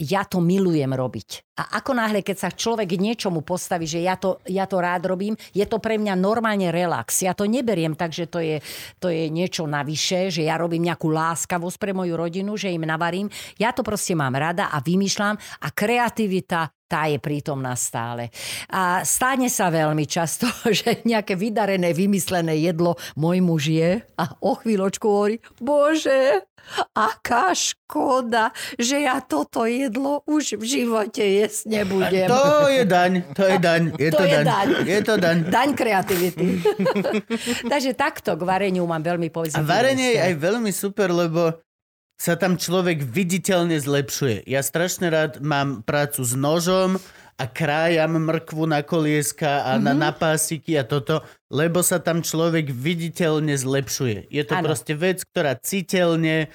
ja 0.00 0.24
to 0.24 0.40
milujem 0.40 0.96
robiť. 0.96 1.52
A 1.60 1.76
ako 1.76 1.92
náhle, 1.92 2.24
keď 2.24 2.36
sa 2.48 2.50
človek 2.50 2.96
niečomu 2.96 3.44
postaví, 3.44 3.84
že 3.84 4.00
ja 4.00 4.16
to, 4.16 4.40
ja 4.48 4.64
to 4.64 4.80
rád 4.80 5.04
robím, 5.12 5.36
je 5.52 5.68
to 5.68 5.76
pre 5.76 6.00
mňa 6.00 6.16
normálne 6.16 6.72
relax. 6.72 7.20
Ja 7.20 7.36
to 7.36 7.44
neberiem 7.44 7.92
tak, 7.92 8.16
že 8.16 8.24
to 8.32 8.40
je, 8.40 8.64
to 8.96 9.12
je 9.12 9.28
niečo 9.28 9.68
navyše, 9.68 10.32
že 10.32 10.48
ja 10.48 10.56
robím 10.56 10.88
nejakú 10.88 11.12
láskavosť 11.12 11.76
pre 11.76 11.92
moju 11.92 12.16
rodinu, 12.16 12.56
že 12.56 12.72
im 12.72 12.88
navarím. 12.88 13.28
Ja 13.60 13.76
to 13.76 13.84
proste 13.84 14.16
mám 14.16 14.32
rada 14.40 14.72
a 14.72 14.80
vymýšľam 14.80 15.36
a 15.36 15.68
kreativita 15.68 16.72
tá 16.90 17.06
je 17.06 17.22
prítomná 17.22 17.78
stále. 17.78 18.34
A 18.66 19.06
stane 19.06 19.46
sa 19.46 19.70
veľmi 19.70 20.10
často, 20.10 20.50
že 20.82 21.06
nejaké 21.06 21.38
vydarené, 21.38 21.94
vymyslené 21.94 22.58
jedlo 22.58 22.98
môj 23.14 23.38
muž 23.38 23.70
je 23.70 24.02
a 24.18 24.24
o 24.42 24.58
chvíľočku 24.58 25.06
hovorí, 25.06 25.38
bože, 25.62 26.49
aká 26.90 27.50
škoda, 27.50 28.50
že 28.76 29.02
ja 29.02 29.18
toto 29.18 29.66
jedlo 29.66 30.22
už 30.24 30.54
v 30.56 30.64
živote 30.64 31.18
jesť 31.18 31.66
nebudem. 31.66 32.28
To 32.28 32.70
je 32.70 32.84
daň, 32.86 33.12
to 33.34 33.44
je 33.44 33.58
daň, 33.58 33.82
je 33.98 34.10
to, 34.10 34.16
To 34.16 34.24
je 34.24 34.36
daň. 34.36 34.44
daň. 34.46 34.68
Je 34.86 35.00
to 35.02 35.14
daň. 35.16 35.36
Daň 35.50 35.68
kreativity. 35.74 36.46
Takže 37.72 37.90
takto 37.92 38.38
k 38.38 38.42
vareniu 38.42 38.86
mám 38.86 39.02
veľmi 39.02 39.28
A 39.28 39.34
pozitívne. 39.34 39.66
varenie 39.66 40.08
je 40.14 40.20
aj 40.22 40.34
veľmi 40.36 40.70
super, 40.70 41.10
lebo 41.10 41.58
sa 42.14 42.36
tam 42.36 42.54
človek 42.54 43.00
viditeľne 43.00 43.80
zlepšuje. 43.80 44.44
Ja 44.44 44.60
strašne 44.60 45.08
rád 45.08 45.40
mám 45.40 45.80
prácu 45.80 46.20
s 46.20 46.36
nožom 46.36 47.00
a 47.40 47.48
krájam 47.48 48.20
mrkvu 48.20 48.68
na 48.68 48.84
kolieska 48.84 49.64
a 49.64 49.80
mm-hmm. 49.80 49.84
na, 49.88 49.92
Mhm. 49.96 50.00
na 50.04 50.10
pásiky 50.12 50.76
a 50.76 50.84
toto, 50.84 51.24
lebo 51.48 51.80
sa 51.80 51.96
tam 51.96 52.20
človek 52.20 52.68
viditeľne 52.68 53.56
zlepšuje. 53.56 54.28
Je 54.28 54.44
to 54.44 54.60
Áno. 54.60 54.68
proste 54.68 54.92
vec, 54.92 55.24
ktorá 55.24 55.56
citeľne 55.56 56.52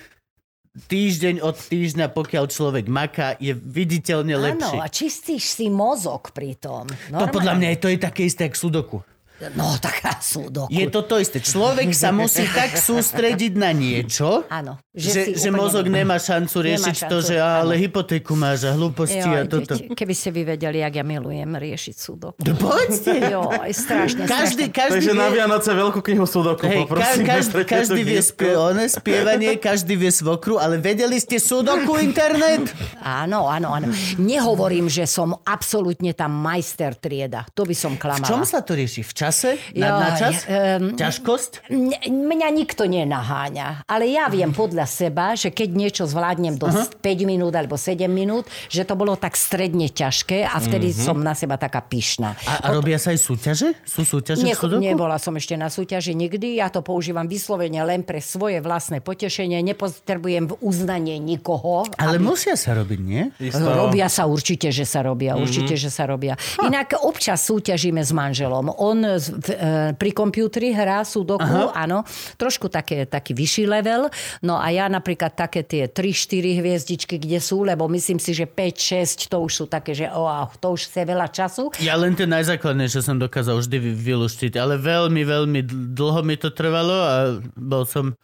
týždeň 0.76 1.40
od 1.40 1.56
týždňa, 1.56 2.12
pokiaľ 2.12 2.46
človek 2.52 2.86
maká, 2.92 3.40
je 3.40 3.56
viditeľne 3.56 4.36
lepší. 4.36 4.76
Áno, 4.76 4.84
a 4.84 4.92
čistíš 4.92 5.56
si 5.56 5.72
mozog 5.72 6.36
pri 6.36 6.60
tom. 6.60 6.86
To 7.10 7.26
podľa 7.32 7.56
mňa 7.56 7.68
je 7.74 7.80
to 7.80 7.88
je 7.90 7.98
také 7.98 8.22
isté, 8.28 8.52
ako 8.52 8.58
sudoku. 8.60 8.98
No, 9.52 9.76
taká 9.78 10.16
sú 10.24 10.48
doku. 10.48 10.72
Je 10.72 10.88
to 10.88 11.04
to 11.04 11.20
isté. 11.20 11.38
Človek 11.38 11.92
sa 11.92 12.10
musí 12.10 12.48
tak 12.56 12.72
sústrediť 12.74 13.54
na 13.54 13.70
niečo, 13.70 14.48
Áno. 14.48 14.80
že, 14.90 15.36
že 15.36 15.48
úplne 15.48 15.60
mozog 15.60 15.86
nemá 15.86 16.16
šancu 16.16 16.56
riešiť 16.62 16.96
Nemá 16.96 17.10
to, 17.12 17.18
šancu, 17.20 17.28
že 17.28 17.36
ale 17.38 17.74
hypotéku 17.78 18.32
máš 18.34 18.64
a 18.64 18.72
hlúposti 18.72 19.20
a 19.22 19.44
Joj, 19.44 19.52
toto. 19.52 19.74
Keby 19.92 20.14
ste 20.14 20.30
vy 20.32 20.42
vedeli, 20.48 20.80
jak 20.80 20.94
ja 20.94 21.04
milujem 21.04 21.52
riešiť 21.52 21.96
súdok. 21.96 22.34
No 22.40 22.56
povedzte. 22.56 23.12
Jo, 23.28 23.44
strašne, 23.70 24.24
Každý, 24.24 24.66
strašne. 24.66 24.72
každý 24.72 24.94
Takže 24.96 25.12
na 25.14 25.28
vie, 25.28 25.34
Vianoce 25.36 25.70
veľkú 25.70 26.00
knihu 26.02 26.24
sudoku 26.24 26.64
ka, 26.64 26.72
poprosím. 26.78 27.24
každý, 27.28 27.62
každý 27.66 28.02
vie 28.02 28.22
spie, 28.22 28.54
one, 28.56 28.88
spievanie, 28.88 29.60
každý 29.60 29.94
vie 29.94 30.10
svokru, 30.10 30.56
ale 30.56 30.80
vedeli 30.80 31.20
ste 31.20 31.38
sudoku 31.38 32.00
internet? 32.00 32.72
Áno, 32.98 33.52
áno, 33.52 33.76
áno. 33.76 33.92
Nehovorím, 34.16 34.88
že 34.88 35.04
som 35.04 35.36
absolútne 35.44 36.16
tam 36.16 36.32
majster 36.32 36.96
trieda. 36.96 37.44
To 37.52 37.64
by 37.64 37.76
V 37.76 37.78
som 37.78 37.94
klamala. 37.96 38.24
čom 38.24 38.42
sa 38.42 38.64
to 38.64 38.74
rieši? 38.74 39.04
V 39.04 39.12
čase? 39.26 39.50
Na, 39.74 39.88
na 39.98 40.10
Joj, 40.14 40.20
čas? 40.22 40.34
ehm, 40.46 40.94
Ťažkosť? 40.94 41.52
Mňa 42.06 42.50
nikto 42.54 42.86
nenaháňa, 42.86 43.90
ale 43.90 44.10
ja 44.14 44.30
viem 44.30 44.54
podľa 44.54 44.86
seba, 44.86 45.34
že 45.34 45.50
keď 45.50 45.70
niečo 45.74 46.04
zvládnem 46.06 46.56
do 46.62 46.70
5 46.70 47.02
minút 47.26 47.54
alebo 47.58 47.76
7 47.76 48.06
minút, 48.06 48.46
že 48.70 48.86
to 48.86 48.94
bolo 48.94 49.18
tak 49.18 49.34
stredne 49.34 49.90
ťažké 49.90 50.46
a 50.46 50.58
vtedy 50.62 50.94
som 50.94 51.18
na 51.18 51.34
seba 51.34 51.58
taká 51.58 51.82
pyšná. 51.82 52.38
A, 52.46 52.70
a 52.70 52.76
robia 52.76 53.02
sa 53.02 53.12
aj 53.12 53.20
súťaže? 53.20 53.74
Sú 53.84 54.06
súťaže 54.06 54.46
Ne, 54.46 54.54
nebola 54.94 55.18
som 55.18 55.34
ešte 55.34 55.58
na 55.58 55.74
súťaži 55.74 56.14
nikdy, 56.14 56.62
ja 56.62 56.70
to 56.70 56.86
používam 56.86 57.26
vyslovene 57.26 57.82
len 57.82 58.06
pre 58.06 58.22
svoje 58.22 58.62
vlastné 58.62 59.02
potešenie, 59.02 59.58
nepotrebujem 59.66 60.52
v 60.52 60.54
uznanie 60.62 61.18
nikoho. 61.18 61.88
Ale 61.98 62.22
musia 62.22 62.54
sa 62.54 62.78
robiť, 62.78 63.00
nie? 63.02 63.24
Isto. 63.42 63.66
Robia 63.66 64.06
sa 64.12 64.30
určite, 64.30 64.70
že 64.70 64.86
sa 64.86 65.02
robia. 65.02 65.34
Určite, 65.34 65.74
že 65.80 65.90
sa 65.90 66.06
robia. 66.06 66.38
Inak 66.62 67.00
občas 67.02 67.42
súťažíme 67.48 68.04
s 68.04 68.12
manželom. 68.12 68.70
On 68.78 69.14
v, 69.20 69.49
e, 69.51 69.93
pri 69.95 70.11
počítači 70.16 70.70
hrá 70.74 71.03
sudoku, 71.05 71.72
áno. 71.72 72.03
Trošku 72.39 72.68
také, 72.68 73.05
taký 73.05 73.32
vyšší 73.36 73.66
level. 73.70 74.09
No 74.41 74.57
a 74.57 74.72
ja 74.74 74.89
napríklad 74.89 75.36
také 75.36 75.63
tie 75.63 75.88
3-4 75.88 76.61
hviezdičky, 76.61 77.16
kde 77.20 77.39
sú, 77.39 77.63
lebo 77.63 77.86
myslím 77.91 78.18
si, 78.18 78.36
že 78.36 78.49
5-6 78.49 79.32
to 79.32 79.38
už 79.41 79.51
sú 79.53 79.66
také, 79.70 79.93
že 79.93 80.09
oh, 80.11 80.49
to 80.59 80.76
už 80.76 80.89
chce 80.89 81.01
veľa 81.05 81.28
času. 81.30 81.72
Ja 81.84 81.99
len 81.99 82.16
tie 82.18 82.26
najzákladnejšie 82.26 83.01
som 83.03 83.20
dokázal 83.20 83.61
vždy 83.61 83.78
vy- 83.80 83.97
vylúštiť, 84.13 84.53
ale 84.59 84.80
veľmi, 84.80 85.22
veľmi 85.24 85.59
dl- 85.66 85.86
dlho 85.95 86.22
mi 86.24 86.36
to 86.39 86.49
trvalo 86.51 86.95
a 86.95 87.16
bol 87.55 87.84
som... 87.88 88.16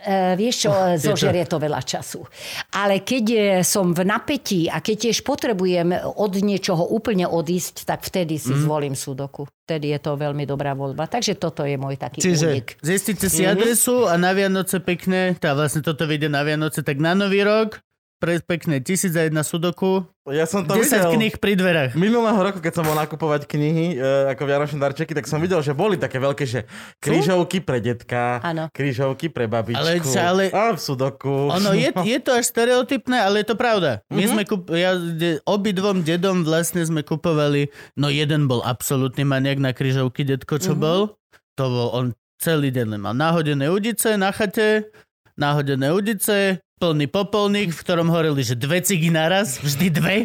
E, 0.00 0.34
vieš 0.34 0.64
čo, 0.64 0.70
e, 0.70 0.96
zožerie 0.96 1.44
to 1.44 1.56
veľa 1.56 1.80
času. 1.80 2.24
Ale 2.72 3.00
keď 3.00 3.24
e, 3.26 3.38
som 3.60 3.92
v 3.92 4.02
napätí 4.02 4.64
a 4.64 4.80
keď 4.80 5.08
tiež 5.08 5.20
potrebujem 5.20 5.92
od 6.16 6.32
niečoho 6.36 6.88
úplne 6.88 7.24
odísť, 7.24 7.84
tak 7.84 8.00
vtedy 8.00 8.36
si 8.36 8.50
Mhm. 8.50 8.60
zvolím 8.60 8.94
sudoku. 8.94 9.44
Vtedy 9.62 9.92
je 9.92 10.00
to 10.00 10.16
veľmi 10.16 10.44
dobrá 10.44 10.72
voľba. 10.72 11.04
Takže 11.04 11.36
toto 11.36 11.62
je 11.62 11.76
môj 11.76 11.94
taký 11.94 12.18
Čiže 12.18 12.46
únik. 12.48 12.68
zistíte 12.80 13.28
si 13.28 13.44
adresu 13.44 14.04
a 14.04 14.16
na 14.16 14.32
Vianoce 14.32 14.80
pekne, 14.80 15.36
tá 15.36 15.52
vlastne 15.52 15.80
toto 15.80 16.04
vyjde 16.04 16.26
na 16.26 16.42
Vianoce, 16.42 16.80
tak 16.80 16.96
na 16.96 17.12
Nový 17.12 17.40
rok 17.40 17.78
pre 18.20 18.36
pekné 18.38 18.78
tisíc 18.78 19.10
a 19.12 19.24
jedna 19.24 19.40
sudoku, 19.40 20.04
Ja 20.28 20.44
som 20.44 20.62
to 20.62 20.76
10 20.76 20.84
videl. 20.84 21.10
kníh 21.10 21.34
pri 21.34 21.56
dverách. 21.56 21.96
Minulého 21.96 22.36
roku, 22.36 22.60
keď 22.60 22.72
som 22.72 22.84
bol 22.84 22.92
nakupovať 22.92 23.48
knihy 23.48 23.96
e, 23.96 24.04
ako 24.28 24.44
Vianočné 24.44 24.76
darčeky, 24.76 25.10
tak 25.10 25.24
som 25.24 25.40
videl, 25.40 25.58
že 25.58 25.72
boli 25.72 25.96
také 25.96 26.16
veľké, 26.16 26.44
že 26.44 26.68
krížovky 27.00 27.58
pre 27.58 27.80
detka, 27.80 28.38
Áno. 28.38 28.68
krížovky 28.70 29.26
pre 29.26 29.48
babičku 29.48 29.80
Ale- 29.80 30.04
ale- 30.14 30.48
a 30.52 30.70
v 30.70 30.78
sudoku. 30.78 31.48
Ono 31.50 31.72
je, 31.72 31.88
je 32.12 32.18
to 32.20 32.30
až 32.30 32.44
stereotypné, 32.46 33.16
ale 33.18 33.40
je 33.40 33.48
to 33.48 33.56
pravda. 33.56 34.04
My 34.06 34.22
sme 34.22 34.44
kup, 34.44 34.68
ja, 34.68 34.92
de, 34.94 35.40
obidvom 35.42 36.04
dedom 36.04 36.44
vlastne 36.44 36.84
sme 36.84 37.00
kupovali, 37.00 37.66
no 37.96 38.06
jeden 38.06 38.44
bol 38.44 38.60
absolútny 38.60 39.24
maniak 39.24 39.56
na 39.56 39.72
kryžovky, 39.72 40.22
detko, 40.22 40.60
čo 40.60 40.76
bol. 40.76 41.16
To 41.56 41.64
bol, 41.66 41.88
on 41.90 42.06
celý 42.36 42.68
deň 42.68 43.00
mal 43.00 43.12
nahodené 43.12 43.66
udice 43.66 44.14
na 44.14 44.30
chate, 44.30 44.92
nahodené 45.34 45.90
udice, 45.90 46.60
plný 46.80 47.06
popolník, 47.06 47.76
v 47.76 47.82
ktorom 47.84 48.08
horeli, 48.08 48.40
že 48.40 48.56
dve 48.56 48.80
cigy 48.80 49.12
naraz, 49.12 49.60
vždy 49.60 49.86
dve. 49.92 50.16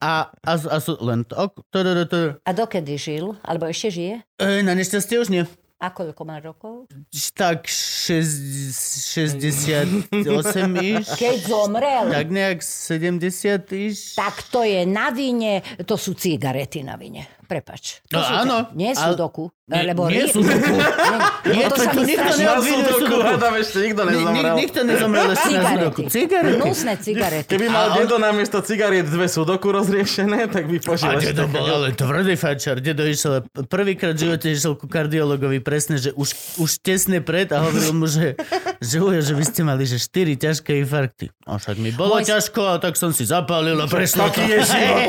A, 0.00 0.32
a, 0.32 0.52
a 0.56 0.76
sú 0.80 0.96
len 1.04 1.28
ok, 1.28 1.60
to, 1.68 1.78
to, 1.84 1.92
to. 2.08 2.18
A 2.40 2.50
dokedy 2.56 2.96
žil? 2.96 3.36
Alebo 3.44 3.68
ešte 3.68 3.92
žije? 3.92 4.14
E, 4.40 4.64
na 4.64 4.72
nešťastie 4.72 5.20
už 5.20 5.28
nie. 5.28 5.44
A 5.76 5.88
koľko 5.88 6.22
má 6.24 6.40
rokov? 6.40 6.88
Tak 7.32 7.64
šes- 7.64 8.72
68 9.12 10.12
iš. 10.76 11.06
Keď 11.16 11.36
zomrel, 11.48 12.04
Tak 12.12 12.28
nejak 12.28 12.60
70 12.60 13.64
iš. 13.72 14.12
tak 14.12 14.44
to 14.48 14.60
je 14.60 14.84
na 14.84 15.08
vine, 15.08 15.60
to 15.84 15.96
sú 15.96 16.12
cigarety 16.12 16.84
na 16.84 17.00
vine. 17.00 17.24
Prepač. 17.50 17.98
No 18.08 18.22
sú 18.22 18.30
áno, 18.32 18.56
Nie 18.72 18.94
sú 18.94 19.10
ale- 19.10 19.18
doku. 19.18 19.50
Nie- 19.66 19.86
lebo 19.86 20.06
nie 20.06 20.26
sú 20.26 20.38
doku. 20.40 20.74
Nie, 21.46 21.62
Nie, 21.62 21.64
to 21.64 21.78
sa 21.78 21.90
mi 21.92 22.02
nikto 22.04 22.30
neobvinuje 22.32 22.90
sudoku, 22.92 23.22
hádam, 23.22 23.54
ešte 23.54 23.78
nikto 23.80 24.00
Ni, 24.00 24.08
ni, 24.08 24.14
nezomrel. 24.16 24.54
nikto 24.56 24.80
nezomrel 24.82 25.26
ešte 25.30 25.48
na 25.48 25.62
sudoku. 25.64 26.00
Cigarety. 26.08 26.58
Hnusné 26.58 26.92
cigarety. 26.96 27.48
Keby 27.48 27.66
mal 27.68 27.86
dedo 27.92 28.16
namiesto 28.16 28.58
cigariet 28.60 29.06
dve 29.06 29.26
sudoku 29.26 29.70
rozriešené, 29.70 30.46
tak 30.48 30.66
by 30.66 30.78
požil 30.80 31.06
A 31.08 31.18
dedo 31.18 31.46
bol 31.46 31.62
ale 31.64 31.90
tvrdý 31.92 32.34
fačar. 32.34 32.78
Dedo 32.78 33.02
išiel, 33.04 33.46
prvýkrát 33.64 34.12
v 34.12 34.20
živote 34.20 34.46
išiel 34.48 34.74
ku 34.74 34.86
kardiologovi 34.86 35.58
presne, 35.60 35.96
že 35.96 36.10
už, 36.12 36.34
už 36.58 36.70
tesne 36.80 37.18
pred 37.20 37.46
a 37.48 37.62
hovoril 37.62 37.94
mu, 37.96 38.06
že, 38.06 38.34
že, 38.78 38.98
ujo, 38.98 39.22
že 39.22 39.32
vy 39.32 39.44
ste 39.44 39.62
mali 39.62 39.82
že 39.84 39.98
4 39.98 40.34
ťažké 40.36 40.82
infarkty. 40.82 41.30
A 41.46 41.54
však 41.56 41.78
mi 41.78 41.90
bolo 41.90 42.18
Môj- 42.18 42.26
ťažko 42.28 42.62
a 42.68 42.78
tak 42.78 42.94
som 42.94 43.10
si 43.10 43.22
zapálil 43.22 43.74
a 43.76 43.86
prešlo 43.86 44.26
to. 44.26 44.34
Taký 44.34 44.44
je 44.48 44.58
život. 44.60 45.00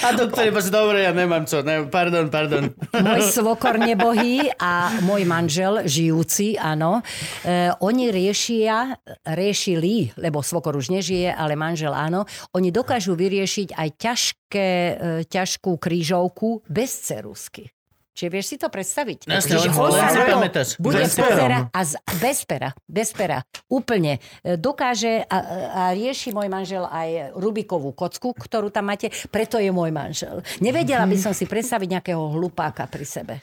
A 0.00 0.08
doktor 0.14 0.42
iba, 0.42 0.58
že 0.58 0.68
dobre, 0.68 1.00
ja 1.00 1.12
nemám 1.12 1.44
čo. 1.44 1.53
Ne, 1.62 1.86
pardon, 1.86 2.26
pardon. 2.32 2.72
Môj 2.90 3.22
svokor 3.30 3.78
nebohý 3.78 4.50
a 4.58 4.98
môj 5.04 5.22
manžel, 5.28 5.86
žijúci, 5.86 6.58
áno, 6.58 7.04
e, 7.44 7.70
oni 7.84 8.10
riešia, 8.10 8.96
riešili, 9.22 10.16
lebo 10.18 10.42
svokor 10.42 10.74
už 10.74 10.90
nežije, 10.90 11.30
ale 11.30 11.54
manžel 11.54 11.94
áno, 11.94 12.24
oni 12.56 12.72
dokážu 12.74 13.14
vyriešiť 13.14 13.76
aj 13.76 13.88
ťažké, 14.00 14.68
e, 14.68 14.94
ťažkú 15.28 15.78
krížovku 15.78 16.64
bez 16.66 16.90
cerusky. 17.06 17.70
Čiže 18.14 18.30
vieš 18.30 18.46
si 18.46 18.56
to 18.56 18.70
predstaviť? 18.70 19.26
Jasne, 19.26 19.58
Čiže 19.58 19.68
len- 19.68 19.90
len 19.90 20.06
si 20.08 20.20
pamätáš. 20.24 20.68
Bude 20.78 21.02
Bez 21.02 21.12
perom. 21.12 21.28
pozerať 21.28 21.62
a 21.68 21.80
z, 21.82 21.92
bez 22.16 22.38
pera, 22.46 22.70
bez 22.86 23.08
pera, 23.10 23.38
úplne. 23.66 24.12
E, 24.40 24.54
Dokáže 24.54 25.26
a, 25.26 25.38
a 25.68 25.82
rieši 25.90 26.30
môj 26.30 26.46
manžel 26.46 26.86
aj 26.86 27.34
Rubikovú 27.34 27.90
kocku, 27.90 28.30
ktorú 28.30 28.70
tam 28.70 28.86
máte, 28.86 29.10
preto 29.28 29.58
je 29.58 29.68
môj 29.68 29.90
manžel. 29.90 30.40
Nevedela 30.58 31.04
by 31.04 31.18
som 31.18 31.34
si 31.34 31.44
predstaviť 31.44 31.88
nejakého 31.90 32.22
hlupáka 32.30 32.86
pri 32.86 33.02
sebe. 33.02 33.34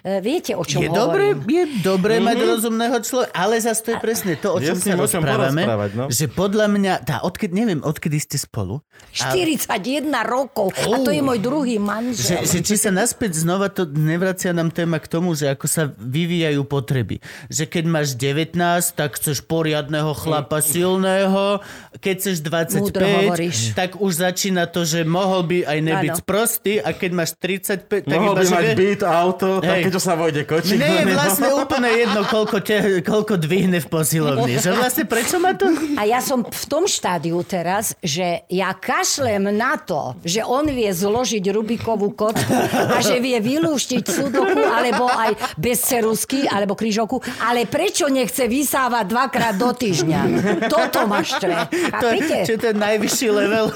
E, 0.00 0.20
Viete, 0.20 0.54
o 0.54 0.62
čom 0.62 0.80
Je 0.80 0.88
dobré, 0.88 1.32
hovorím? 1.32 1.48
je 1.48 1.64
dobré 1.80 2.14
mať 2.18 2.38
rozumného 2.40 2.96
človeka, 3.00 3.32
ale 3.32 3.54
zase 3.58 3.80
to 3.82 3.90
je 3.92 3.98
presne 3.98 4.34
to, 4.36 4.48
o 4.54 4.58
čom 4.58 4.76
Jasne, 4.76 4.92
sa 4.92 5.00
rozprávame. 5.00 5.62
no. 5.92 6.04
Že 6.08 6.24
podľa 6.30 6.66
mňa, 6.68 6.92
tá, 7.02 7.16
odkedy, 7.22 7.52
neviem, 7.52 7.80
odkedy 7.80 8.18
ste 8.18 8.36
spolu, 8.36 8.80
41 9.12 10.04
rokov 10.24 10.72
a 10.74 10.96
to 11.00 11.10
je 11.10 11.20
môj 11.20 11.38
druhý 11.38 11.76
manžel. 11.78 12.42
Že, 12.42 12.46
že 12.46 12.58
či 12.62 12.74
sa 12.76 12.90
naspäť 12.90 13.36
znova 13.36 13.68
to 13.68 13.86
nevracia 13.86 14.50
nám 14.50 14.70
téma 14.70 14.98
k 14.98 15.06
tomu, 15.06 15.34
že 15.34 15.50
ako 15.50 15.66
sa 15.66 15.90
vyvíjajú 15.90 16.62
potreby. 16.64 17.18
Že 17.48 17.64
keď 17.68 17.84
máš 17.86 18.08
19, 18.16 18.54
tak 18.94 19.16
chceš 19.16 19.42
poriadného 19.44 20.10
chlapa 20.14 20.60
silného, 20.60 21.60
keď 21.98 22.14
chceš 22.16 22.36
Múdro 22.44 23.04
25, 23.04 23.24
hovoríš. 23.24 23.58
tak 23.74 23.90
už 23.98 24.12
začína 24.14 24.66
to, 24.66 24.84
že 24.84 25.02
mohol 25.02 25.42
by 25.42 25.64
aj 25.64 25.78
nebyť 25.80 26.12
Áno. 26.12 26.20
sprostý 26.20 26.72
a 26.78 26.90
keď 26.92 27.10
máš 27.12 27.30
35, 27.36 28.04
tak 28.04 28.14
Mohol 28.14 28.34
iba, 28.34 28.40
by 28.40 28.46
mať 28.50 28.66
byt, 28.74 29.00
auto. 29.02 29.48
Také, 29.64 29.88
čo 29.88 30.00
sa 30.00 30.14
vojde 30.14 30.42
kočík. 30.44 30.76
Mne 30.76 30.88
je 30.88 31.04
neho. 31.08 31.16
vlastne 31.16 31.48
úplne 31.52 31.90
jedno, 31.90 32.20
koľko, 32.24 32.56
te, 32.60 32.76
koľko 33.00 33.34
dvihne 33.36 33.78
v 33.80 33.88
posilovni. 33.88 34.60
Že 34.60 34.70
vlastne 34.76 35.04
prečo 35.08 35.36
ma 35.40 35.56
to... 35.56 35.68
A 35.96 36.04
ja 36.04 36.20
som 36.20 36.44
v 36.44 36.64
tom 36.68 36.84
štádiu 36.84 37.40
teraz, 37.42 37.96
že 38.00 38.44
ja 38.48 38.70
kašlem 38.72 39.48
na 39.50 39.80
to, 39.80 40.14
že 40.22 40.44
on 40.44 40.66
vie 40.66 40.88
zložiť 40.88 41.44
Rubikovú 41.50 42.12
kocku 42.12 42.54
a 42.70 42.98
že 43.00 43.18
vie 43.18 43.38
vylúštiť 43.38 44.04
sudoku, 44.04 44.60
alebo 44.60 45.08
aj 45.08 45.56
bez 45.56 45.80
cerusky, 45.82 46.44
alebo 46.44 46.74
krížovku, 46.74 47.18
ale 47.40 47.64
prečo 47.64 48.06
nechce 48.08 48.44
vysávať 48.46 49.04
dvakrát 49.08 49.54
do 49.56 49.70
týždňa? 49.70 50.20
Toto 50.68 51.06
ma 51.08 51.22
štve. 51.22 51.56
To, 52.00 52.08
Chápete? 52.10 52.36
čo 52.44 52.54
to 52.58 52.66
je 52.70 52.76
najvyšší 52.76 53.28
level. 53.30 53.66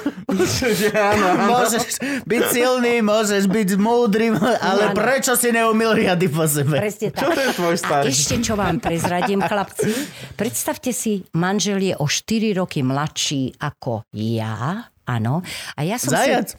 Že 0.59 0.89
áno, 0.93 1.27
áno. 1.35 1.49
Môžeš 1.51 1.99
byť 2.25 2.43
silný, 2.53 3.01
môžeš 3.01 3.49
byť 3.49 3.69
múdry, 3.81 4.29
ale 4.61 4.93
Áno. 4.93 4.97
prečo 4.97 5.33
si 5.35 5.49
neumil 5.69 5.93
riady 5.93 6.33
po 6.33 6.49
sebe? 6.49 6.81
Presne 6.81 7.13
tak. 7.13 7.29
Čo 7.29 7.29
to 7.37 7.41
je 7.45 7.51
tvoj 7.53 7.77
A 7.77 7.81
starý? 7.81 8.05
ešte 8.09 8.35
čo 8.41 8.57
vám 8.57 8.81
prezradím, 8.81 9.45
chlapci. 9.45 9.93
Predstavte 10.33 10.97
si, 10.97 11.29
manžel 11.37 11.93
je 11.93 11.95
o 12.01 12.09
4 12.09 12.57
roky 12.57 12.81
mladší 12.81 13.61
ako 13.61 14.09
ja. 14.17 14.89
Áno. 15.09 15.41
A 15.77 15.81
ja 15.85 15.97
som 15.97 16.13
Zajac. 16.13 16.53
si... 16.53 16.57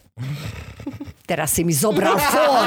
Teraz 1.30 1.54
si 1.54 1.62
mi 1.62 1.70
zobral 1.70 2.18
fór. 2.18 2.66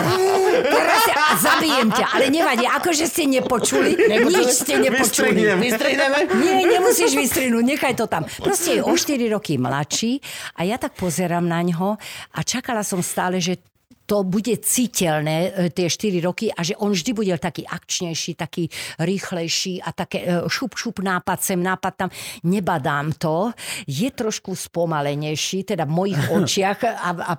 Teraz 0.62 0.98
si... 1.02 1.10
A 1.10 1.34
zabijem 1.34 1.90
ťa. 1.90 2.06
Ale 2.14 2.30
nevadí, 2.30 2.62
akože 2.62 3.10
ste 3.10 3.26
nepočuli. 3.26 3.98
Nič 3.98 4.62
ste 4.62 4.78
nepočuli. 4.78 5.34
Vystrihnem. 5.34 5.58
Vystrihneme? 5.58 6.18
Nie, 6.38 6.78
nemusíš 6.78 7.18
vystrihnúť, 7.18 7.64
nechaj 7.66 7.98
to 7.98 8.06
tam. 8.06 8.22
Proste 8.38 8.78
je 8.78 8.82
o 8.86 8.94
4 8.94 9.34
roky 9.34 9.58
mladší 9.58 10.22
a 10.54 10.62
ja 10.62 10.78
tak 10.78 10.94
pozerám 10.94 11.42
na 11.42 11.66
ňo 11.66 11.98
a 12.30 12.38
čakala 12.46 12.86
som 12.86 13.02
stále, 13.02 13.42
že 13.42 13.58
to 14.06 14.26
bude 14.26 14.52
citeľné 14.62 15.38
e, 15.48 15.50
tie 15.70 15.86
4 15.88 16.26
roky 16.26 16.46
a 16.50 16.60
že 16.62 16.78
on 16.78 16.92
vždy 16.92 17.10
bude 17.14 17.34
taký 17.38 17.64
akčnejší, 17.66 18.34
taký 18.34 18.68
rýchlejší 19.00 19.82
a 19.82 19.90
také 19.94 20.18
e, 20.22 20.26
šup, 20.48 20.74
šup, 20.74 21.00
nápad 21.00 21.38
sem, 21.40 21.60
nápad 21.60 21.92
tam. 21.96 22.08
Nebadám 22.46 23.14
to. 23.16 23.52
Je 23.86 24.10
trošku 24.10 24.54
spomalenejší, 24.54 25.74
teda 25.74 25.86
v 25.88 25.92
mojich 25.92 26.22
očiach 26.36 26.78
a, 26.84 26.90
a, 26.92 27.10
a 27.12 27.34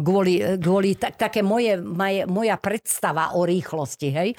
kvôli, 0.00 0.40
kvôli 0.58 0.96
tak, 0.96 1.16
také 1.16 1.40
moje, 1.40 1.78
moje, 1.80 2.24
moja 2.28 2.56
predstava 2.60 3.34
o 3.36 3.44
rýchlosti, 3.44 4.08
hej. 4.12 4.30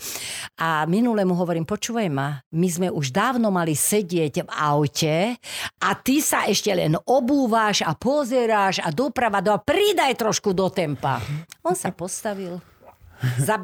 A 0.61 0.85
minule 0.85 1.25
mu 1.27 1.35
hovorím, 1.37 1.65
počúvaj 1.67 2.07
ma, 2.09 2.37
my 2.53 2.67
sme 2.69 2.87
už 2.93 3.09
dávno 3.09 3.49
mali 3.49 3.73
sedieť 3.73 4.45
v 4.45 4.49
aute 4.49 5.15
a 5.83 5.89
ty 5.97 6.21
sa 6.23 6.45
ešte 6.47 6.71
len 6.73 6.95
obúvaš 6.95 7.83
a 7.83 7.97
pozeráš 7.97 8.79
a 8.81 8.89
doprava, 8.93 9.43
do, 9.43 9.55
pridaj 9.59 10.13
trošku 10.15 10.53
do 10.55 10.69
tempa. 10.69 11.19
On 11.63 11.72
sa 11.77 11.93
postavil, 11.93 12.57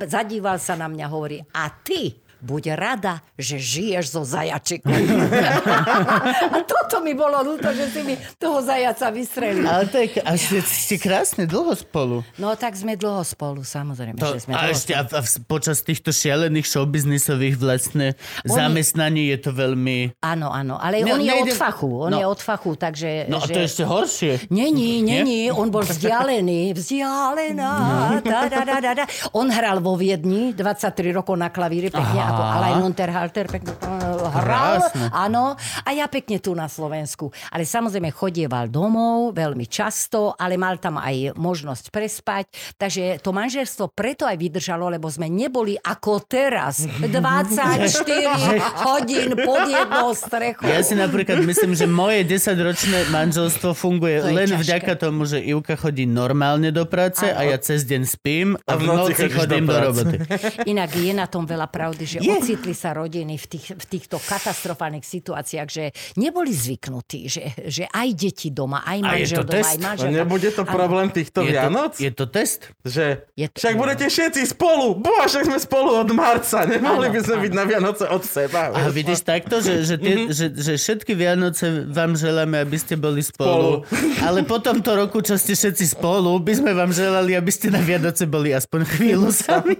zadíval 0.05 0.62
sa 0.62 0.78
na 0.78 0.86
mňa, 0.86 1.05
hovorí, 1.10 1.41
a 1.53 1.70
ty 1.72 2.28
buď 2.39 2.63
rada, 2.73 3.19
že 3.33 3.55
žiješ 3.55 4.05
so 4.09 4.21
zajačikom. 4.21 4.91
a 6.49 6.59
toto 6.61 6.99
mi 6.99 7.11
bolo 7.11 7.39
ľúto, 7.45 7.69
že 7.69 7.87
si 7.87 8.01
mi 8.01 8.15
toho 8.35 8.59
zajaca 8.59 9.09
vystrelil. 9.09 9.63
Ale 9.63 9.85
tak, 9.85 10.19
a 10.19 10.31
ste, 10.33 10.59
ste 10.59 10.95
krásne 10.95 11.43
dlho 11.43 11.73
spolu. 11.73 12.23
No 12.35 12.53
tak 12.53 12.73
sme 12.73 12.95
dlho 12.95 13.21
spolu, 13.21 13.61
samozrejme, 13.61 14.15
To, 14.15 14.33
že 14.33 14.45
sme 14.45 14.53
a 14.53 14.67
ešte 14.67 14.91
a, 14.91 15.03
a 15.03 15.19
v- 15.19 15.43
počas 15.45 15.79
týchto 15.79 16.09
šialených 16.09 16.65
showbiznisových 16.65 17.55
vlastne 17.55 18.15
Oni- 18.43 18.49
zamestnaní 18.49 19.29
je 19.29 19.39
to 19.39 19.51
veľmi... 19.51 20.19
Áno, 20.19 20.49
áno, 20.49 20.75
ale 20.75 21.01
Ne- 21.01 21.11
on 21.11 21.19
je 21.19 21.29
nejde- 21.29 21.43
od 21.45 21.57
fachu, 21.57 21.89
on 22.01 22.09
No. 22.09 22.17
je 22.17 22.25
od 22.25 22.39
fachu, 22.39 22.71
takže... 22.73 23.09
No 23.27 23.37
a 23.37 23.45
že... 23.45 23.53
to 23.53 23.59
je 23.59 23.67
ešte 23.67 23.83
horšie. 23.83 24.31
Není, 24.49 25.01
Nie? 25.01 25.21
není, 25.21 25.39
on 25.49 25.67
bol 25.67 25.83
vzdialený, 25.83 26.71
vzdialená, 26.79 27.73
da, 28.19 28.39
da, 28.45 28.61
da, 28.61 28.77
da, 28.79 28.91
da. 28.95 29.05
On 29.31 29.45
hral 29.45 29.79
vo 29.79 29.93
Viedni 29.93 30.51
23 30.51 30.89
rokov 31.11 31.35
na 31.35 31.49
klavíri, 31.49 31.89
pekne 31.89 32.19
ako 32.30 32.41
Alain 32.45 32.77
Monterhalter, 32.86 33.45
pekne 33.49 33.73
uh, 33.73 34.30
hral, 34.30 34.77
Krásne. 34.86 35.09
áno, 35.09 35.57
a 35.57 35.89
ja 35.89 36.05
pekne 36.05 36.38
tu 36.38 36.53
na 36.53 36.69
Slovensku. 36.69 37.34
Ale 37.49 37.65
samozrejme 37.65 38.13
chodieval 38.13 38.69
domov 38.69 39.34
veľmi 39.34 39.65
často, 39.65 40.38
ale 40.38 40.61
mal 40.61 40.77
tam 40.77 41.01
aj 41.01 41.34
možnosť 41.34 41.89
prespať, 41.89 42.45
takže 42.77 43.17
to 43.25 43.34
manželstvo 43.34 43.89
preto 43.91 44.30
aj 44.30 44.38
vydržalo, 44.38 44.93
lebo 44.93 45.09
sme 45.09 45.25
neboli 45.25 45.73
ako 45.73 46.21
teraz, 46.30 46.86
24 47.15 48.86
hodín 48.86 49.34
pod 49.34 49.65
jednou 49.65 50.13
strechou. 50.13 50.69
Ja 50.69 50.86
si 50.86 50.93
napríklad 50.93 51.41
myslím, 51.41 51.73
že 51.73 51.89
moje 51.89 52.21
10-ročné 52.30 53.09
manželstvo 53.09 53.73
funguje 53.73 54.21
len 54.21 54.45
ťažké. 54.45 54.61
vďaka 54.61 54.93
tomu, 55.01 55.25
že 55.25 55.41
Ivka 55.41 55.73
chodí 55.73 56.05
normálne 56.05 56.69
do 56.69 56.86
práce 56.86 57.25
a 57.25 57.41
ja 57.41 57.57
cez 57.57 57.84
deň 57.89 58.01
spím 58.05 58.47
a, 58.67 58.77
v 58.77 58.82
noci 58.86 59.25
chodím 59.32 59.65
do 59.65 59.80
do, 59.80 59.86
roboty. 59.91 60.15
Inak 60.71 60.91
je 60.95 61.13
na 61.15 61.25
tom 61.25 61.43
veľa 61.47 61.67
pravdy, 61.71 62.03
že 62.05 62.17
Je. 62.22 62.32
ocitli 62.34 62.72
sa 62.72 62.91
rodiny 62.91 63.36
v, 63.36 63.45
tých, 63.47 63.65
v 63.72 63.86
týchto 63.88 64.17
katastrofálnych 64.20 65.01
situáciách, 65.01 65.67
že 65.67 65.84
neboli 66.15 66.49
zvyknutí, 66.49 67.26
že, 67.26 67.41
že 67.63 67.84
aj 67.86 68.07
deti 68.13 68.49
doma, 68.49 68.82
aj 68.82 68.99
manžel 68.99 69.38
to 69.39 69.45
doma, 69.45 69.55
test? 69.55 69.70
aj 69.70 69.78
No 69.78 69.86
manžel 69.86 70.09
nebude 70.13 70.49
to 70.49 70.63
problém 70.63 71.07
týchto 71.09 71.39
Je 71.39 71.47
to, 71.47 71.53
Vianoc? 71.53 71.91
je 71.95 72.11
to 72.11 72.26
test? 72.26 72.59
Že 72.82 73.05
Je 73.34 73.47
to- 73.47 73.57
však 73.57 73.74
budete 73.76 74.05
všetci 74.05 74.41
spolu. 74.47 74.95
Bože, 74.95 75.41
sme 75.41 75.57
spolu 75.57 75.91
od 75.97 76.09
marca. 76.09 76.63
Nemohli 76.63 77.05
Áno, 77.05 77.13
by 77.13 77.20
sme 77.20 77.36
áno. 77.36 77.43
byť 77.43 77.53
na 77.53 77.63
Vianoce 77.63 78.03
od 78.05 78.24
seba. 78.24 78.61
A 78.70 78.80
vieš. 78.82 78.93
vidíš 78.93 79.20
takto, 79.22 79.55
že, 79.59 79.82
že, 79.82 79.95
tie, 79.95 80.13
že, 80.28 80.45
že 80.51 80.74
všetky 80.76 81.11
Vianoce 81.13 81.65
vám 81.86 82.13
želáme, 82.13 82.59
aby 82.59 82.76
ste 82.76 82.95
boli 82.95 83.22
spolu. 83.22 83.84
Ale 84.20 84.43
po 84.43 84.57
tomto 84.57 84.91
roku, 84.93 85.20
čo 85.20 85.36
ste 85.36 85.53
všetci 85.53 85.86
spolu, 85.91 86.36
by 86.38 86.53
sme 86.55 86.72
vám 86.72 86.89
želali, 86.89 87.34
aby 87.34 87.49
ste 87.49 87.67
na 87.67 87.80
Vianoce 87.80 88.26
boli 88.26 88.51
aspoň 88.51 88.82
chvíľu 88.86 89.30
sami. 89.39 89.78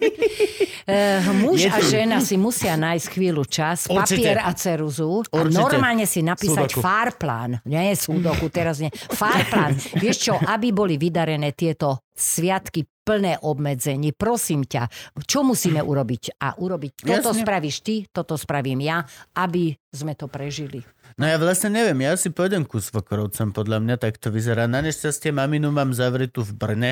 Eh, 0.86 1.22
muž 1.36 1.60
Je 1.60 1.70
a 1.70 1.78
to- 1.78 1.86
žena 1.88 2.18
si 2.30 2.38
musia 2.38 2.78
nájsť 2.78 3.08
chvíľu 3.10 3.42
čas, 3.50 3.90
Určite. 3.90 4.22
papier 4.22 4.38
a 4.38 4.54
ceruzu 4.54 5.26
a 5.34 5.42
Určite. 5.42 5.58
normálne 5.58 6.06
si 6.06 6.22
napísať 6.22 6.78
Sudoku. 6.78 6.86
farplán. 6.86 7.58
Nie 7.66 7.98
súdoku, 7.98 8.54
teraz 8.54 8.78
nie. 8.78 8.94
Farplán. 8.94 9.74
Vieš 10.04 10.18
čo, 10.30 10.34
aby 10.38 10.70
boli 10.70 11.02
vydarené 11.02 11.58
tieto 11.58 12.06
sviatky 12.14 12.86
plné 13.02 13.42
obmedzení, 13.42 14.14
prosím 14.14 14.62
ťa, 14.70 14.86
čo 15.26 15.42
musíme 15.42 15.82
urobiť? 15.82 16.38
A 16.46 16.54
urobiť, 16.62 17.10
toto 17.10 17.34
Jasne. 17.34 17.42
spravíš 17.42 17.78
ty, 17.82 17.96
toto 18.14 18.38
spravím 18.38 18.86
ja, 18.86 19.02
aby 19.34 19.74
sme 19.90 20.14
to 20.14 20.30
prežili. 20.30 20.86
No 21.18 21.26
ja 21.26 21.42
vlastne 21.42 21.74
neviem, 21.74 22.06
ja 22.06 22.14
si 22.14 22.30
pôjdem 22.30 22.70
ku 22.70 22.78
svokrovcom, 22.78 23.50
podľa 23.50 23.82
mňa 23.82 23.96
tak 23.98 24.22
to 24.22 24.30
vyzerá. 24.30 24.70
Na 24.70 24.86
nešťastie 24.86 25.34
maminu 25.34 25.74
mám 25.74 25.90
zavretú 25.90 26.46
v 26.46 26.54
Brne 26.54 26.92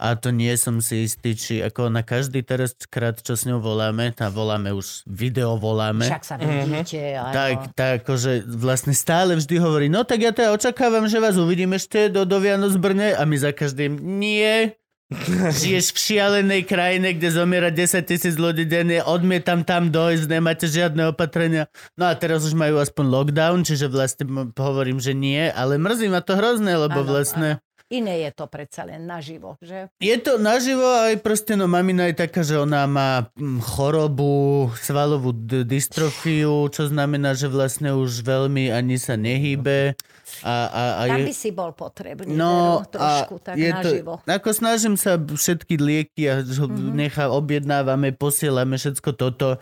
a 0.00 0.16
to 0.16 0.32
nie 0.32 0.56
som 0.56 0.80
si 0.80 1.04
istý, 1.04 1.36
či 1.36 1.60
ako 1.60 1.92
na 1.92 2.00
každý 2.00 2.40
teraz 2.40 2.72
krát, 2.88 3.20
čo 3.20 3.36
s 3.36 3.44
ňou 3.44 3.60
voláme, 3.60 4.08
tá 4.16 4.32
voláme 4.32 4.72
už, 4.72 5.04
video 5.04 5.60
voláme. 5.60 6.08
Však 6.08 6.24
sa 6.24 6.40
vidíte. 6.40 7.20
áno. 7.20 7.36
Tak, 7.36 7.56
tak 7.76 7.90
akože 8.08 8.48
vlastne 8.48 8.96
stále 8.96 9.36
vždy 9.36 9.60
hovorí, 9.60 9.86
no 9.92 10.08
tak 10.08 10.24
ja 10.24 10.32
teda 10.32 10.56
očakávam, 10.56 11.04
že 11.04 11.20
vás 11.20 11.36
uvidím 11.36 11.76
ešte 11.76 12.08
do, 12.08 12.24
do 12.24 12.40
Vianoc 12.40 12.72
Brne 12.80 13.12
a 13.12 13.28
my 13.28 13.36
za 13.36 13.52
každým, 13.52 14.00
nie, 14.00 14.72
žiješ 15.60 15.90
v 15.90 15.98
šialenej 15.98 16.62
krajine, 16.70 17.18
kde 17.18 17.28
zomiera 17.34 17.68
10 17.74 18.00
tisíc 18.06 18.38
ľudí 18.38 18.62
denne, 18.64 19.02
odmietam 19.02 19.66
tam 19.66 19.90
dojsť, 19.90 20.24
nemáte 20.30 20.70
žiadne 20.70 21.10
opatrenia. 21.10 21.66
No 21.98 22.06
a 22.06 22.14
teraz 22.14 22.46
už 22.46 22.54
majú 22.54 22.78
aspoň 22.78 23.04
lockdown, 23.10 23.66
čiže 23.66 23.90
vlastne 23.90 24.54
hovorím, 24.54 25.02
že 25.02 25.10
nie, 25.12 25.50
ale 25.50 25.82
mrzí 25.82 26.06
ma 26.08 26.22
to 26.22 26.38
hrozné, 26.38 26.78
lebo 26.78 27.02
Áno, 27.02 27.10
vlastne... 27.10 27.58
Iné 27.90 28.22
je 28.22 28.30
to 28.30 28.46
predsa 28.46 28.86
len 28.86 29.02
naživo, 29.02 29.58
že? 29.58 29.90
Je 29.98 30.14
to 30.22 30.38
naživo 30.38 30.86
aj 30.86 31.18
proste, 31.26 31.58
no 31.58 31.66
mamina 31.66 32.06
je 32.06 32.22
taká, 32.22 32.46
že 32.46 32.54
ona 32.54 32.86
má 32.86 33.26
mm, 33.34 33.58
chorobu, 33.66 34.70
svalovú 34.78 35.34
d- 35.34 35.66
dystrofiu, 35.66 36.70
čo 36.70 36.86
znamená, 36.86 37.34
že 37.34 37.50
vlastne 37.50 37.90
už 37.90 38.22
veľmi 38.22 38.70
ani 38.70 38.94
sa 38.94 39.18
nehýbe. 39.18 39.98
A, 40.46 40.54
a, 40.70 40.82
a 41.02 41.02
Tam 41.10 41.18
je, 41.18 41.26
by 41.26 41.34
si 41.34 41.50
bol 41.50 41.74
potrebný, 41.74 42.30
no, 42.30 42.86
Vero, 42.86 42.94
trošku 42.94 43.34
a 43.42 43.42
tak 43.42 43.54
je 43.58 43.70
naživo. 43.74 44.22
to, 44.22 44.30
ako 44.30 44.50
snažím 44.54 44.94
sa 44.94 45.18
všetky 45.18 45.74
lieky 45.74 46.30
a 46.30 46.46
mm-hmm. 46.46 46.70
Mhm. 46.70 46.94
nechá, 46.94 47.26
objednávame, 47.26 48.14
posielame 48.14 48.78
všetko 48.78 49.18
toto, 49.18 49.58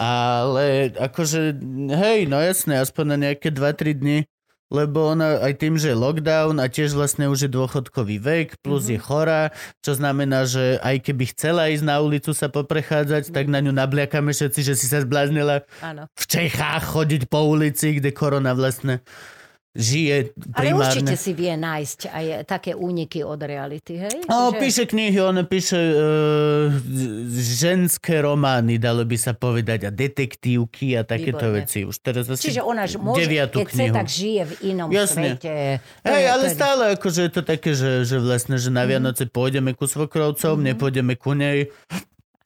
ale 0.00 0.96
akože, 0.96 1.60
hej, 1.92 2.24
no 2.24 2.40
jasné, 2.40 2.80
aspoň 2.80 3.04
na 3.04 3.16
nejaké 3.28 3.52
2-3 3.52 4.00
dni, 4.00 4.18
lebo 4.68 5.08
ona 5.08 5.38
aj 5.40 5.54
tým, 5.56 5.74
že 5.74 5.90
je 5.90 5.96
lockdown 5.96 6.58
a 6.58 6.66
tiež 6.66 6.92
vlastne 6.92 7.26
už 7.26 7.46
je 7.46 7.50
dôchodkový 7.50 8.18
vek, 8.18 8.48
plus 8.58 8.84
Mhm. 8.84 8.90
je 8.90 8.98
chorá, 8.98 9.42
čo 9.78 9.92
znamená, 9.92 10.42
že 10.44 10.80
aj 10.80 10.96
keby 11.02 11.24
chcela 11.30 11.68
ísť 11.68 11.84
na 11.84 11.98
ulicu 11.98 12.30
sa 12.30 12.48
poprechádzať, 12.48 13.30
tak 13.30 13.46
na 13.46 13.58
ňu 13.58 13.70
nabliakame 13.70 14.30
všetci, 14.30 14.60
že 14.62 14.74
si 14.74 14.86
sa 14.86 15.00
zbláznila 15.00 15.62
Áno. 15.80 16.10
v 16.10 16.24
Čechách 16.26 16.82
chodiť 16.88 17.22
po 17.26 17.46
ulici, 17.46 17.94
kde 17.94 18.10
korona 18.10 18.52
vlastne 18.52 19.00
žije 19.76 20.16
Ale 20.48 20.52
primárne. 20.56 20.80
určite 20.82 21.14
si 21.14 21.30
vie 21.30 21.52
nájsť 21.52 22.00
aj 22.08 22.24
také 22.44 22.72
úniky 22.72 23.20
od 23.20 23.36
reality, 23.38 23.94
hej? 23.98 24.16
No, 24.24 24.48
Že- 24.48 24.58
píše 24.58 24.84
knihy, 24.86 25.18
on 25.18 25.36
píše 25.42 25.76
uh, 25.76 26.72
ženské 27.30 28.18
romány, 28.18 28.76
dalo 28.76 29.02
by 29.02 29.14
sa 29.14 29.32
povedať, 29.32 29.84
a 29.84 29.90
detektívky 29.90 30.92
a 30.92 31.02
takéto 31.02 31.44
Výborné. 31.44 31.62
veci. 31.62 31.78
Už 31.82 31.96
teraz 31.98 32.26
asi 32.26 32.48
Čiže 32.48 32.60
ona 32.60 32.88
môže, 32.96 33.22
keď 33.62 33.66
knihu. 33.84 33.94
tak 33.94 34.08
žije 34.08 34.42
v 34.42 34.52
inom 34.66 34.88
Jasne. 34.88 35.36
svete. 35.36 35.54
Hej, 36.02 36.24
ale 36.26 36.42
to 36.42 36.48
je- 36.48 36.56
stále 36.56 36.82
akože 36.92 37.20
je 37.22 37.32
to 37.32 37.42
také, 37.42 37.70
že, 37.72 38.02
že 38.02 38.16
vlastne, 38.18 38.56
že 38.56 38.68
na 38.68 38.82
Mhm. 38.82 38.88
Vianoce 38.88 39.22
pôjdeme 39.26 39.72
ku 39.72 39.84
svokrovcom, 39.84 40.56
nepôjdeme 40.58 41.14
ku 41.14 41.32
nej. 41.32 41.68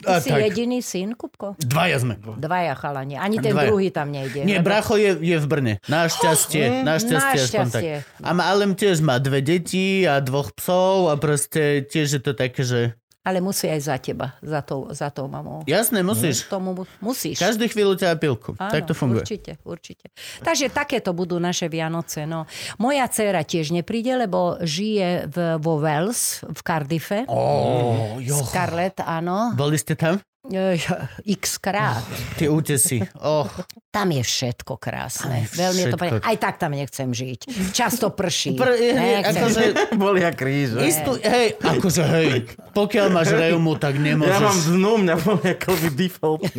Ty 0.00 0.06
A 0.06 0.16
si 0.16 0.28
tak. 0.28 0.40
jediný 0.42 0.80
syn, 0.80 1.12
Kupko? 1.12 1.54
Dvaja 1.56 2.00
sme. 2.00 2.16
Dvaja 2.16 2.72
chalani. 2.72 3.14
Ani 3.14 3.36
ten 3.36 3.52
Dvaja. 3.52 3.68
druhý 3.68 3.88
tam 3.90 4.08
nejde. 4.08 4.42
Nie, 4.42 4.58
lebo- 4.58 4.66
bracho 4.66 4.96
je, 4.96 5.12
je 5.14 5.36
v 5.36 5.46
Brne. 5.46 5.74
Našťastie. 5.86 6.64
Našťastie. 6.88 7.40
aspoň 7.42 7.68
tak. 7.68 7.82
našťastie. 7.84 7.94
A 8.18 8.30
ma- 8.32 8.48
ale 8.48 8.64
tiež 8.72 9.00
má 9.00 9.16
dve 9.16 9.40
deti 9.40 10.02
a 10.02 10.18
dvoch 10.18 10.56
psov 10.56 11.08
a 11.08 11.14
proste 11.14 11.84
tiež 11.84 12.16
je 12.16 12.22
to 12.22 12.32
také, 12.32 12.62
že 12.62 12.96
Ale 13.20 13.38
musí 13.38 13.68
aj 13.68 13.80
za 13.84 13.96
teba, 14.00 14.32
za 14.40 14.64
tou, 14.64 14.88
za 14.90 15.12
tou 15.12 15.28
mamou. 15.28 15.60
jasné, 15.68 16.00
musíš. 16.00 16.48
Tomu 16.48 16.72
mu- 16.72 16.88
musíš. 16.98 17.36
Každú 17.36 17.68
chvíľu 17.68 17.92
ťa 17.94 18.16
pilku. 18.16 18.56
Áno, 18.56 18.72
tak 18.72 18.88
to 18.88 18.96
funguje. 18.96 19.20
Určite, 19.20 19.60
určite. 19.60 20.08
Takže 20.40 20.72
takéto 20.72 21.12
budú 21.12 21.36
naše 21.36 21.68
Vianoce. 21.68 22.24
No. 22.24 22.48
Moja 22.76 23.04
dcéra 23.04 23.44
tiež 23.44 23.70
nepríde, 23.70 24.16
lebo 24.16 24.56
žije 24.60 25.28
v, 25.28 25.36
vo 25.58 25.76
Wales, 25.76 26.40
v 26.40 26.60
Cardiffe. 26.60 27.28
Jo. 28.20 28.40
Scarlett, 28.40 29.00
áno. 29.00 29.52
Boli 29.52 29.76
ste 29.76 29.92
tam? 29.92 30.16
X 31.22 31.56
krát. 31.56 32.02
Tie 32.34 32.50
útesy. 32.50 32.98
Oh, 33.16 33.46
Tam 33.88 34.10
je 34.10 34.20
všetko 34.20 34.76
krásne. 34.76 35.42
Aj 35.42 35.44
Veľmi 35.48 35.80
je 35.80 35.86
to 35.86 35.96
všetko. 35.96 36.02
pre... 36.02 36.08
Aj 36.20 36.36
tak 36.36 36.54
tam 36.58 36.74
nechcem 36.74 37.08
žiť. 37.08 37.40
Často 37.70 38.10
prší. 38.10 38.58
pr- 38.58 38.74
akože, 39.22 39.62
Bolia 39.94 40.30
kríž. 40.30 40.74
že? 40.74 40.80
istú, 40.84 41.14
hej, 41.16 41.54
akože 41.56 42.02
hej, 42.04 42.30
pokiaľ 42.70 43.06
máš 43.08 43.30
reumu, 43.30 43.74
tak 43.74 43.94
nemôžeš. 43.96 44.30
Ja 44.30 44.38
mám 44.40 44.58
dnu, 44.58 44.92
mňa 45.00 45.14
bolia 45.16 45.54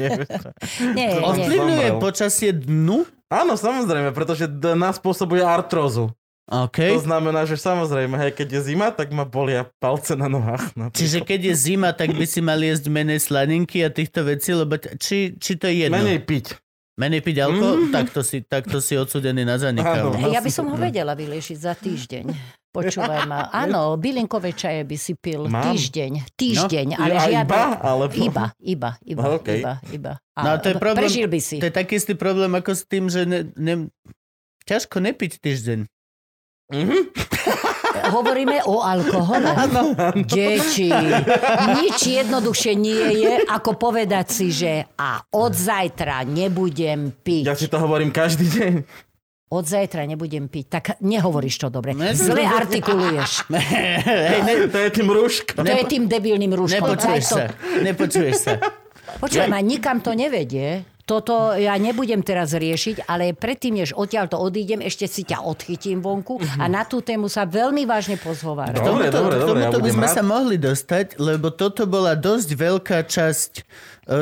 vieš 0.10 0.30
čo. 0.40 0.50
Nie. 0.92 1.20
Ovplyvňuje 1.20 1.90
počasie 2.00 2.52
dnu? 2.52 3.04
Áno, 3.28 3.56
samozrejme, 3.56 4.12
pretože 4.12 4.48
d- 4.48 4.76
nás 4.76 5.00
spôsobuje 5.00 5.40
artrózu. 5.40 6.12
OK. 6.52 7.00
To 7.00 7.08
znamená, 7.08 7.48
že 7.48 7.56
samozrejme, 7.56 8.20
hej, 8.20 8.36
keď 8.36 8.60
je 8.60 8.76
zima, 8.76 8.92
tak 8.92 9.16
ma 9.16 9.24
bolia 9.24 9.72
palce 9.80 10.20
na 10.20 10.28
nohách. 10.28 10.76
No, 10.76 10.92
Čiže 10.92 11.24
keď 11.24 11.48
je 11.48 11.56
zima, 11.56 11.96
tak 11.96 12.12
by 12.12 12.28
si 12.28 12.44
mal 12.44 12.60
jesť 12.60 12.92
menej 12.92 13.24
sladinky 13.24 13.80
a 13.82 13.90
týchto 13.90 14.28
vecí, 14.28 14.52
lebo 14.52 14.76
t- 14.76 14.92
či, 15.00 15.32
či 15.40 15.56
to 15.56 15.72
je 15.72 15.88
jedno? 15.88 16.04
Menej 16.04 16.20
piť. 16.28 16.60
Menej 17.00 17.24
piť 17.24 17.38
alkohol? 17.48 17.88
Tak, 17.88 18.12
to 18.12 18.20
si, 18.20 18.44
tak 18.44 18.68
to 18.68 18.84
si 18.84 19.00
odsudený 19.00 19.48
na. 19.48 19.56
Áno. 19.56 20.12
Ja 20.28 20.44
by 20.44 20.52
som 20.52 20.68
ho 20.68 20.76
vedela 20.76 21.16
vyliešiť 21.16 21.58
za 21.58 21.72
týždeň. 21.72 22.60
Počúvaj 22.72 23.28
ma. 23.28 23.52
Áno, 23.52 24.00
bylinkové 24.00 24.56
čaje 24.56 24.88
by 24.88 24.96
si 24.96 25.16
pil 25.20 25.44
Mám. 25.48 25.72
týždeň. 25.72 26.12
Týždeň, 26.40 26.88
ale 26.96 27.14
A 27.16 27.24
žiadne... 27.28 27.44
iba? 27.44 27.62
Alebo... 27.84 28.16
Iba, 28.16 28.46
iba, 28.64 28.92
iba, 29.04 29.24
Okej. 29.36 29.60
iba, 29.60 29.74
iba. 29.92 30.14
No 30.40 30.50
a 30.52 30.58
to 30.60 30.72
je 30.72 30.76
problém- 30.80 31.04
Prežil 31.04 31.28
by 31.28 31.40
si. 31.44 31.60
To 31.60 31.68
je 31.68 31.76
taký 31.76 32.00
istý 32.00 32.16
problém 32.16 32.52
ako 32.56 32.72
s 32.72 32.84
tým, 32.88 33.12
že 33.12 33.28
ne, 33.28 33.52
ne, 33.60 33.92
ťažko 34.64 35.04
nepiť 35.04 35.44
týždeň. 35.44 35.80
Mhm. 36.72 36.98
Hovoríme 38.16 38.64
o 38.64 38.80
alkohole. 38.80 39.52
Deti, 40.26 40.90
nič 41.78 41.98
jednoduchšie 42.02 42.74
nie 42.74 43.20
je, 43.20 43.34
ako 43.46 43.78
povedať 43.78 44.26
si, 44.28 44.48
že 44.50 44.88
a 44.96 45.22
od 45.30 45.52
zajtra 45.52 46.24
nebudem 46.24 47.12
piť. 47.14 47.44
Ja 47.46 47.54
si 47.54 47.68
to 47.68 47.78
hovorím 47.78 48.10
každý 48.10 48.48
deň. 48.48 48.74
Od 49.52 49.64
zajtra 49.64 50.08
nebudem 50.08 50.48
piť. 50.48 50.66
Tak 50.72 50.84
nehovoríš 51.04 51.60
to 51.60 51.68
dobre. 51.68 51.92
Ne- 51.92 52.16
Zle 52.16 52.42
artikuluješ. 52.42 53.52
Hej, 53.52 54.40
ne, 54.42 54.54
To 54.66 54.78
je 54.80 54.90
tým 54.90 55.08
rúškom. 55.08 55.62
To 55.62 55.74
je 55.74 55.86
tým 55.86 56.08
debilným 56.08 56.56
rúškom. 56.56 56.88
nepočuješ 56.88 57.24
sa. 57.28 57.52
Nepočuješ 57.84 58.36
sa. 58.40 58.54
Počujem, 59.20 59.52
ma 59.52 59.60
nikam 59.60 60.00
to 60.00 60.16
nevedie. 60.16 60.88
Toto 61.04 61.34
ja 61.54 61.76
nebudem 61.76 62.22
teraz 62.22 62.52
riešiť, 62.52 63.06
ale 63.06 63.32
predtým, 63.32 63.78
než 63.78 63.92
odtiaľ 63.92 64.28
to 64.28 64.38
odídem, 64.38 64.80
ešte 64.80 65.06
si 65.06 65.22
ťa 65.22 65.42
odchytím 65.42 66.00
vonku 66.00 66.38
a 66.56 66.66
na 66.66 66.84
tú 66.84 67.00
tému 67.00 67.26
sa 67.26 67.44
veľmi 67.44 67.84
vážne 67.84 68.16
pozhováram. 68.16 68.76
Dobre, 68.76 69.08
Tomuto- 69.08 69.18
dobre, 69.20 69.36
k 69.36 69.42
dobre, 69.42 69.60
ja 69.60 69.68
tomuto 69.68 69.80
by 69.80 69.90
sme 69.92 70.06
rád. 70.06 70.14
sa 70.14 70.24
mohli 70.24 70.56
dostať, 70.58 71.06
lebo 71.18 71.48
toto 71.50 71.84
bola 71.84 72.14
dosť 72.14 72.50
veľká 72.52 73.00
časť 73.04 73.52
e, 73.58 73.62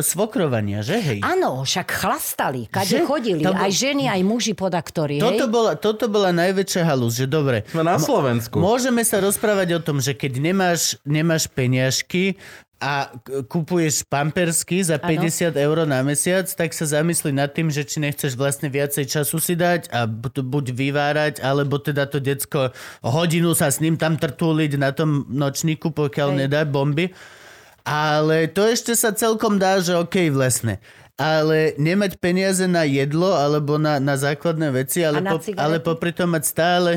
svokrovania, 0.02 0.80
že 0.80 0.98
hej? 0.98 1.20
Áno, 1.22 1.62
však 1.62 1.88
chlastali, 1.90 2.66
kade 2.66 2.96
Že? 2.96 3.06
chodili, 3.06 3.42
To 3.42 3.52
bol- 3.52 3.60
aj 3.60 3.72
ženy, 3.72 4.06
aj 4.08 4.22
muži 4.22 4.54
podaktori, 4.54 5.18
Toto 5.18 5.46
hej? 5.46 5.50
bola, 5.50 5.72
toto 5.74 6.06
bola 6.06 6.30
najväčšia 6.32 6.84
halus, 6.84 7.16
že 7.16 7.26
dobre. 7.26 7.64
Sme 7.68 7.82
na 7.82 7.96
Slovensku. 7.96 8.56
Môžeme 8.56 9.02
sa 9.02 9.20
rozprávať 9.20 9.74
o 9.74 9.82
tom, 9.82 9.98
že 9.98 10.12
keď 10.12 10.32
nemáš, 10.38 10.82
nemáš 11.04 11.48
peniažky 11.48 12.36
a 12.80 13.12
kupuješ 13.52 14.08
pampersky 14.08 14.80
za 14.80 14.96
50 14.96 15.52
eur 15.52 15.84
na 15.84 16.00
mesiac, 16.00 16.48
tak 16.48 16.72
sa 16.72 16.88
zamysli 16.88 17.36
nad 17.36 17.52
tým, 17.52 17.68
že 17.68 17.84
či 17.84 18.00
nechceš 18.00 18.40
vlastne 18.40 18.72
viacej 18.72 19.04
času 19.04 19.36
si 19.44 19.60
dať 19.60 19.92
a 19.92 20.08
bu- 20.08 20.32
buď 20.32 20.66
vyvárať, 20.72 21.34
alebo 21.44 21.76
teda 21.76 22.08
to 22.08 22.24
decko 22.24 22.72
hodinu 23.04 23.52
sa 23.52 23.68
s 23.68 23.84
ním 23.84 24.00
tam 24.00 24.16
trtúliť 24.16 24.80
na 24.80 24.96
tom 24.96 25.28
nočníku, 25.28 25.92
pokiaľ 25.92 26.30
Hej. 26.32 26.40
nedá 26.40 26.64
bomby. 26.64 27.12
Ale 27.84 28.48
to 28.48 28.64
ešte 28.64 28.96
sa 28.96 29.12
celkom 29.12 29.60
dá, 29.60 29.84
že 29.84 30.00
OK, 30.00 30.32
vlastne. 30.32 30.80
Ale 31.20 31.76
nemať 31.76 32.16
peniaze 32.16 32.64
na 32.64 32.88
jedlo 32.88 33.36
alebo 33.36 33.76
na, 33.76 34.00
na 34.00 34.16
základné 34.16 34.72
veci, 34.72 35.04
ale, 35.04 35.20
na 35.20 35.36
po, 35.36 35.44
cigarety? 35.44 35.60
ale 35.60 35.76
popri 35.84 36.16
tom 36.16 36.32
mať 36.32 36.44
stále... 36.48 36.92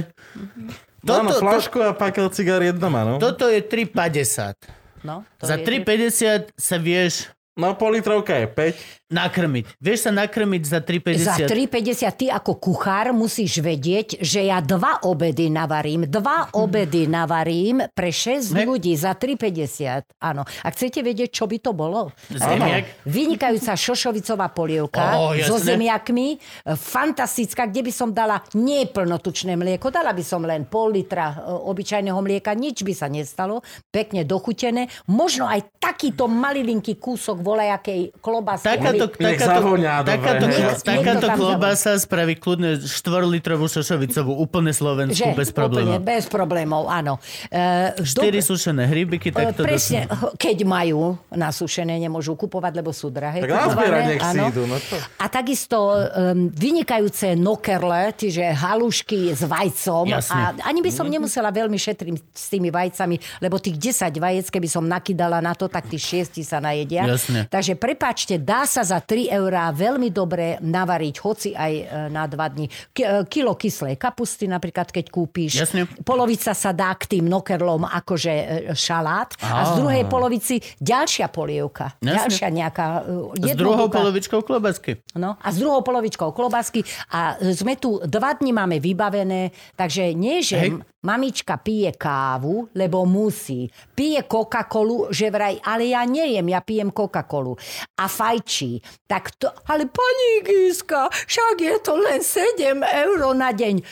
Áno, 1.02 1.34
Toto, 1.34 1.34
to, 1.34 1.42
flašku 1.42 1.78
a 1.82 1.90
pakel 1.98 2.30
cigariet 2.30 2.78
doma, 2.78 3.02
no. 3.02 3.18
toto 3.18 3.50
je 3.50 3.58
3,50. 3.58 4.81
No, 5.02 5.24
to 5.36 5.46
Za 5.46 5.54
je- 5.54 5.64
3,50 5.64 6.54
sa 6.54 6.76
vieš 6.76 7.26
No, 7.52 7.74
politrovka 7.74 8.32
je 8.34 8.46
5. 8.48 9.01
nakrmiť. 9.12 9.78
Vieš 9.78 10.08
sa 10.08 10.10
nakrmiť 10.10 10.62
za 10.64 10.80
Za 10.80 11.46
3,50. 11.46 11.52
3,50 11.52 12.18
ty 12.18 12.26
ako 12.32 12.56
kuchár 12.58 13.12
musíš 13.12 13.60
vedieť, 13.60 14.18
že 14.24 14.48
ja 14.48 14.58
dva 14.58 15.04
obedy 15.04 15.52
navarím. 15.52 16.08
Dva 16.08 16.48
obedy 16.56 17.04
navarím 17.06 17.84
pre 17.92 18.08
6 18.08 18.56
Ne- 18.56 18.64
ľudí 18.64 18.96
za 18.96 19.12
3,50. 19.14 20.08
Áno. 20.18 20.42
A 20.42 20.68
chcete 20.72 21.04
vedieť, 21.04 21.30
čo 21.30 21.44
by 21.44 21.56
to 21.60 21.76
bolo? 21.76 22.10
Zemiak? 22.32 23.04
Vynikajúca 23.04 23.76
šošovicová 23.76 24.48
polievka 24.50 25.20
Ó, 25.20 25.36
so 25.44 25.60
zemiakmi. 25.60 26.40
Fantastická, 26.64 27.68
kde 27.68 27.84
by 27.84 27.92
som 27.92 28.08
dala 28.10 28.40
neplnotučné 28.56 29.54
mlieko. 29.54 29.92
Dala 29.92 30.16
by 30.16 30.24
som 30.24 30.42
len 30.42 30.64
pol 30.64 30.96
litra 30.96 31.36
e, 31.36 31.52
obyčajného 31.52 32.16
mlieka. 32.18 32.56
Nič 32.56 32.80
by 32.82 32.94
sa 32.96 33.06
nestalo. 33.12 33.60
Pekne 33.92 34.24
dochutené. 34.24 34.88
Možno 35.10 35.44
aj 35.46 35.76
takýto 35.76 36.24
malilinký 36.26 36.96
kúsok 36.96 37.44
volajakej 37.44 38.16
klobásy. 38.22 38.64
Takáto, 39.10 39.74
takáto, 40.04 40.44
dobre. 40.46 40.54
takáto, 40.54 40.84
takáto 40.84 41.20
to 41.20 41.28
tam 41.28 41.38
klobása 41.38 41.92
spraví 41.98 42.34
kľudne 42.36 42.78
4-litrovú 42.78 43.66
šošovicovú, 43.66 44.32
úplne 44.36 44.70
slovenskú, 44.70 45.32
bez 45.34 45.50
Úplne, 45.50 45.58
problémov. 45.58 45.94
bez 46.02 46.24
problémov, 46.28 46.82
áno. 46.86 47.18
E, 47.48 47.98
4 47.98 48.06
dob- 48.06 48.44
sušené 48.44 48.86
hrybiky, 48.86 49.32
tak 49.32 49.56
to 49.56 49.62
Presne, 49.62 50.06
keď 50.36 50.56
majú 50.62 51.16
nasušené, 51.30 51.98
nemôžu 51.98 52.34
kupovať, 52.34 52.72
lebo 52.78 52.90
sú 52.90 53.08
drahé. 53.08 53.40
Tak 53.42 53.50
kupované, 53.50 53.66
nazbierať 53.66 54.02
nech 54.06 54.22
si 54.22 54.38
idú, 54.50 54.62
no 54.66 54.76
čo? 54.78 54.96
A 55.18 55.26
takisto 55.26 55.78
um, 55.78 56.50
vynikajúce 56.52 57.34
nokerle, 57.38 58.12
čiže 58.14 58.52
halušky 58.52 59.32
s 59.32 59.42
vajcom. 59.46 60.04
Jasne. 60.10 60.40
A 60.60 60.68
ani 60.68 60.82
by 60.82 60.90
som 60.90 61.06
nemusela 61.08 61.48
veľmi 61.48 61.78
šetriť 61.78 62.14
s 62.34 62.46
tými 62.50 62.68
vajcami, 62.68 63.40
lebo 63.40 63.56
tých 63.62 63.78
10 63.78 64.12
vajec, 64.18 64.46
keby 64.50 64.68
som 64.68 64.84
nakydala 64.84 65.38
na 65.40 65.54
to, 65.54 65.70
tak 65.70 65.86
tí 65.88 65.96
šiesti 65.96 66.42
sa 66.42 66.58
najedia. 66.58 67.06
Jasne. 67.06 67.46
Takže 67.48 67.78
prepáčte, 67.78 68.36
dá 68.36 68.66
sa 68.68 68.82
za 68.92 69.00
3 69.00 69.32
eurá 69.32 69.72
veľmi 69.72 70.12
dobre 70.12 70.60
navariť, 70.60 71.14
hoci 71.18 71.56
aj 71.56 71.72
e, 71.72 71.84
na 72.08 72.28
2 72.28 72.36
dní. 72.52 72.66
K- 72.92 73.00
e, 73.00 73.24
kilo 73.24 73.56
kyslej 73.56 73.96
kapusty 73.96 74.44
napríklad, 74.44 74.92
keď 74.92 75.08
kúpiš. 75.08 75.56
Jasne. 75.56 75.88
Polovica 76.04 76.52
sa 76.52 76.76
dá 76.76 76.92
k 76.92 77.08
tým 77.08 77.24
nokerlom 77.24 77.88
akože 77.88 78.34
e, 78.34 78.44
šalát. 78.74 79.32
A 79.40 79.72
z 79.72 79.80
druhej 79.80 80.04
polovici 80.04 80.60
ďalšia 80.76 81.32
polievka. 81.32 81.96
Jasne. 81.98 82.28
Ďalšia 82.28 82.48
nejaká 82.52 82.86
e, 83.00 83.00
S 83.48 83.56
druhou 83.56 83.88
jednoduchá- 83.88 83.96
polovičkou 83.96 84.40
klobásky. 84.42 84.92
No, 85.14 85.40
a 85.40 85.48
s 85.48 85.56
druhou 85.56 85.80
polovičkou 85.80 86.28
klobásky. 86.30 86.84
A 87.08 87.38
sme 87.54 87.78
tu 87.78 87.96
dva 88.02 88.34
dni 88.34 88.52
máme 88.52 88.76
vybavené, 88.76 89.48
takže 89.72 90.12
nie, 90.12 90.42
že 90.42 90.58
Hej. 90.58 90.70
Hej. 91.02 91.08
mamička 91.10 91.58
pije 91.58 91.92
kávu, 91.98 92.70
lebo 92.78 93.02
musí. 93.02 93.66
Pije 93.94 94.22
Coca-Colu, 94.22 95.10
že 95.10 95.34
vraj, 95.34 95.58
ale 95.66 95.90
ja 95.90 96.06
nejem, 96.06 96.46
ja 96.46 96.62
pijem 96.62 96.94
Coca-Colu. 96.94 97.58
A 97.98 98.06
fajčí. 98.06 98.78
Tak 99.10 99.34
to, 99.34 99.50
ale 99.66 99.90
pani 99.90 100.46
Giska, 100.46 101.10
však 101.10 101.58
je 101.58 101.74
to 101.82 101.98
len 101.98 102.22
7 102.22 102.86
eur 102.86 103.20
na 103.34 103.50
deň. 103.50 103.82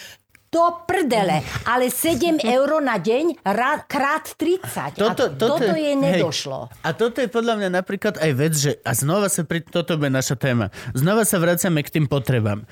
Do 0.51 0.83
prdele, 0.83 1.47
ale 1.63 1.95
7 1.95 2.43
eur 2.59 2.83
na 2.83 2.99
deň 2.99 3.39
ra, 3.47 3.87
krát 3.87 4.35
30. 4.35 4.99
Toto, 4.99 5.07
a 5.07 5.15
toto, 5.15 5.63
toto 5.63 5.79
je 5.79 5.95
hej. 5.95 5.99
nedošlo. 5.99 6.67
A 6.83 6.91
toto 6.91 7.23
je 7.23 7.31
podľa 7.31 7.55
mňa 7.55 7.69
napríklad 7.71 8.19
aj 8.19 8.31
vec, 8.35 8.55
že 8.59 8.75
a 8.83 8.91
znova 8.91 9.31
sa 9.31 9.47
pri 9.47 9.63
toto 9.63 9.95
bude 9.95 10.11
naša 10.11 10.35
téma. 10.35 10.75
Znova 10.91 11.23
sa 11.23 11.39
vraciame 11.39 11.87
k 11.87 12.03
tým 12.03 12.07
potrebám. 12.11 12.67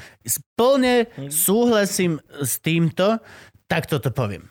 Plne 0.58 1.06
súhlasím 1.30 2.18
s 2.42 2.58
týmto, 2.58 3.22
tak 3.68 3.86
toto 3.86 4.08
poviem. 4.10 4.48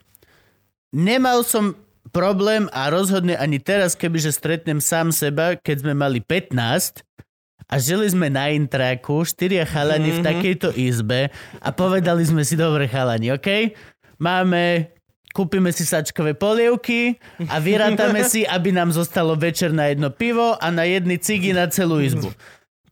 Nemal 0.93 1.43
som 1.43 1.75
problém 2.15 2.71
a 2.71 2.87
rozhodne 2.87 3.35
ani 3.35 3.59
teraz, 3.59 3.97
kebyže 3.97 4.31
stretnem 4.31 4.79
sám 4.79 5.11
seba, 5.11 5.59
keď 5.59 5.83
sme 5.83 5.93
mali 5.97 6.23
15 6.23 7.03
a 7.67 7.75
žili 7.75 8.07
sme 8.07 8.31
na 8.31 8.47
intraku, 8.55 9.27
štyria 9.27 9.67
chalani 9.67 10.15
v 10.15 10.23
takejto 10.23 10.71
izbe 10.79 11.27
a 11.59 11.69
povedali 11.75 12.23
sme 12.23 12.47
si, 12.47 12.55
dobre 12.55 12.87
chalani, 12.87 13.35
OK? 13.35 13.75
Máme 14.23 14.95
kúpime 15.37 15.69
si 15.69 15.85
sačkové 15.85 16.33
polievky 16.33 17.21
a 17.45 17.61
vyrátame 17.61 18.25
si, 18.31 18.41
aby 18.41 18.73
nám 18.73 18.89
zostalo 18.89 19.37
večer 19.37 19.69
na 19.69 19.93
jedno 19.93 20.09
pivo 20.09 20.57
a 20.57 20.67
na 20.73 20.89
jedny 20.89 21.21
cigy 21.21 21.53
na 21.53 21.69
celú 21.69 22.01
izbu. 22.01 22.33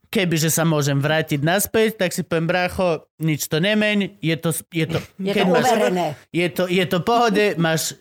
Kebyže 0.06 0.48
sa 0.48 0.62
môžem 0.62 0.96
vrátiť 0.96 1.42
naspäť, 1.42 1.98
tak 1.98 2.14
si 2.14 2.22
poviem, 2.22 2.46
brácho, 2.46 3.04
nič 3.18 3.50
to 3.50 3.58
nemeň, 3.58 4.22
je 4.22 4.36
to, 4.38 4.50
je 4.70 4.86
to, 4.86 4.98
Je 5.18 5.34
to 5.34 5.44
máš, 5.44 5.66
overené. 5.66 6.06
je 6.30 6.48
to, 6.48 6.64
je 6.70 6.84
to 6.86 6.98
pohode, 7.02 7.44
máš 7.58 7.98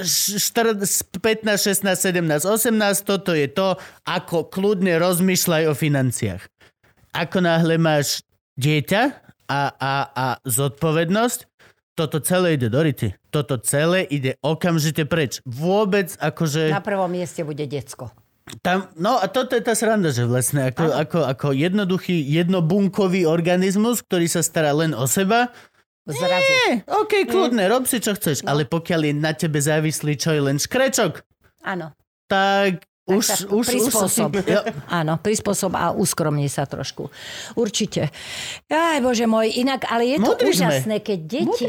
š- 0.00 0.38
štyr- 0.38 0.78
15, 0.78 1.50
16, 1.82 1.98
17, 1.98 2.46
18, 2.46 2.72
toto 3.02 3.34
je 3.34 3.50
to, 3.50 3.74
ako 4.06 4.46
kľudne 4.46 4.96
rozmýšľaj 4.96 5.62
o 5.66 5.74
financiách. 5.74 6.46
Ako 7.10 7.42
náhle 7.42 7.74
máš 7.76 8.22
dieťa 8.54 9.02
a, 9.50 9.60
a, 9.74 9.92
a 10.14 10.26
zodpovednosť, 10.46 11.50
toto 11.92 12.22
celé 12.22 12.54
ide 12.54 12.70
do 12.70 12.78
rity. 12.78 13.10
Toto 13.34 13.58
celé 13.58 14.06
ide 14.06 14.38
okamžite 14.38 15.02
preč. 15.02 15.42
Vôbec 15.42 16.14
akože... 16.14 16.70
Na 16.70 16.78
prvom 16.78 17.10
mieste 17.10 17.42
bude 17.42 17.66
decko. 17.66 18.14
Tam, 18.58 18.88
no 18.94 19.16
a 19.16 19.26
toto 19.26 19.52
je 19.52 19.60
tá 19.60 19.72
sranda, 19.72 20.08
že 20.08 20.22
vlastne 20.22 20.66
ako, 20.66 20.84
ako, 20.90 21.18
ako 21.22 21.46
jednoduchý, 21.50 22.16
jednobunkový 22.24 23.24
organizmus, 23.24 24.00
ktorý 24.00 24.26
sa 24.26 24.40
stará 24.40 24.72
len 24.72 24.92
o 24.92 25.04
seba, 25.04 25.52
Zrazu. 26.04 26.40
nie, 26.40 26.80
OK, 26.88 27.28
kľudne, 27.28 27.68
rob 27.68 27.84
si 27.84 27.98
čo 27.98 28.12
chceš, 28.12 28.40
No. 28.40 28.50
ale 28.50 28.64
pokiaľ 28.64 29.00
je 29.02 29.14
na 29.14 29.32
tebe 29.32 29.58
závislý 29.58 30.16
čo 30.16 30.32
je 30.32 30.40
len 30.40 30.56
škrečok, 30.56 31.20
Áno. 31.62 31.92
tak, 32.26 32.88
už, 33.08 33.48
už, 33.48 33.64
prispôsob. 33.72 34.30
Áno, 35.00 35.16
prispôsob 35.16 35.72
a 35.72 35.96
uskromní 35.96 36.46
sa 36.52 36.68
trošku. 36.68 37.08
Určite. 37.56 38.12
Aj 38.68 39.00
bože 39.00 39.24
môj, 39.24 39.48
inak, 39.56 39.88
ale 39.88 40.12
je 40.12 40.16
to 40.20 40.36
Múdri 40.36 40.52
sme. 40.52 40.68
úžasné, 40.68 40.96
keď 41.00 41.18
deti... 41.24 41.64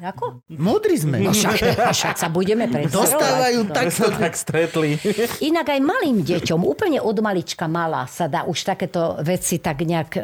Ako? 0.00 0.42
múdri 0.50 0.96
sme. 0.98 1.22
No 1.22 1.30
však, 1.30 1.92
však 1.92 2.16
sa 2.18 2.28
budeme 2.32 2.66
predstavovať. 2.66 3.06
Dostávajú 3.06 3.60
no. 3.68 3.72
tak... 3.72 3.86
Sa 3.94 4.08
tak 4.10 4.34
stretli. 4.34 4.98
Inak 5.44 5.66
aj 5.70 5.80
malým 5.84 6.24
deťom, 6.26 6.60
úplne 6.66 6.98
od 6.98 7.16
malička 7.22 7.70
mala, 7.70 8.08
sa 8.10 8.26
dá 8.26 8.48
už 8.48 8.64
takéto 8.66 9.20
veci 9.22 9.62
tak 9.62 9.84
nejak 9.84 10.10
e, 10.16 10.22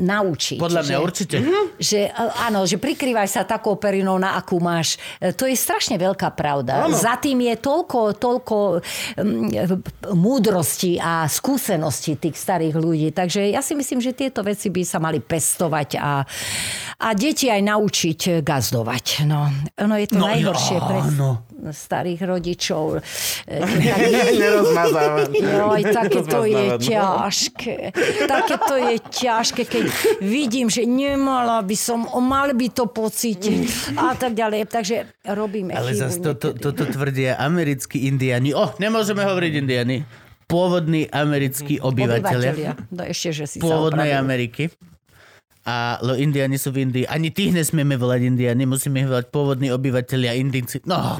naučiť. 0.00 0.58
Podľa 0.58 0.82
mňa 0.82 0.96
že, 0.96 1.04
určite. 1.04 1.36
Že, 1.78 2.00
e, 2.10 2.30
áno, 2.48 2.64
že 2.64 2.80
prikrývaj 2.80 3.28
sa 3.28 3.42
takou 3.44 3.76
perinou, 3.76 4.16
na 4.16 4.34
akú 4.40 4.58
máš. 4.58 4.96
E, 5.20 5.30
to 5.36 5.44
je 5.46 5.54
strašne 5.54 6.00
veľká 6.00 6.32
pravda. 6.32 6.88
Áno. 6.88 6.96
Za 6.96 7.20
tým 7.20 7.44
je 7.44 7.54
toľko, 7.60 7.98
toľko 8.16 8.56
mm, 9.20 9.83
múdrosti 10.12 11.00
a 11.00 11.24
skúsenosti 11.28 12.16
tých 12.16 12.36
starých 12.36 12.74
ľudí. 12.76 13.08
Takže 13.12 13.52
ja 13.52 13.60
si 13.64 13.72
myslím, 13.76 14.00
že 14.00 14.16
tieto 14.16 14.44
veci 14.44 14.68
by 14.68 14.82
sa 14.84 14.98
mali 15.00 15.20
pestovať 15.20 15.96
a, 16.00 16.24
a 17.00 17.08
deti 17.16 17.48
aj 17.48 17.62
naučiť 17.64 18.20
gazdovať. 18.44 19.24
No, 19.28 19.48
ono 19.80 19.94
je 19.96 20.08
to 20.08 20.16
No, 20.20 20.28
najhoršie 20.28 20.78
jo, 20.78 20.86
pre. 20.86 20.98
Starých 21.70 22.20
rodičov. 22.26 23.00
Nerozmazávať. 24.42 25.28
Joj, 25.32 25.80
také 26.02 26.20
to 26.26 26.40
je 26.44 26.64
no. 26.74 26.80
ťažké. 26.80 27.76
Také 28.28 28.54
to 28.58 28.74
je 28.76 28.94
ťažké, 29.00 29.62
keď 29.64 29.84
vidím, 30.20 30.68
že 30.68 30.84
nemala 30.84 31.62
by 31.64 31.76
som, 31.78 32.04
o, 32.10 32.20
mal 32.20 32.52
by 32.52 32.68
to 32.74 32.90
pocítiť 32.90 33.94
a 33.96 34.18
tak 34.18 34.34
ďalej. 34.36 34.68
Takže 34.68 34.96
robíme 35.32 35.72
Ale 35.72 35.94
zase 35.94 36.20
toto, 36.20 36.52
niekedy. 36.52 36.64
toto 36.64 36.82
tvrdia 36.90 37.32
americkí 37.38 38.04
indiani. 38.10 38.52
Oh, 38.52 38.74
nemôžeme 38.76 39.22
hovoriť 39.22 39.52
indiani. 39.60 40.04
Pôvodní 40.44 41.08
americkí 41.08 41.80
obyvateľia. 41.80 42.76
No 42.92 43.02
ešte, 43.08 43.32
že 43.32 43.44
si 43.48 43.56
pôvodnej. 43.64 44.12
Ameriky. 44.12 44.68
A 45.64 45.96
lo 46.04 46.12
indiani 46.12 46.60
sú 46.60 46.76
v 46.76 46.84
Indii. 46.84 47.08
Ani 47.08 47.32
tých 47.32 47.56
nesmieme 47.56 47.96
volať 47.96 48.28
indiani, 48.28 48.68
musíme 48.68 49.00
ich 49.00 49.08
volať 49.08 49.32
pôvodní 49.32 49.72
obyvateľia 49.72 50.36
Indinci. 50.36 50.84
No, 50.84 51.16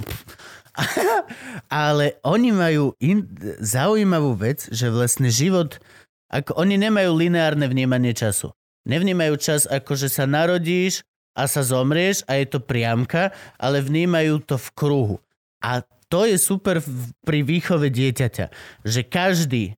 ale 1.73 2.21
oni 2.27 2.51
majú 2.53 2.93
in, 3.01 3.25
zaujímavú 3.63 4.37
vec, 4.37 4.69
že 4.69 4.93
vlastne 4.93 5.33
život, 5.33 5.81
ako 6.29 6.61
oni 6.61 6.77
nemajú 6.77 7.15
lineárne 7.15 7.65
vnímanie 7.71 8.13
času. 8.13 8.53
Nevnímajú 8.85 9.35
čas 9.41 9.65
ako, 9.65 9.97
že 9.97 10.13
sa 10.13 10.29
narodíš 10.29 11.07
a 11.33 11.49
sa 11.49 11.65
zomrieš 11.65 12.21
a 12.29 12.37
je 12.37 12.47
to 12.53 12.61
priamka, 12.61 13.33
ale 13.57 13.81
vnímajú 13.81 14.45
to 14.45 14.61
v 14.61 14.69
kruhu. 14.77 15.17
A 15.65 15.81
to 16.13 16.29
je 16.29 16.37
super 16.37 16.85
pri 17.25 17.41
výchove 17.41 17.89
dieťaťa, 17.89 18.47
že 18.85 19.01
každý, 19.09 19.75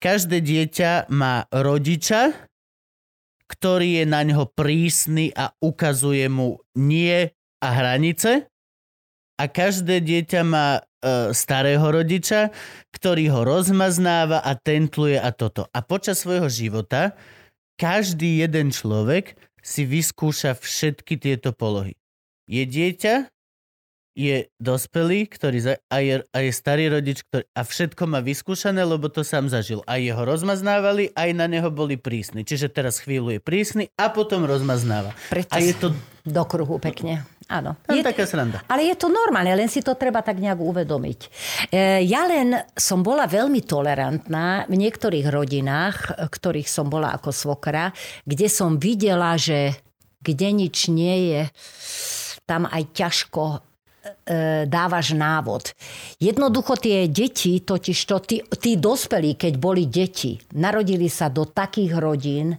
každé 0.00 0.40
dieťa 0.40 1.12
má 1.12 1.44
rodiča, 1.52 2.47
ktorý 3.48 4.02
je 4.02 4.04
na 4.04 4.22
ňo 4.22 4.48
prísny 4.52 5.32
a 5.32 5.50
ukazuje 5.58 6.28
mu 6.28 6.60
nie 6.76 7.32
a 7.58 7.68
hranice. 7.72 8.46
A 9.38 9.44
každé 9.46 10.02
dieťa 10.02 10.40
má 10.42 10.78
e, 10.78 10.80
starého 11.30 11.82
rodiča, 11.82 12.50
ktorý 12.90 13.30
ho 13.30 13.40
rozmaznáva 13.46 14.42
a 14.42 14.52
tentluje 14.58 15.16
a 15.16 15.30
toto. 15.30 15.70
A 15.70 15.78
počas 15.80 16.26
svojho 16.26 16.50
života 16.50 17.14
každý 17.78 18.42
jeden 18.42 18.74
človek 18.74 19.38
si 19.62 19.86
vyskúša 19.86 20.58
všetky 20.58 21.22
tieto 21.22 21.54
polohy. 21.54 21.94
Je 22.50 22.66
dieťa, 22.66 23.30
je 24.18 24.50
dospelý, 24.58 25.30
ktorý 25.30 25.58
za, 25.62 25.74
a, 25.86 26.02
je, 26.02 26.26
a 26.34 26.38
je 26.42 26.50
starý 26.50 26.90
rodič, 26.90 27.22
ktorý, 27.22 27.46
a 27.54 27.62
všetko 27.62 28.02
má 28.10 28.18
vyskúšané, 28.18 28.82
lebo 28.82 29.06
to 29.06 29.22
sám 29.22 29.46
zažil. 29.46 29.86
A 29.86 30.02
jeho 30.02 30.18
rozmaznávali, 30.26 31.14
aj 31.14 31.30
na 31.38 31.46
neho 31.46 31.70
boli 31.70 31.94
prísni. 31.94 32.42
Čiže 32.42 32.74
teraz 32.74 32.98
chvíľu 32.98 33.38
je 33.38 33.40
prísny 33.40 33.84
a 33.94 34.10
potom 34.10 34.42
rozmaznáva. 34.42 35.14
Preto 35.30 35.54
A 35.54 35.62
je 35.62 35.70
to 35.78 35.94
do 36.26 36.42
kruhu 36.50 36.82
pekne. 36.82 37.22
Áno. 37.48 37.78
Je, 37.88 38.04
taká 38.04 38.28
sranda. 38.28 38.60
ale 38.68 38.92
je 38.92 38.96
to 38.98 39.08
normálne, 39.08 39.48
len 39.56 39.72
si 39.72 39.80
to 39.80 39.96
treba 39.96 40.20
tak 40.20 40.36
nejak 40.36 40.60
uvedomiť. 40.60 41.20
E, 41.72 42.04
Ja 42.04 42.28
len 42.28 42.52
som 42.76 43.00
bola 43.00 43.24
veľmi 43.24 43.64
tolerantná 43.64 44.68
v 44.68 44.76
niektorých 44.76 45.30
rodinách, 45.32 46.12
ktorých 46.28 46.68
som 46.68 46.92
bola 46.92 47.16
ako 47.16 47.32
svokra, 47.32 47.94
kde 48.28 48.52
som 48.52 48.76
videla, 48.76 49.38
že 49.40 49.78
kde 50.20 50.48
nič 50.52 50.92
nie 50.92 51.32
je, 51.32 51.42
tam 52.44 52.68
aj 52.68 52.82
ťažko 52.92 53.67
dávaš 54.68 55.12
návod. 55.14 55.72
Jednoducho 56.18 56.76
tie 56.76 57.08
deti, 57.08 57.60
totiž 57.62 57.98
to, 58.04 58.16
tí, 58.20 58.36
tí 58.58 58.76
dospelí, 58.76 59.34
keď 59.36 59.52
boli 59.56 59.86
deti, 59.88 60.36
narodili 60.54 61.06
sa 61.06 61.28
do 61.32 61.46
takých 61.46 61.96
rodín, 61.96 62.56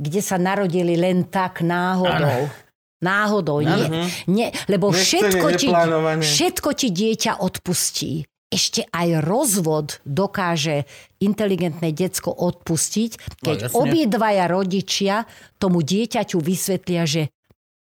kde 0.00 0.20
sa 0.24 0.40
narodili 0.40 0.96
len 0.96 1.28
tak 1.28 1.60
náhodou. 1.60 2.48
Náhodou. 3.00 3.64
Nie, 3.64 4.12
nie, 4.28 4.48
lebo 4.68 4.92
všetko 4.92 5.46
ti, 5.56 5.68
všetko 6.20 6.70
ti 6.76 6.88
dieťa 6.92 7.40
odpustí. 7.40 8.28
Ešte 8.50 8.82
aj 8.90 9.22
rozvod 9.22 10.02
dokáže 10.02 10.82
inteligentné 11.22 11.94
decko 11.94 12.34
odpustiť, 12.34 13.40
keď 13.46 13.56
No, 13.56 13.64
jasne. 13.70 13.76
obidvaja 13.78 14.44
rodičia 14.50 15.22
tomu 15.62 15.86
dieťaťu 15.86 16.42
vysvetlia, 16.42 17.06
že 17.06 17.30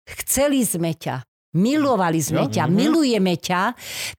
chceli 0.05 0.61
sme 0.61 0.93
ťa, 0.93 1.26
milovali 1.56 2.22
sme 2.22 2.45
Jo, 2.47 2.54
ťa, 2.54 2.66
mhm. 2.70 2.74
milujeme 2.74 3.36
ťa, 3.36 3.62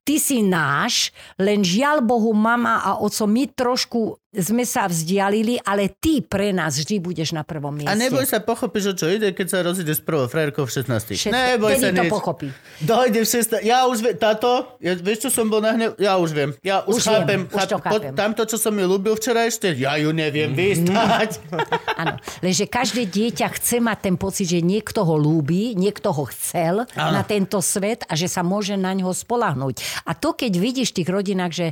ty 0.03 0.19
si 0.19 0.43
náš, 0.43 1.15
len 1.39 1.63
žiaľ 1.63 2.03
Bohu, 2.03 2.31
mama 2.35 2.83
a 2.83 2.99
oco, 2.99 3.23
my 3.27 3.43
trošku 3.51 4.20
sme 4.33 4.63
sa 4.63 4.87
vzdialili, 4.87 5.59
ale 5.59 5.91
ty 5.91 6.19
pre 6.19 6.49
nás 6.49 6.73
vždy 6.73 6.97
budeš 6.97 7.31
na 7.31 7.43
prvom 7.43 7.75
mieste. 7.75 7.85
A 7.85 7.99
neboj 7.99 8.23
sa, 8.23 8.39
pochopíš, 8.39 8.85
o 8.85 8.95
čo 8.95 9.05
ide, 9.05 9.29
keď 9.29 9.43
sa 9.45 9.57
rozídeš 9.59 9.99
s 9.99 10.03
prvou 10.03 10.23
frajerkou 10.23 10.63
v 10.63 10.71
16. 10.71 10.87
Všetko- 11.11 11.35
Neboj 11.35 11.67
vtedy 11.69 11.83
sa 11.83 11.91
to 11.91 11.99
nič. 12.01 12.11
pochopí. 12.11 12.47
Dojde 12.79 13.19
v 13.19 13.27
16. 13.27 13.59
Ja 13.61 13.83
už 13.85 13.97
viem, 13.99 14.15
táto, 14.15 14.47
ja, 14.77 14.95
vieš, 14.95 15.27
čo 15.27 15.29
som 15.33 15.45
bol 15.45 15.59
na 15.59 15.73
hnev? 15.73 15.99
Ja 15.99 16.15
už 16.15 16.31
viem. 16.31 16.55
Ja 16.61 16.79
už, 16.81 16.95
Už 16.97 17.03
chápem. 17.03 17.27
viem, 17.27 17.41
už 17.49 17.63
to 17.65 17.75
po- 17.75 17.83
chápem. 17.83 18.11
Tamto, 18.13 18.41
čo 18.45 18.55
som 18.55 18.71
mi 18.71 18.81
ľúbil 18.81 19.13
včera 19.13 19.43
ešte, 19.43 19.67
ja 19.69 19.95
ju 19.95 20.09
neviem 20.09 20.55
vystať. 20.55 21.43
Áno, 21.99 22.15
lenže 22.39 22.65
každé 22.65 23.03
dieťa 23.05 23.51
chce 23.51 23.77
mať 23.77 23.97
ten 24.01 24.15
pocit, 24.15 24.47
že 24.47 24.63
niekto 24.63 25.03
ho 25.03 25.13
lúbi, 25.13 25.75
niekto 25.75 26.07
ho 26.09 26.23
chcel 26.29 26.87
Áno. 26.89 27.11
na 27.11 27.21
tento 27.21 27.59
svet 27.59 28.07
a 28.07 28.15
že 28.15 28.25
sa 28.25 28.41
môže 28.41 28.73
na 28.73 28.95
ňo 28.95 29.11
spolahnúť. 29.11 30.07
A 30.07 30.15
to, 30.15 30.31
keď 30.31 30.55
vidíš 30.55 30.89
v 30.89 30.97
tých 30.97 31.09
rodinách, 31.09 31.51
že, 31.51 31.67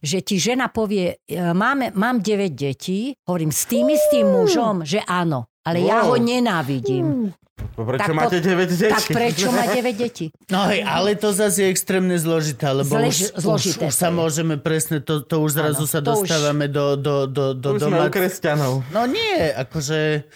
že 0.00 0.20
ti 0.20 0.36
žena 0.36 0.68
povie, 0.68 1.16
e, 1.22 1.40
máme, 1.50 1.93
mám 1.94 2.18
9 2.18 2.52
detí, 2.52 3.14
hovorím, 3.24 3.50
s 3.50 3.64
tým 3.64 3.88
istým 3.88 4.26
mužom, 4.26 4.82
že 4.82 5.00
áno, 5.00 5.46
ale 5.60 5.80
ja 5.80 6.02
ho 6.02 6.14
Wow. 6.14 6.22
nenávidím. 6.22 7.32
Prečo 7.54 7.98
Tak 8.00 8.10
máte 8.12 8.36
po- 8.36 8.44
9 8.44 8.66
detí? 8.68 8.90
Tak 8.90 9.06
prečo 9.08 9.46
má 9.48 9.64
9 9.64 9.94
detí? 9.94 10.26
No 10.48 10.66
hej, 10.66 10.82
ale 10.82 11.14
to 11.14 11.30
zase 11.30 11.62
je 11.62 11.70
extrémne 11.70 12.14
zložité, 12.16 12.66
lebo 12.68 12.90
Zlež- 12.92 13.30
už, 13.30 13.40
zložité 13.40 13.86
už, 13.86 13.90
už 13.90 13.96
sa 13.96 14.10
môžeme 14.10 14.54
presne, 14.56 14.98
to, 14.98 15.22
to 15.22 15.38
už 15.38 15.54
zrazu 15.54 15.86
Áno, 15.86 15.88
sa 15.88 16.00
to 16.00 16.12
už- 16.12 16.26
dostávame 16.26 16.66
do, 16.66 16.94
do, 16.94 17.24
do, 17.24 17.54
do 17.54 17.68
Už 17.72 17.80
sme 17.80 17.96
u 17.96 18.10
kresťanov. 18.10 18.82
No 18.90 19.06
nie, 19.06 19.38
akože... 19.50 20.26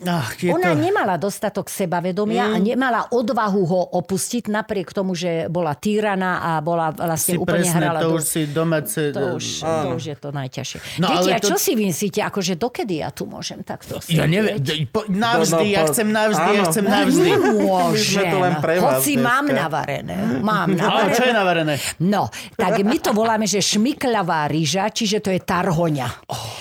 Ach, 0.00 0.30
je 0.36 0.48
Ona 0.48 0.72
to... 0.72 0.78
nemala 0.78 1.14
dostatok 1.14 1.66
sebavedomia 1.66 2.44
Mm. 2.44 2.52
a 2.52 2.58
nemala 2.60 3.00
odvahu 3.08 3.62
ho 3.64 3.80
opustiť, 3.92 4.46
napriek 4.46 4.90
tomu, 4.90 5.12
že 5.12 5.46
bola 5.46 5.72
týraná 5.72 6.38
a 6.40 6.50
bola 6.58 6.90
vlastne 6.90 7.34
si 7.34 7.36
úplne 7.36 7.62
presne, 7.62 7.76
hrala 7.76 7.98
to 7.98 8.06
do... 8.06 8.14
už 8.14 8.22
si 8.22 8.40
domáce... 8.46 9.00
To 9.10 9.24
už, 9.34 9.44
to 9.58 9.88
už 9.92 10.04
je 10.04 10.16
to 10.16 10.28
najťažšie. 10.30 10.78
No, 10.96 11.06
Deti, 11.08 11.18
ale 11.18 11.28
a 11.28 11.38
to- 11.38 11.48
čo 11.48 11.56
si 11.56 11.72
myslíte, 11.74 12.20
akože 12.20 12.54
dokedy 12.54 12.94
ja 12.98 13.10
tu 13.10 13.24
môžem 13.24 13.58
takto 13.60 13.98
Ja 14.00 14.22
sedieť? 14.22 14.28
neviem, 14.28 14.56
d- 14.56 14.86
po, 14.86 15.02
navždy, 15.04 15.50
No, 15.50 15.58
no, 15.58 15.66
ja 15.68 15.82
chcem 15.84 16.08
navždy, 16.08 16.46
ja 16.48 16.54
áno. 16.56 16.68
chcem 16.68 16.84
navždy. 16.86 17.28
Nemôžem. 17.34 18.30
Len 18.30 18.54
pre 18.56 18.74
vás 18.76 19.02
Hoci 19.02 19.12
dneska. 19.12 19.26
mám 19.26 19.44
navarené. 19.48 20.16
Mám 20.38 20.68
Ale 20.74 20.78
navarené. 20.78 21.12
čo 21.12 21.22
je 21.22 21.32
navarené? 21.32 21.74
No, 21.98 22.22
tak 22.54 22.78
my 22.80 22.96
to 22.98 23.10
voláme, 23.10 23.44
že 23.44 23.58
šmikľavá 23.58 24.46
rýža, 24.46 24.86
čiže 24.88 25.18
to 25.18 25.28
je 25.28 25.40
tarhoňa. 25.40 26.08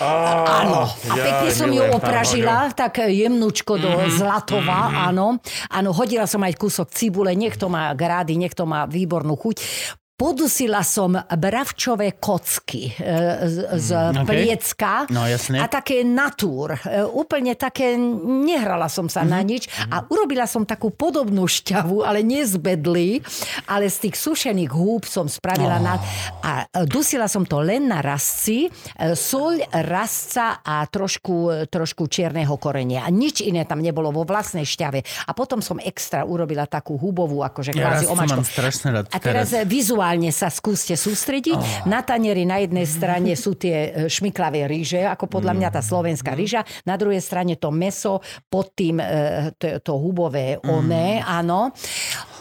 Áno. 0.02 0.90
A 0.90 1.14
ja 1.14 1.24
pekne 1.24 1.50
som 1.52 1.70
ju 1.70 1.84
opražila, 1.88 2.72
tak 2.72 2.98
jemnúčko 3.28 3.76
do 3.76 3.92
Mhm. 3.92 4.10
zlatová, 4.16 5.12
áno. 5.12 5.38
Áno, 5.68 5.90
hodila 5.92 6.24
som 6.26 6.40
aj 6.42 6.56
kúsok 6.56 6.88
cibule, 6.90 7.36
niekto 7.36 7.68
má 7.68 7.92
grády, 7.92 8.40
niekto 8.40 8.64
má 8.64 8.88
výbornú 8.88 9.36
chuť. 9.36 9.60
Podusila 10.18 10.82
som 10.82 11.13
bravčové 11.13 12.18
kocky 12.18 12.89
e, 12.89 13.05
z, 13.45 13.86
Mm, 14.18 14.26
pliecka. 14.26 15.05
No, 15.13 15.30
jasne. 15.30 15.61
A 15.61 15.70
také 15.70 16.01
natúr. 16.01 16.74
E, 16.74 17.05
Úplne 17.05 17.53
také, 17.53 17.93
nehrala 18.26 18.89
som 18.89 19.05
sa 19.13 19.22
Mhm. 19.22 19.30
na 19.30 19.39
nič. 19.45 19.70
A 19.93 20.01
urobila 20.09 20.49
som 20.49 20.65
takú 20.65 20.89
podobnú 20.89 21.45
šťavu, 21.45 22.01
ale 22.01 22.26
nie 22.26 22.41
z 22.49 22.57
ale 23.70 23.93
z 23.93 24.09
tých 24.09 24.18
sušených 24.18 24.74
húb 24.74 25.05
som 25.05 25.30
spravila 25.30 25.78
na... 25.78 26.01
A 26.41 26.65
e, 26.65 26.89
dusila 26.89 27.30
som 27.30 27.45
to 27.45 27.61
len 27.61 27.86
na 27.86 28.01
rastci, 28.01 28.74
soľ, 29.13 29.70
rastca 29.86 30.65
a 30.65 30.82
trošku, 30.89 31.70
trošku 31.70 32.09
čierneho 32.09 32.57
korenia. 32.57 33.05
A 33.05 33.13
nič 33.13 33.45
iné 33.45 33.70
tam 33.70 33.86
nebolo 33.86 34.09
vo 34.09 34.26
vlastnej 34.26 34.65
šťave. 34.65 35.30
A 35.30 35.32
potom 35.38 35.61
som 35.61 35.78
extra 35.78 36.26
urobila 36.26 36.65
takú 36.65 36.97
hubovú, 36.97 37.45
akože 37.45 37.78
Ja 37.78 37.93
kvázi 38.01 38.09
mám 38.09 38.41
strašne 38.41 38.88
rád. 38.97 39.05
A 39.13 39.22
teraz 39.22 39.53
teraz. 39.53 39.70
vizuálne 39.70 40.07
sa 40.32 40.47
skúste 40.47 40.95
sústrediť. 40.95 41.58
Oh. 41.58 41.89
Na 41.89 41.99
tanieri 41.99 42.47
na 42.47 42.64
jednej 42.64 42.86
strane 42.86 43.36
sú 43.36 43.55
tie 43.55 43.76
e, 43.76 43.89
šmiklavé 44.08 44.68
ríže, 44.68 45.03
ako 45.03 45.28
podľa 45.28 45.53
mňa 45.58 45.70
tá 45.74 45.82
slovenská 45.84 46.32
Mm. 46.32 46.39
ríža. 46.39 46.62
Na 46.84 46.95
druhej 46.95 47.20
strane 47.20 47.55
to 47.55 47.72
meso, 47.72 48.20
pod 48.47 48.72
tým 48.72 48.99
e, 48.99 49.05
to, 49.58 49.80
to 49.84 49.93
hubové 49.97 50.60
Mm. 50.60 50.70
oné, 50.70 51.08
áno. 51.20 51.72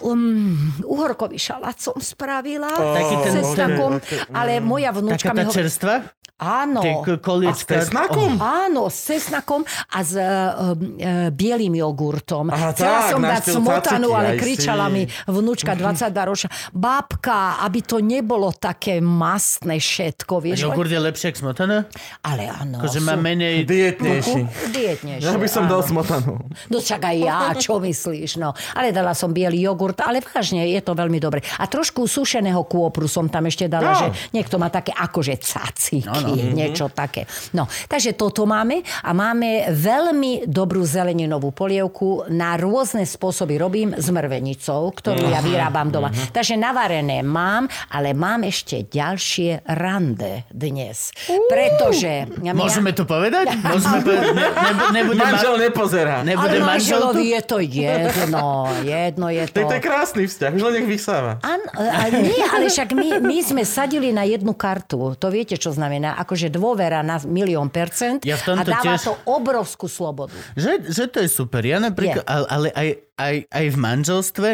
Um, 0.04 0.56
uhorkový 0.84 1.38
šalát 1.40 1.76
som 1.80 1.96
spravila. 1.96 2.68
Taký 2.68 3.14
ten- 3.22 3.32
s 3.32 3.34
cesnakom, 3.36 3.92
ale 4.32 4.60
moja 4.60 4.90
Taká 4.92 5.00
vnúčka 5.00 5.30
mi 5.32 5.42
hovorí... 5.44 5.56
čerstva? 5.56 5.94
Áno. 6.36 6.84
A 6.84 7.52
s 7.56 7.64
cesnakom? 7.64 8.36
Áno, 8.36 8.92
s 8.92 9.08
cesnakom 9.08 9.64
a 9.64 9.98
s 10.04 10.20
uh, 10.20 10.76
uh, 10.76 11.32
bielým 11.32 11.80
jogurtom. 11.80 12.52
Aha, 12.52 12.76
Chcela 12.76 12.98
tak, 13.00 13.08
som 13.08 13.20
dať 13.24 13.44
smotanu, 13.56 14.08
ale 14.12 14.36
kričala 14.36 14.92
si. 14.92 14.92
mi 14.92 15.02
vnúčka 15.32 15.72
22 15.72 16.12
ročná. 16.28 16.52
Bábka, 16.76 17.64
aby 17.64 17.80
to 17.80 18.04
nebolo 18.04 18.52
také 18.52 19.00
mastné 19.00 19.80
všetko, 19.80 20.44
vieš. 20.44 20.68
Jogurt 20.68 20.92
je 20.92 21.00
lepšie 21.00 21.32
ako 21.32 21.38
smotana? 21.40 21.88
Ale 22.20 22.52
áno. 22.52 22.84
Akože 22.84 23.00
má 23.00 23.16
menej... 23.16 23.64
Dietnejší. 23.64 24.40
Dietnejšie. 24.76 25.24
Ja 25.24 25.40
by 25.40 25.48
som 25.48 25.64
áno. 25.64 25.72
dal 25.72 25.82
smotanu. 25.88 26.32
No 26.68 26.84
aj 26.84 27.16
ja, 27.16 27.54
čo 27.54 27.78
myslíš, 27.78 28.36
no. 28.42 28.50
Ale 28.74 28.90
dala 28.90 29.14
som 29.14 29.30
biely 29.30 29.62
jogurt, 29.62 29.85
ale 29.94 30.18
vážne, 30.18 30.66
je 30.66 30.80
to 30.80 30.92
veľmi 30.92 31.18
dobre. 31.18 31.44
A 31.58 31.66
trošku 31.66 32.08
sušeného 32.08 32.64
kôpru 32.64 33.06
som 33.06 33.28
tam 33.28 33.46
ešte 33.46 33.68
dala, 33.68 33.92
No. 33.92 34.00
že 34.00 34.08
niekto 34.32 34.56
má 34.56 34.66
také 34.66 34.90
akože 34.90 35.38
caciky, 35.38 36.02
No, 36.02 36.16
no. 36.16 36.34
niečo 36.34 36.88
také. 36.88 37.28
No, 37.52 37.66
takže 37.86 38.16
toto 38.16 38.42
máme 38.42 38.80
a 38.82 39.10
máme 39.12 39.70
veľmi 39.70 40.46
dobrú 40.46 40.82
zeleninovú 40.82 41.52
polievku. 41.52 42.26
Na 42.28 42.56
rôzne 42.56 43.04
spôsoby 43.04 43.54
robím 43.56 43.90
s 43.92 44.08
mrvenicou, 44.08 44.90
ktorú 44.90 45.28
ja 45.28 45.38
vyrábam 45.38 45.92
doma. 45.92 46.08
Takže 46.10 46.56
navarené 46.56 47.20
mám, 47.20 47.66
ale 47.90 48.16
mám 48.16 48.42
ešte 48.42 48.86
ďalšie 48.86 49.66
rande 49.68 50.48
dnes. 50.48 51.12
Pretože... 51.46 52.26
Môžeme 52.54 52.90
to 52.90 53.04
povedať? 53.04 53.52
Môžeme 53.58 53.98
povedať? 54.00 54.32
Ne, 54.32 54.46
ne, 54.48 54.72
nebude, 54.94 55.18
Manžel 55.18 55.54
ma, 55.54 55.62
nepozerá. 55.62 56.16
nebude 56.22 56.56
Ale 56.56 56.64
manžel 56.64 57.00
tu? 57.00 57.04
manželovi 57.12 57.24
je 57.26 57.40
to 57.42 57.58
jedno, 57.60 58.46
jedno 58.82 59.26
je 59.28 59.44
to. 59.46 59.54
Tak 59.56 59.66
to 59.68 59.75
je 59.76 59.82
krásny 59.82 60.24
vzťah, 60.24 60.50
už 60.52 60.62
len 60.62 60.74
nech 60.76 60.88
vysáva. 60.88 61.38
Áno, 61.40 61.68
a 61.76 62.08
nie, 62.08 62.40
ale 62.42 62.66
však 62.66 62.90
my, 62.90 63.20
my 63.20 63.38
sme 63.40 63.62
sadili 63.62 64.10
na 64.10 64.24
jednu 64.24 64.52
kartu. 64.52 65.12
To 65.14 65.28
viete, 65.28 65.54
čo 65.54 65.70
znamená? 65.70 66.16
Akože 66.16 66.48
dôvera 66.48 67.00
na 67.00 67.20
milión 67.22 67.68
percent 67.68 68.24
Ja 68.24 68.34
v 68.34 68.56
a 68.56 68.64
dáva 68.64 68.96
tiež- 68.96 69.04
to 69.04 69.14
obrovskú 69.24 69.86
slobodu. 69.86 70.34
Že, 70.54 70.88
že 70.88 71.04
to 71.06 71.20
je 71.20 71.28
super. 71.28 71.60
Ja 71.60 71.76
napríklad, 71.76 72.24
Je. 72.24 72.32
ale, 72.48 72.68
aj, 72.72 72.88
aj, 73.16 73.34
aj 73.48 73.66
v 73.68 73.76
manželstve, 73.76 74.48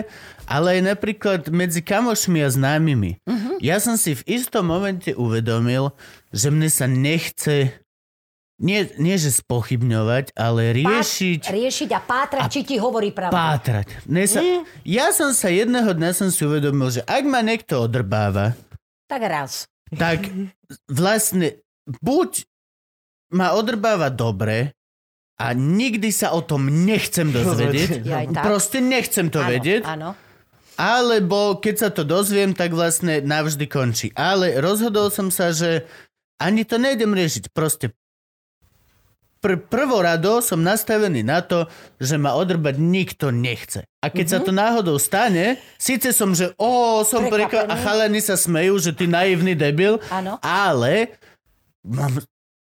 ale 0.45 0.67
aj 0.77 0.81
napríklad 0.85 1.41
medzi 1.49 1.81
kamošmi 1.81 2.43
a 2.43 2.49
známymi. 2.51 3.23
Mhm. 3.25 3.51
Ja 3.63 3.79
som 3.79 3.95
si 3.95 4.19
v 4.19 4.23
istom 4.27 4.67
momente 4.67 5.15
uvedomil, 5.15 5.95
že 6.33 6.51
mne 6.51 6.67
sa 6.67 6.87
nechce 6.87 7.82
nie, 8.57 8.85
nie 8.97 9.17
že 9.17 9.33
spochybňovať, 9.33 10.35
ale 10.35 10.75
riešiť, 10.75 11.41
Pát, 11.43 11.53
riešiť 11.53 11.91
a 11.91 12.01
pátrať, 12.01 12.43
či 12.49 12.61
ti 12.65 12.77
hovorí 12.77 13.11
pravdu. 13.11 13.33
pátrať. 13.33 13.87
Mne 14.05 14.25
sa, 14.25 14.41
ja 14.83 15.09
som 15.11 15.33
sa 15.33 15.49
jedného 15.49 15.89
dňa 15.89 16.11
som 16.13 16.29
si 16.29 16.43
uvedomil, 16.43 16.91
že 16.91 17.03
ak 17.03 17.25
ma 17.25 17.41
niekto 17.41 17.81
odrbáva, 17.81 18.53
Tak 19.07 19.23
raz. 19.23 19.67
tak 19.93 20.29
vlastne 20.87 21.59
buď 21.99 22.47
ma 23.31 23.53
odrbáva 23.53 24.09
dobre 24.09 24.77
a 25.37 25.51
nikdy 25.53 26.09
sa 26.09 26.31
o 26.31 26.41
tom 26.41 26.69
nechcem 26.87 27.33
dozvedieť. 27.35 28.05
Ja. 28.05 28.23
Proste 28.39 28.79
nechcem 28.79 29.27
to 29.27 29.41
Áno, 29.41 29.49
vedieť. 29.49 29.83
Áno. 29.83 30.15
Alebo 30.73 31.59
keď 31.59 31.75
sa 31.77 31.89
to 31.91 32.01
dozviem, 32.01 32.55
tak 32.55 32.73
vlastne 32.73 33.21
navždy 33.21 33.67
končí. 33.67 34.09
Ale 34.13 34.57
rozhodol 34.57 35.13
som 35.13 35.29
sa, 35.29 35.53
že 35.53 35.85
ani 36.41 36.65
to 36.65 36.81
nejdem 36.81 37.13
riešiť. 37.13 37.53
Proste 37.53 37.93
pr- 39.43 39.59
prvorado 39.59 40.39
som 40.39 40.63
nastavený 40.63 41.27
na 41.27 41.43
to, 41.43 41.67
že 41.99 42.15
ma 42.17 42.39
odrbať 42.39 42.79
nikto 42.79 43.35
nechce. 43.35 43.83
A 44.01 44.07
keď 44.09 44.27
sa 44.31 44.39
to 44.39 44.55
náhodou 44.55 44.97
stane, 45.03 45.59
síce 45.77 46.15
som, 46.15 46.31
že 46.33 46.55
o, 46.57 47.03
som 47.03 47.27
prekvapený. 47.27 47.71
a 47.71 47.75
chalani 47.77 48.23
sa 48.23 48.39
smejú, 48.39 48.79
že 48.79 48.95
ty 48.95 49.11
naivný 49.11 49.59
debil, 49.59 49.99
Áno. 50.09 50.39
ale 50.41 51.19
mám, 51.83 52.23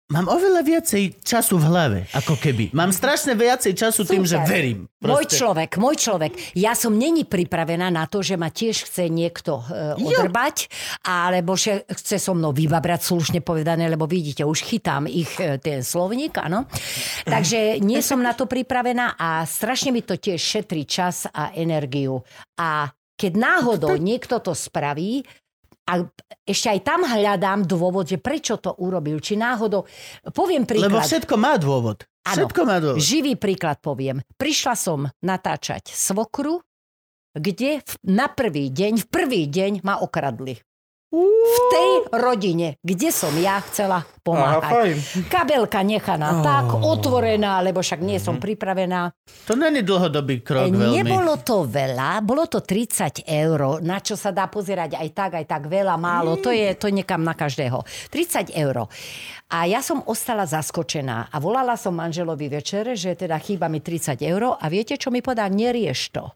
mám 0.10 0.26
oveľa 0.26 0.66
viacej 0.66 1.22
času 1.22 1.62
v 1.62 1.66
hlave, 1.70 1.99
ako 2.18 2.34
keby. 2.41 2.74
Mám 2.74 2.89
strašne 2.89 3.38
viacej 3.38 3.78
času 3.78 4.10
tým, 4.10 4.26
že 4.26 4.41
Super. 4.41 4.49
verím. 4.49 4.80
Môj 5.05 5.30
človek, 5.30 5.78
môj 5.78 5.95
človek. 6.01 6.34
Ja 6.57 6.74
som 6.74 6.97
není 6.97 7.30
pripravená 7.30 7.93
na 7.93 8.10
to, 8.10 8.26
že 8.26 8.34
ma 8.34 8.49
tiež 8.49 8.89
chce 8.89 9.05
niekto 9.07 9.62
e, 9.62 10.01
odrbať, 10.01 10.66
alebo 11.05 11.53
že 11.53 11.86
chce 11.86 12.18
so 12.18 12.34
mnou 12.34 12.49
vybabrať, 12.49 13.05
slušne 13.05 13.39
povedané, 13.45 13.86
lebo 13.86 14.10
vidíte, 14.10 14.41
už 14.41 14.66
chytám 14.66 15.05
ich 15.05 15.30
e, 15.38 15.62
ten 15.62 15.86
slovník, 15.86 16.41
áno. 16.41 16.66
Takže 17.30 17.78
nie 17.78 18.01
som 18.01 18.18
na 18.18 18.34
to 18.34 18.49
pripravená 18.49 19.14
a 19.14 19.45
strašne 19.45 19.93
mi 19.93 20.01
to 20.01 20.18
tiež 20.18 20.41
šetrí 20.41 20.89
čas 20.89 21.30
a 21.30 21.53
energiu. 21.53 22.26
A 22.57 22.89
keď 23.14 23.34
náhodou 23.38 23.93
niekto 23.99 24.41
to 24.41 24.57
spraví, 24.57 25.22
a 25.90 26.06
ešte 26.46 26.70
aj 26.70 26.80
tam 26.86 27.02
hľadám 27.02 27.66
dôvod, 27.66 28.06
že 28.06 28.22
prečo 28.22 28.62
to 28.62 28.78
urobil. 28.78 29.18
Či 29.18 29.34
náhodou... 29.36 29.90
Poviem 30.30 30.70
príklad. 30.70 30.94
Lebo 30.94 31.02
všetko 31.02 31.34
má 31.34 31.58
dôvod. 31.58 32.06
Áno. 32.30 32.46
Všetko 32.46 32.62
má 32.62 32.78
dôvod. 32.78 33.02
Živý 33.02 33.34
príklad 33.42 33.82
poviem. 33.82 34.22
Prišla 34.38 34.78
som 34.78 35.10
natáčať 35.26 35.90
svokru, 35.90 36.62
kde 37.34 37.82
v- 37.82 37.96
na 38.06 38.30
prvý 38.30 38.70
deň, 38.70 39.02
v 39.02 39.08
prvý 39.10 39.42
deň 39.50 39.82
ma 39.82 39.98
okradli. 39.98 40.62
V 41.10 41.57
tej 41.74 41.89
rodine, 42.14 42.78
kde 42.80 43.10
som 43.10 43.34
ja 43.34 43.57
chcela 43.66 44.05
Aha, 44.05 44.22
pomáhať. 44.22 44.62
fajn. 44.64 44.97
Kabelka 45.26 45.82
nechaná 45.82 46.30
Oh. 46.30 46.45
tak, 46.45 46.66
otvorená, 46.70 47.57
lebo 47.60 47.82
však 47.82 47.97
nie 47.97 48.22
som 48.22 48.38
pripravená. 48.38 49.10
To 49.49 49.57
není 49.57 49.82
dlhodobý 49.82 50.45
krok 50.45 50.70
E, 50.70 50.72
veľmi. 50.72 50.93
Nebolo 50.95 51.41
to 51.41 51.66
veľa, 51.66 52.22
bolo 52.22 52.45
to 52.45 52.62
30 52.62 53.26
eur, 53.26 53.82
na 53.82 53.97
čo 53.97 54.14
sa 54.14 54.30
dá 54.30 54.45
pozerať 54.45 54.95
aj 54.95 55.10
tak, 55.10 55.32
aj 55.34 55.45
tak 55.49 55.64
veľa, 55.66 55.97
málo. 55.97 56.38
To 56.38 56.53
je 56.53 56.78
to 56.78 56.93
niekam 56.93 57.26
na 57.26 57.34
každého. 57.34 57.82
30 58.14 58.53
eur. 58.53 58.86
A 59.49 59.66
ja 59.66 59.82
som 59.82 60.05
ostala 60.05 60.45
zaskočená 60.45 61.34
a 61.34 61.36
volala 61.41 61.74
som 61.74 61.91
manželovi 61.91 62.53
večer, 62.53 62.93
že 62.93 63.18
teda 63.18 63.41
chýba 63.41 63.66
mi 63.66 63.82
30 63.82 64.22
eur 64.22 64.53
a 64.53 64.66
viete, 64.70 64.93
čo 64.93 65.10
mi 65.10 65.26
podá? 65.26 65.49
Nerieš 65.49 66.14
to. 66.14 66.30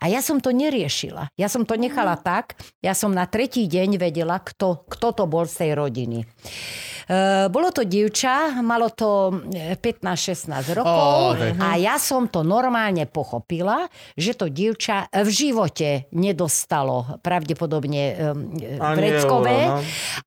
A 0.00 0.12
ja 0.12 0.20
som 0.20 0.40
to 0.42 0.52
neriešila. 0.52 1.32
Ja 1.36 1.48
som 1.48 1.64
to 1.64 1.76
nechala 1.78 2.16
tak, 2.20 2.58
ja 2.84 2.92
som 2.92 3.12
na 3.12 3.24
tretí 3.24 3.64
deň 3.64 3.96
vedela, 4.00 4.40
kto, 4.40 4.84
kto 4.88 5.12
to 5.16 5.24
bol 5.24 5.48
z 5.48 5.66
tej 5.66 5.70
rodiny. 5.76 6.18
Uh, 7.06 7.46
bolo 7.54 7.70
to 7.70 7.86
dievča, 7.86 8.58
malo 8.66 8.90
to 8.90 9.30
e, 9.54 9.78
15-16 9.78 10.74
rokov 10.74 11.06
Ó, 11.06 11.38
tak. 11.38 11.54
a 11.62 11.78
ja 11.78 12.02
som 12.02 12.26
to 12.26 12.42
normálne 12.42 13.06
pochopila, 13.06 13.86
že 14.18 14.34
to 14.34 14.50
dievča 14.50 15.06
v 15.14 15.28
živote 15.30 16.10
nedostalo 16.10 17.22
pravdepodobne 17.22 18.02
Ani 18.82 18.98
vreckové 18.98 19.58
no. 19.70 19.78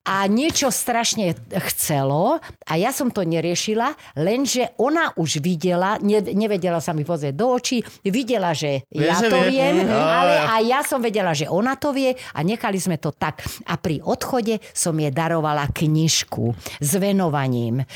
a 0.08 0.24
niečo 0.24 0.72
strašne 0.72 1.36
chcelo 1.68 2.40
a 2.64 2.72
ja 2.80 2.96
som 2.96 3.12
to 3.12 3.28
neriešila, 3.28 4.16
lenže 4.16 4.72
ona 4.80 5.12
už 5.20 5.44
videla, 5.44 6.00
ne, 6.00 6.24
nevedela 6.32 6.80
sa 6.80 6.96
mi 6.96 7.04
pozrieť 7.04 7.36
do 7.36 7.46
očí, 7.60 7.84
videla, 8.08 8.56
že 8.56 8.88
Vieš, 8.88 9.04
ja 9.04 9.16
že 9.20 9.28
to 9.28 9.38
vie. 9.44 9.52
viem, 9.52 9.76
Mm, 9.80 9.96
ale 9.96 10.34
aj 10.38 10.62
ja 10.66 10.80
som 10.86 11.00
vedela, 11.02 11.32
že 11.34 11.50
ona 11.50 11.74
to 11.74 11.90
vie 11.90 12.14
a 12.14 12.40
nechali 12.44 12.78
sme 12.78 13.00
to 13.00 13.10
tak. 13.10 13.42
A 13.66 13.74
pri 13.74 13.98
odchode 14.04 14.62
som 14.70 14.94
jej 14.94 15.10
darovala 15.10 15.66
knižku 15.72 16.52
s 16.78 16.90
venovaním. 16.94 17.82
E, 17.82 17.86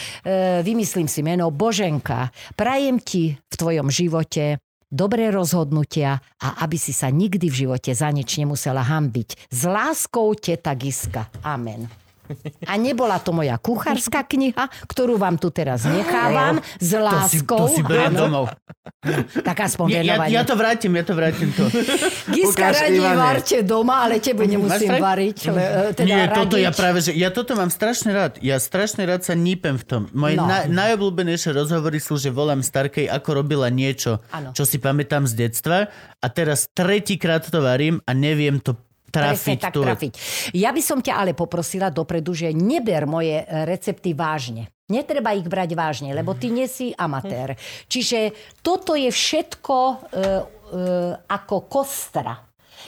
vymyslím 0.66 1.07
si 1.07 1.22
meno 1.22 1.55
Boženka. 1.55 2.35
Prajem 2.59 2.99
ti 2.99 3.39
v 3.39 3.55
tvojom 3.55 3.87
živote 3.93 4.59
dobré 4.95 5.35
rozhodnutia 5.35 6.22
a 6.39 6.62
aby 6.62 6.79
si 6.79 6.95
sa 6.95 7.11
nikdy 7.11 7.51
v 7.51 7.59
živote 7.66 7.91
za 7.91 8.11
nič 8.14 8.39
nemusela 8.39 8.87
hambiť. 8.87 9.51
S 9.51 9.61
láskou 9.66 10.35
teta 10.39 10.75
Giska. 10.79 11.27
Amen. 11.43 12.04
A 12.64 12.75
nebola 12.75 13.18
to 13.18 13.31
moja 13.31 13.57
kuchárska 13.57 14.25
kniha, 14.25 14.66
ktorú 14.87 15.14
vám 15.14 15.37
tu 15.37 15.49
teraz 15.49 15.85
nechávam 15.85 16.59
s 16.77 16.89
To 16.89 16.97
si, 16.97 17.05
láskou. 17.39 17.59
to 17.59 17.66
si 17.70 17.81
beriem 17.81 18.11
Áno, 18.11 18.20
domov. 18.20 18.45
tak 19.41 19.57
aspoň 19.61 19.87
Ja, 19.87 19.95
ja, 19.95 20.03
venovanie. 20.16 20.33
ja 20.33 20.43
to 20.43 20.55
vrátim, 20.55 20.93
ja 20.93 21.05
to 21.05 21.12
vrátim 21.12 21.49
to. 21.51 21.64
Giska 22.27 22.68
Ukáž, 22.68 22.81
radí 22.83 22.99
Ivane. 22.99 23.16
varte 23.18 23.57
doma, 23.61 23.95
ale 24.01 24.16
tebe 24.18 24.45
nemusím 24.45 24.91
Máš 24.91 25.01
variť. 25.03 25.39
E, 25.43 25.51
teda 25.95 26.07
Nie, 26.07 26.22
toto 26.27 26.57
radiť. 26.57 26.64
ja 26.64 26.70
práve, 26.70 26.99
že 27.01 27.12
ja 27.12 27.29
toto 27.29 27.53
mám 27.53 27.68
strašne 27.68 28.11
rád. 28.11 28.33
Ja 28.41 28.57
strašne 28.57 29.05
rád 29.05 29.20
sa 29.20 29.35
nípem 29.35 29.75
v 29.75 29.85
tom. 29.85 30.03
Moje 30.11 30.35
No. 30.35 30.45
na, 30.45 30.64
najobľúbenejšie 30.64 31.53
rozhovory 31.53 31.97
sú, 31.97 32.16
že 32.16 32.29
volám 32.29 32.61
starkej, 32.61 33.07
ako 33.07 33.29
robila 33.37 33.68
niečo, 33.68 34.25
Áno. 34.31 34.53
čo 34.53 34.62
si 34.62 34.77
pamätám 34.77 35.25
z 35.25 35.37
detstva 35.39 35.89
a 36.18 36.27
teraz 36.27 36.66
tretíkrát 36.68 37.45
to 37.45 37.61
varím 37.61 38.01
a 38.03 38.12
neviem 38.12 38.57
to 38.57 38.77
trafiť. 39.15 39.59
tak 39.62 39.75
tu. 39.75 39.83
trafiť. 39.87 40.12
Ja 40.59 40.75
by 40.75 40.83
som 40.83 40.99
ťa 40.99 41.15
ale 41.15 41.33
poprosila 41.39 41.89
dopredu, 41.95 42.35
že 42.35 42.51
neber 42.51 43.07
moje 43.07 43.39
e, 43.39 43.45
recepty 43.62 44.11
vážne. 44.12 44.75
Netreba 44.91 45.33
ich 45.33 45.49
brať 45.49 45.73
vážne, 45.73 46.12
lebo 46.12 46.37
ty 46.37 46.53
nie 46.53 46.69
si 46.69 46.93
amatér. 46.93 47.57
Čiže 47.89 48.37
toto 48.61 48.93
je 48.93 49.09
všetko 49.09 49.77
e, 49.81 49.95
e, 49.95 50.29
ako 51.25 51.57
kostra. 51.71 52.37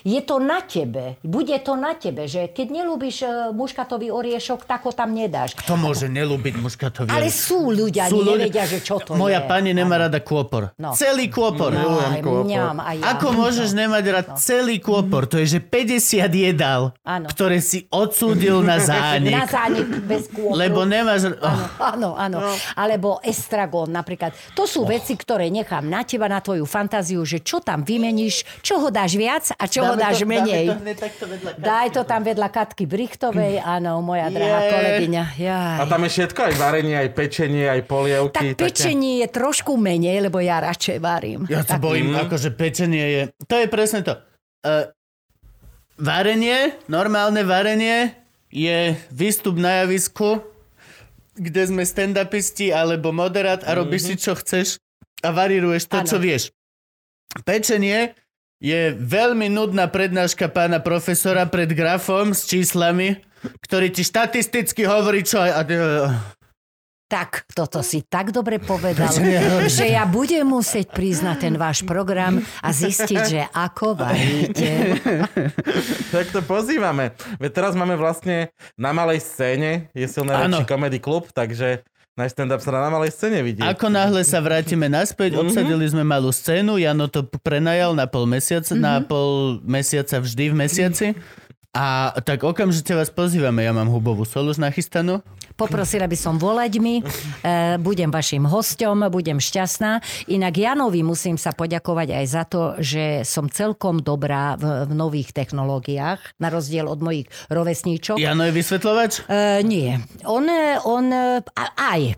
Je 0.03 0.21
to 0.21 0.37
na 0.37 0.61
tebe. 0.61 1.17
Bude 1.21 1.57
to 1.59 1.73
na 1.73 1.93
tebe, 1.93 2.25
že 2.25 2.49
keď 2.49 2.67
nelúbiš 2.75 3.17
e, 3.21 3.29
muškatový 3.51 4.09
oriešok, 4.09 4.65
tak 4.65 4.83
ho 4.83 4.91
tam 4.91 5.11
nedáš. 5.11 5.55
Kto 5.55 5.75
môže 5.75 6.07
nelúbiť 6.07 6.55
muškatový 6.57 7.09
Ale 7.09 7.27
orech? 7.27 7.37
sú 7.37 7.71
ľudia, 7.71 8.07
Sú 8.07 8.21
ľudia- 8.21 8.37
nevedia, 8.37 8.65
že 8.65 8.79
čo 8.81 8.99
to 8.99 9.15
Moja 9.15 9.41
je. 9.41 9.47
pani 9.47 9.71
nemá 9.71 9.97
rada 9.99 10.19
kôpor. 10.19 10.75
No. 10.75 10.93
Celý 10.93 11.29
kôpor. 11.29 11.71
Milujem 11.71 12.13
Aj, 12.13 12.21
kôpor. 12.21 12.45
mňam, 12.45 12.77
aj 12.79 12.97
ja. 12.97 13.05
Ako 13.13 13.27
môžeš 13.33 13.69
nemať 13.73 14.05
rád 14.11 14.27
celý 14.37 14.77
kôpor? 14.79 15.25
To 15.27 15.39
je, 15.39 15.47
že 15.47 15.61
50 15.61 16.29
jedál, 16.29 16.91
Áno. 17.01 17.27
ktoré 17.29 17.61
si 17.61 17.87
odsúdil 17.89 18.61
na 18.61 18.83
zánik. 18.91 19.33
Na 19.33 19.47
zánik 19.47 19.87
bez 20.03 20.27
kôpru. 20.27 20.57
Lebo 20.57 20.83
nemáš... 20.83 21.31
Oh, 21.39 21.95
Áno, 21.95 22.17
áno. 22.17 22.43
No. 22.43 22.53
Alebo 22.75 23.23
estragón 23.23 23.89
napríklad. 23.89 24.35
To 24.53 24.67
sú 24.67 24.83
oh. 24.83 24.89
veci, 24.89 25.15
ktoré 25.15 25.47
nechám 25.47 25.87
na 25.87 26.03
teba, 26.03 26.27
na 26.27 26.41
tvoju 26.41 26.67
fantáziu, 26.67 27.23
že 27.23 27.39
čo 27.39 27.61
tam 27.61 27.87
vymeníš, 27.87 28.61
čo 28.61 28.81
ho 28.81 28.89
dáš 28.91 29.15
viac 29.15 29.45
a 29.55 29.65
čo 29.65 29.86
ho 29.87 29.95
dáme 29.95 30.05
dáš 30.05 30.19
to- 30.19 30.27
menej. 30.27 30.65
Dáme 30.67 30.93
to 30.93 31.01
takto 31.01 31.25
vedľa 31.31 31.51
Daj 31.57 31.87
to 31.95 32.03
tam 32.03 32.21
vedľa 32.27 32.49
Katky 32.51 32.85
Brichtovej, 32.85 33.55
áno, 33.63 34.03
moja 34.03 34.27
drahá 34.29 34.61
Je. 34.63 34.71
kolegyňa. 34.75 35.25
Jaj. 35.39 35.77
A 35.79 35.85
tam 35.87 36.01
je 36.03 36.11
všetko, 36.11 36.41
aj 36.43 36.55
varenie, 36.59 36.97
aj 36.99 37.11
pečenie, 37.15 37.65
aj 37.71 37.81
polievky. 37.87 38.47
Tak 38.53 38.61
pečenie 38.61 39.13
je 39.23 39.29
trošku 39.31 39.79
menej, 39.79 40.27
lebo 40.27 40.43
ja 40.43 40.59
radšej 40.61 40.99
varím. 40.99 41.47
Ja 41.47 41.63
sa 41.63 41.79
bojím, 41.79 42.13
akože 42.15 42.51
pečenie 42.53 43.07
je... 43.07 43.23
To 43.47 43.55
je 43.57 43.67
presne 43.71 44.01
to. 44.03 44.19
Uh, 44.67 44.91
varenie, 45.97 46.77
normálne 46.87 47.43
varenie 47.47 48.13
je 48.53 48.95
výstup 49.11 49.57
na 49.57 49.85
javisku, 49.85 50.41
kde 51.37 51.69
sme 51.69 51.85
stand-upisti 51.85 52.73
alebo 52.73 53.13
moderát 53.13 53.61
a 53.65 53.77
robíš 53.77 54.03
si, 54.09 54.15
čo 54.17 54.33
chceš 54.33 54.81
a 55.21 55.33
varíruješ 55.33 55.85
to, 55.89 55.99
Áno. 56.01 56.09
čo 56.09 56.17
vieš. 56.17 56.49
Pečenie 57.45 58.17
je 58.61 58.97
veľmi 58.97 59.53
nudná 59.53 59.89
prednáška 59.89 60.49
pána 60.49 60.81
profesora 60.81 61.45
pred 61.45 61.69
grafom 61.77 62.33
s 62.33 62.49
číslami, 62.49 63.21
ktorý 63.61 63.93
ti 63.93 64.03
štatisticky 64.03 64.89
hovorí, 64.89 65.23
čo... 65.23 65.41
A, 65.41 65.61
Tak, 67.07 67.47
toto 67.55 67.87
si 67.87 68.03
tak 68.03 68.35
dobre 68.35 68.59
povedal, 68.59 69.15
že 69.71 69.87
ja 69.95 70.03
budem 70.11 70.43
musieť 70.43 70.91
na 71.23 71.39
ten 71.39 71.55
váš 71.55 71.87
program 71.87 72.43
a 72.59 72.75
zistiť, 72.75 73.23
že 73.23 73.47
ako 73.55 73.95
varíte. 73.95 74.99
Tak 76.11 76.35
to 76.35 76.43
pozývame. 76.43 77.15
Veď 77.39 77.51
teraz 77.63 77.73
máme 77.79 77.95
vlastne 77.95 78.51
na 78.75 78.91
malej 78.91 79.23
scéne, 79.23 79.87
je 79.95 80.07
silný 80.11 80.35
Áno. 80.35 80.59
lepší 80.59 80.65
comedy 80.67 80.99
klub, 80.99 81.31
takže 81.31 81.87
náš 82.17 82.33
stand-up 82.33 82.65
sa 82.65 82.73
na 82.73 82.89
malej 82.89 83.13
scéne 83.13 83.45
vidí. 83.45 83.61
Ako 83.61 83.93
náhle 83.93 84.25
sa 84.25 84.41
vrátime 84.41 84.89
naspäť, 84.89 85.37
obsadili 85.37 85.85
sme 85.85 86.01
malú 86.01 86.33
scénu, 86.33 86.81
Jano 86.81 87.13
to 87.13 87.29
prenajal 87.45 87.93
na 87.93 88.09
pol 88.09 88.25
mesiaca, 88.25 88.73
na 88.73 89.05
pol 89.05 89.61
mesiaca 89.61 90.17
vždy 90.25 90.51
v 90.51 90.55
mesiaci. 90.57 91.07
A 91.77 92.17
tak 92.25 92.41
okamžite 92.41 92.97
vás 92.97 93.13
pozývame, 93.13 93.61
ja 93.61 93.77
mám 93.77 93.93
hubovú 93.93 94.25
sol 94.25 94.49
už 94.49 94.57
nachystanú. 94.57 95.21
Poprosila 95.57 96.05
by 96.05 96.17
som 96.21 96.37
volať 96.37 96.73
mi, 96.79 97.01
e, 97.05 97.81
budem 97.81 98.13
vašim 98.13 98.45
hosťom, 98.45 99.09
budem 99.09 99.41
šťastná. 99.41 100.05
Inak 100.29 100.55
Janovi 100.55 101.01
musím 101.01 101.41
sa 101.41 101.57
poďakovať 101.57 102.09
aj 102.13 102.25
za 102.29 102.45
to, 102.45 102.63
že 102.77 103.25
som 103.25 103.49
celkom 103.49 104.05
dobrá 104.05 104.61
v, 104.61 104.85
v 104.85 104.93
nových 104.93 105.33
technológiách, 105.33 106.21
na 106.37 106.49
rozdiel 106.53 106.85
od 106.85 107.01
mojich 107.01 107.27
rovesníčok. 107.49 108.21
Jano 108.21 108.45
je 108.45 108.53
vysvetľovač? 108.53 109.13
E, 109.25 109.65
nie. 109.65 109.97
On, 110.29 110.45
on 110.85 111.07
a- 111.57 111.73
aj, 111.97 112.13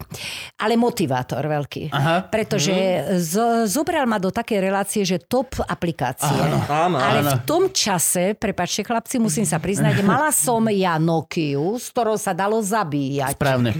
ale 0.59 0.74
motivátor 0.74 1.47
veľký. 1.47 1.95
Aha. 1.95 2.26
Pretože 2.26 2.74
z, 3.22 3.34
zobral 3.70 4.11
ma 4.11 4.18
do 4.18 4.34
takej 4.34 4.59
relácie, 4.59 5.03
že 5.07 5.22
top 5.22 5.62
aplikácie. 5.62 6.26
Áno, 6.66 6.99
ale 6.99 7.22
áno. 7.22 7.30
v 7.30 7.36
tom 7.47 7.62
čase, 7.70 8.34
prepačte 8.34 8.82
chlapci, 8.82 9.22
musím 9.22 9.47
sa 9.47 9.62
priznať, 9.62 10.03
mala 10.03 10.34
som 10.34 10.66
ja 10.72 10.99
Nokiu, 10.99 11.78
s 11.78 11.95
ktorou 11.95 12.18
sa 12.18 12.34
dalo 12.34 12.59
zabíjať. 12.59 13.27
Správne. 13.34 13.70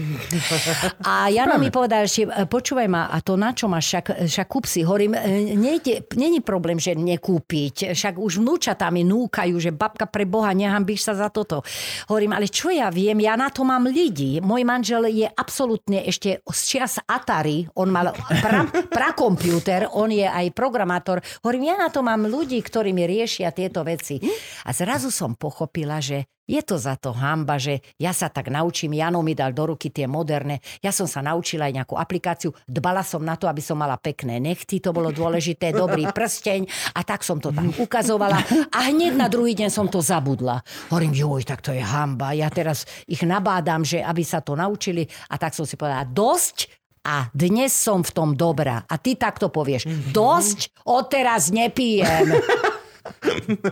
A 1.05 1.29
Jano 1.33 1.57
mi 1.57 1.73
povedal, 1.73 2.05
že 2.05 2.27
e, 2.27 2.45
počúvaj 2.45 2.89
ma, 2.89 3.09
a 3.09 3.23
to 3.23 3.39
na 3.39 3.53
čo 3.53 3.69
máš, 3.69 3.95
však, 3.95 4.07
však 4.29 4.47
kúp 4.49 4.65
si. 4.69 4.85
Hovorím, 4.85 5.15
e, 5.17 5.55
nejde, 5.57 6.09
není 6.17 6.41
problém, 6.45 6.77
že 6.81 6.97
nekúpiť. 6.97 7.93
Však 7.93 8.21
už 8.21 8.41
vnúčatá 8.43 8.89
mi 8.93 9.03
núkajú, 9.03 9.57
že 9.59 9.75
babka 9.75 10.07
pre 10.09 10.29
Boha, 10.29 10.53
nehambíš 10.53 11.09
sa 11.09 11.15
za 11.17 11.29
toto. 11.33 11.65
Hovorím, 12.11 12.37
ale 12.37 12.49
čo 12.49 12.69
ja 12.73 12.93
viem, 12.93 13.19
ja 13.23 13.35
na 13.35 13.49
to 13.49 13.65
mám 13.65 13.89
ľudí. 13.89 14.41
Môj 14.45 14.63
manžel 14.63 15.09
je 15.11 15.27
absolútne 15.29 16.05
ešte 16.05 16.41
z 16.45 16.61
čias 16.65 17.01
Atari, 17.05 17.67
on 17.77 17.89
mal 17.93 18.13
pra, 18.41 18.69
prakomputer, 18.97 19.89
on 19.95 20.13
je 20.13 20.25
aj 20.25 20.53
programátor. 20.53 21.21
Hovorím, 21.45 21.73
ja 21.73 21.77
na 21.77 21.89
to 21.89 22.05
mám 22.05 22.29
ľudí, 22.29 22.61
ktorí 22.61 22.93
mi 22.93 23.09
riešia 23.09 23.53
tieto 23.53 23.85
veci. 23.85 24.21
A 24.67 24.71
zrazu 24.75 25.09
som 25.09 25.35
pochopila, 25.35 25.99
že 25.99 26.29
je 26.49 26.65
to 26.65 26.81
za 26.81 26.97
to 26.97 27.13
hamba, 27.13 27.61
že 27.61 27.85
ja 28.01 28.17
sa 28.17 28.33
tak 28.33 28.49
naučím, 28.49 28.97
Jano 28.97 29.21
mi 29.21 29.37
dal 29.37 29.53
do 29.53 29.69
ruky 29.69 29.93
tie 29.93 30.09
moderné, 30.09 30.65
ja 30.81 30.89
som 30.89 31.05
sa 31.05 31.21
naučila 31.21 31.69
aj 31.69 31.77
nejakú 31.77 31.95
aplikáciu, 32.01 32.57
dbala 32.65 33.05
som 33.05 33.21
na 33.21 33.37
to, 33.37 33.45
aby 33.45 33.61
som 33.61 33.77
mala 33.77 34.01
pekné 34.01 34.41
nechty, 34.41 34.81
to 34.81 34.97
bolo 34.97 35.13
dôležité, 35.13 35.77
dobrý 35.77 36.09
prsteň. 36.09 36.65
A 36.97 37.05
tak 37.05 37.21
som 37.21 37.37
to 37.37 37.53
tam 37.53 37.69
ukazovala. 37.77 38.41
A 38.73 38.89
hneď 38.89 39.13
na 39.13 39.29
druhý 39.29 39.53
deň 39.53 39.69
som 39.69 39.93
to 39.93 40.01
zabudla. 40.01 40.65
Hovorím, 40.89 41.13
joj, 41.13 41.45
tak 41.45 41.61
to 41.61 41.77
je 41.77 41.85
hamba, 41.85 42.33
ja 42.33 42.49
teraz 42.49 42.89
ich 43.05 43.21
nabádam, 43.21 43.85
že 43.85 44.01
aby 44.01 44.25
sa 44.25 44.41
to 44.41 44.57
naučili. 44.57 45.05
A 45.29 45.37
tak 45.37 45.53
som 45.53 45.69
si 45.69 45.77
povedala, 45.77 46.09
dosť, 46.09 46.81
a 47.09 47.33
dnes 47.33 47.73
som 47.73 48.05
v 48.05 48.11
tom 48.13 48.37
dobrá. 48.37 48.85
A 48.85 49.01
ty 49.01 49.17
takto 49.17 49.49
povieš, 49.49 50.13
dosť, 50.13 50.85
odteraz 50.85 51.49
nepijem. 51.49 52.37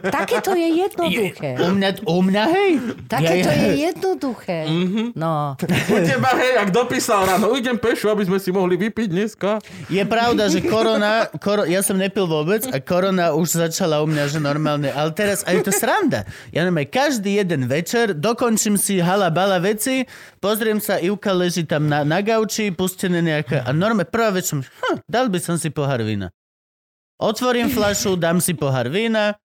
Také 0.08 0.40
to 0.42 0.52
je 0.56 0.68
jednoduché. 0.82 1.50
U 1.60 1.68
mňa, 1.74 1.88
u 2.06 2.18
mňa 2.24 2.44
hej? 2.50 2.70
Také 3.06 3.34
to 3.44 3.50
ja, 3.50 3.56
je 3.56 3.68
jednoduché. 3.90 4.58
No. 5.16 5.54
U 5.92 5.96
teba, 6.02 6.30
hej, 6.38 6.52
ak 6.60 6.68
dopísal 6.72 7.28
ráno, 7.28 7.52
idem 7.54 7.76
pešu, 7.76 8.08
aby 8.12 8.24
sme 8.24 8.38
si 8.40 8.50
mohli 8.50 8.74
vypiť 8.80 9.08
dneska. 9.12 9.60
Je 9.92 10.02
pravda, 10.08 10.48
že 10.48 10.64
korona, 10.64 11.28
koro, 11.38 11.64
ja 11.68 11.80
som 11.84 11.96
nepil 11.96 12.24
vôbec 12.24 12.64
a 12.68 12.80
korona 12.80 13.32
už 13.36 13.56
začala 13.68 14.00
u 14.02 14.06
mňa, 14.08 14.24
že 14.32 14.38
normálne, 14.40 14.88
ale 14.90 15.12
teraz, 15.12 15.44
a 15.44 15.52
je 15.52 15.62
to 15.64 15.72
sranda. 15.72 16.24
Ja 16.50 16.64
normálne 16.64 16.88
každý 16.88 17.40
jeden 17.40 17.68
večer 17.68 18.16
dokončím 18.16 18.80
si 18.80 18.98
hala 19.02 19.28
bala 19.28 19.60
veci, 19.60 20.08
pozriem 20.40 20.80
sa, 20.80 20.96
Ivka 21.02 21.34
leží 21.34 21.68
tam 21.68 21.86
na, 21.86 22.02
na 22.02 22.24
gauči, 22.24 22.72
pustené 22.72 23.20
nejaká, 23.20 23.66
a 23.66 23.70
normálne 23.74 24.08
prvá 24.08 24.32
vec 24.32 24.48
som, 24.48 24.62
hm, 24.62 25.04
dal 25.06 25.28
by 25.28 25.38
som 25.42 25.56
si 25.60 25.68
pohár 25.68 26.00
vína. 26.00 26.32
Otvorím 27.16 27.72
flašu, 27.76 28.16
dám 28.16 28.40
si 28.40 28.52
pohár 28.52 28.88
vína, 28.92 29.36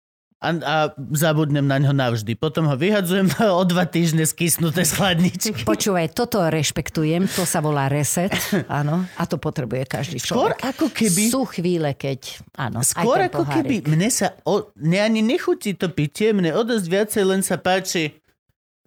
a, 0.41 0.49
a 0.57 0.77
zabudnem 1.13 1.69
na 1.69 1.77
ňo 1.77 1.93
navždy. 1.93 2.33
Potom 2.33 2.65
ho 2.65 2.73
vyhadzujem 2.73 3.29
o 3.61 3.63
dva 3.69 3.85
týždne 3.85 4.25
skysnuté 4.25 4.89
z 4.89 4.97
chladničky. 4.97 5.69
Počúvaj, 5.69 6.17
toto 6.17 6.41
rešpektujem, 6.49 7.29
to 7.29 7.45
sa 7.45 7.61
volá 7.61 7.93
reset, 7.93 8.33
áno, 8.81 9.05
a 9.21 9.23
to 9.29 9.37
potrebuje 9.37 9.85
každý 9.85 10.17
Skôr 10.17 10.57
človek. 10.57 10.65
ako 10.65 10.87
keby... 10.89 11.23
Sú 11.29 11.45
chvíle, 11.45 11.93
keď, 11.93 12.41
áno, 12.57 12.81
Skôr 12.81 13.29
ako 13.29 13.45
pohárik. 13.45 13.85
keby 13.85 13.93
mne 13.93 14.09
sa, 14.09 14.33
o, 14.49 14.73
mne 14.81 14.99
ani 15.05 15.21
nechutí 15.21 15.77
to 15.77 15.93
pitie, 15.93 16.33
mne 16.33 16.57
o 16.57 16.65
dosť 16.65 16.87
viacej 16.89 17.25
len 17.29 17.41
sa 17.45 17.61
páči 17.61 18.17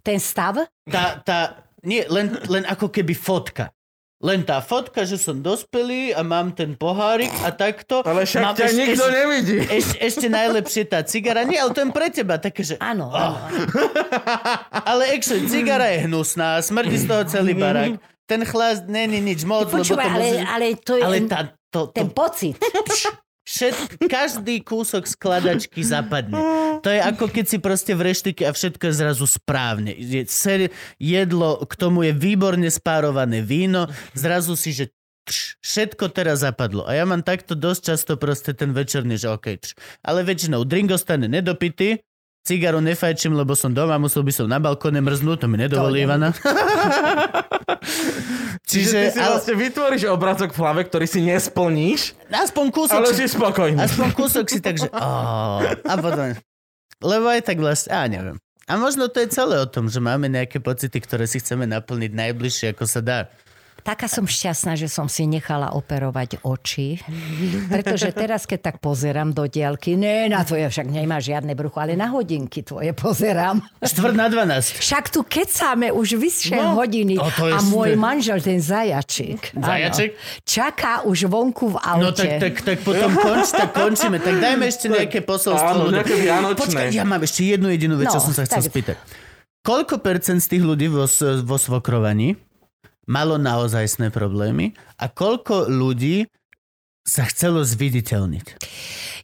Ten 0.01 0.17
stav? 0.17 0.57
tá, 0.89 1.21
tá 1.21 1.69
nie, 1.85 2.01
len, 2.09 2.33
len 2.49 2.63
ako 2.65 2.89
keby 2.89 3.13
fotka. 3.13 3.69
Len 4.23 4.39
tá 4.39 4.57
fotka, 4.57 5.03
že 5.03 5.19
som 5.19 5.35
dospelý 5.37 6.11
a 6.11 6.23
mám 6.23 6.49
ten 6.49 6.73
pohárik 6.73 7.27
a 7.43 7.51
takto. 7.51 7.99
Ale 8.01 8.23
však 8.23 8.39
mám 8.41 8.55
ťa 8.55 8.65
ešte- 8.65 8.79
nikto 8.79 9.03
ešte- 9.03 9.11
nevidí. 9.13 9.57
Ešte, 9.59 9.95
ešte 9.99 10.27
najlepšie 10.29 10.83
tá 10.87 10.99
cigara. 11.03 11.43
Nie, 11.43 11.59
ale 11.59 11.71
to 11.71 11.83
je 11.83 11.91
pre 11.91 12.07
teba 12.07 12.35
také, 12.37 12.63
že... 12.63 12.79
Áno, 12.79 13.11
áno. 13.11 13.35
Ale 14.87 15.11
actually, 15.11 15.43
cigara 15.45 15.91
je 15.91 16.07
hnusná, 16.07 16.59
smrdí 16.59 16.97
z 16.97 17.05
toho 17.05 17.23
celý 17.25 17.51
barák. 17.53 17.99
Ten 18.23 18.41
chlast 18.43 18.87
není 18.87 19.19
nič 19.19 19.43
moc, 19.43 19.67
lebo 19.67 19.83
to 19.83 19.99
ale, 19.99 20.07
musí- 20.15 20.47
ale 20.47 20.65
to 20.79 20.93
je 20.95 21.03
ale 21.03 21.17
tá, 21.27 21.39
to, 21.67 21.91
to, 21.91 21.91
ten 21.91 22.07
pocit. 22.07 22.55
Všet, 23.43 23.99
každý 24.07 24.63
kúsok 24.63 25.03
skladačky 25.03 25.83
zapadne. 25.83 26.39
To 26.79 26.87
je 26.87 26.99
ako 26.99 27.27
keď 27.27 27.45
si 27.47 27.57
proste 27.59 27.91
v 27.91 28.11
reštike 28.11 28.47
a 28.47 28.55
všetko 28.55 28.87
je 28.87 28.93
zrazu 28.95 29.25
správne. 29.27 29.91
Je 29.91 30.23
ser, 30.31 30.71
jedlo, 30.95 31.59
k 31.67 31.73
tomu 31.75 32.07
je 32.07 32.15
výborne 32.15 32.67
spárované 32.71 33.43
víno, 33.43 33.91
zrazu 34.15 34.55
si, 34.55 34.71
že 34.71 34.95
tš, 35.27 35.59
všetko 35.59 36.15
teraz 36.15 36.43
zapadlo. 36.43 36.87
A 36.87 36.95
ja 36.95 37.03
mám 37.03 37.19
takto 37.19 37.51
dosť 37.51 37.81
často 37.83 38.13
proste 38.15 38.55
ten 38.55 38.71
večerný, 38.71 39.19
že 39.19 39.27
okej, 39.27 39.55
tš. 39.59 39.69
Ale 40.07 40.23
väčšinou 40.23 40.63
drink 40.63 40.95
ostane 40.95 41.27
nedopitý, 41.27 41.99
cigaru 42.43 42.83
nefajčím, 42.83 43.33
lebo 43.33 43.55
som 43.55 43.71
doma, 43.71 43.95
musel 43.95 44.21
by 44.21 44.31
som 44.35 44.45
na 44.51 44.59
balkóne 44.59 44.99
mrznúť, 44.99 45.43
to 45.43 45.47
mi 45.47 45.57
nedovolí 45.57 46.03
Ivana. 46.03 46.35
Čiže 48.69 49.11
ty 49.11 49.15
si 49.15 49.19
ale, 49.19 49.39
vlastne 49.39 49.55
vytvoríš 49.55 50.03
obrázok 50.11 50.51
v 50.51 50.57
hlave, 50.59 50.81
ktorý 50.87 51.05
si 51.07 51.23
nesplníš, 51.23 52.15
aspoň 52.31 52.65
kúsok 52.71 52.99
ale 52.99 53.15
si 53.15 53.25
spokojný. 53.27 53.79
Aspoň 53.79 54.07
kúsok 54.11 54.45
si 54.51 54.59
tak, 54.59 54.79
že... 54.79 54.91
Oh, 54.91 55.63
a 55.63 55.93
potom... 55.99 56.35
Lebo 57.03 57.27
aj 57.27 57.43
tak 57.43 57.59
vlastne... 57.59 57.91
A 57.91 58.07
neviem. 58.07 58.39
A 58.63 58.79
možno 58.79 59.11
to 59.11 59.19
je 59.19 59.27
celé 59.27 59.59
o 59.59 59.67
tom, 59.67 59.91
že 59.91 59.99
máme 59.99 60.31
nejaké 60.31 60.63
pocity, 60.63 60.95
ktoré 61.03 61.27
si 61.27 61.43
chceme 61.43 61.67
naplniť 61.67 62.15
najbližšie, 62.15 62.71
ako 62.71 62.87
sa 62.87 63.03
dá. 63.03 63.19
Taká 63.79 64.07
som 64.07 64.23
šťastná, 64.23 64.73
že 64.73 64.87
som 64.87 65.07
si 65.07 65.25
nechala 65.25 65.73
operovať 65.73 66.39
oči, 66.41 67.03
pretože 67.67 68.11
teraz, 68.11 68.43
keď 68.43 68.59
tak 68.63 68.75
pozerám 68.79 69.31
do 69.31 69.43
diaľky, 69.43 69.93
ne, 69.93 70.27
na 70.27 70.39
tvoje 70.41 70.63
však 70.65 70.87
nemá 70.87 71.19
žiadne 71.19 71.51
brucho, 71.51 71.77
ale 71.77 71.93
na 71.93 72.07
hodinky 72.07 72.61
tvoje 72.61 72.95
pozerám. 72.95 73.59
Štvrt 73.79 74.15
na 74.15 74.27
12. 74.27 74.79
Však 74.79 75.11
tu 75.11 75.21
kecáme 75.21 75.91
už 75.91 76.15
vyššie 76.15 76.55
No. 76.55 76.77
hodiny 76.77 77.19
O, 77.19 77.27
to 77.27 77.43
je 77.43 77.53
a 77.53 77.59
môj 77.61 77.89
ste- 77.89 77.99
manžel, 77.99 78.39
ten 78.39 78.59
zajačik, 78.59 79.51
áno, 79.53 79.67
Zajačik? 79.67 80.11
čaká 80.41 80.93
už 81.03 81.27
vonku 81.27 81.71
v 81.71 81.77
aute. 81.77 81.99
No 81.99 82.09
tak, 82.13 82.31
tak, 82.39 82.53
tak 82.63 82.77
potom 82.81 83.11
konč, 83.13 83.51
tak 83.51 83.69
končíme. 83.69 84.17
Tak 84.17 84.35
dajme 84.37 84.63
ešte 84.63 84.87
nejaké 84.87 85.19
posolstvo. 85.19 85.59
Áno, 85.81 85.91
nejaké 85.91 86.15
vianočné. 86.15 86.55
Počkaj, 86.61 86.87
ja 86.89 87.03
mám 87.03 87.19
ešte 87.19 87.43
jednu 87.49 87.67
jedinú 87.67 87.95
vec, 87.95 88.07
čo 88.07 88.19
No, 88.19 88.23
som 88.23 88.33
sa 88.33 88.47
chcel 88.47 88.59
tak- 88.59 88.71
spýtať. 88.71 88.97
Koľko 89.59 89.99
percent 89.99 90.39
z 90.39 90.47
tých 90.49 90.63
ľudí 90.63 90.87
vo, 90.87 91.03
vo 91.41 91.57
svokrovaní 91.57 92.35
malo 93.09 93.35
naozajstné 93.39 94.09
problémy 94.09 94.71
a 94.99 95.09
koľko 95.11 95.67
ľudí 95.67 96.27
sa 97.03 97.27
chcelo 97.27 97.59
zviditeľniť? 97.67 98.45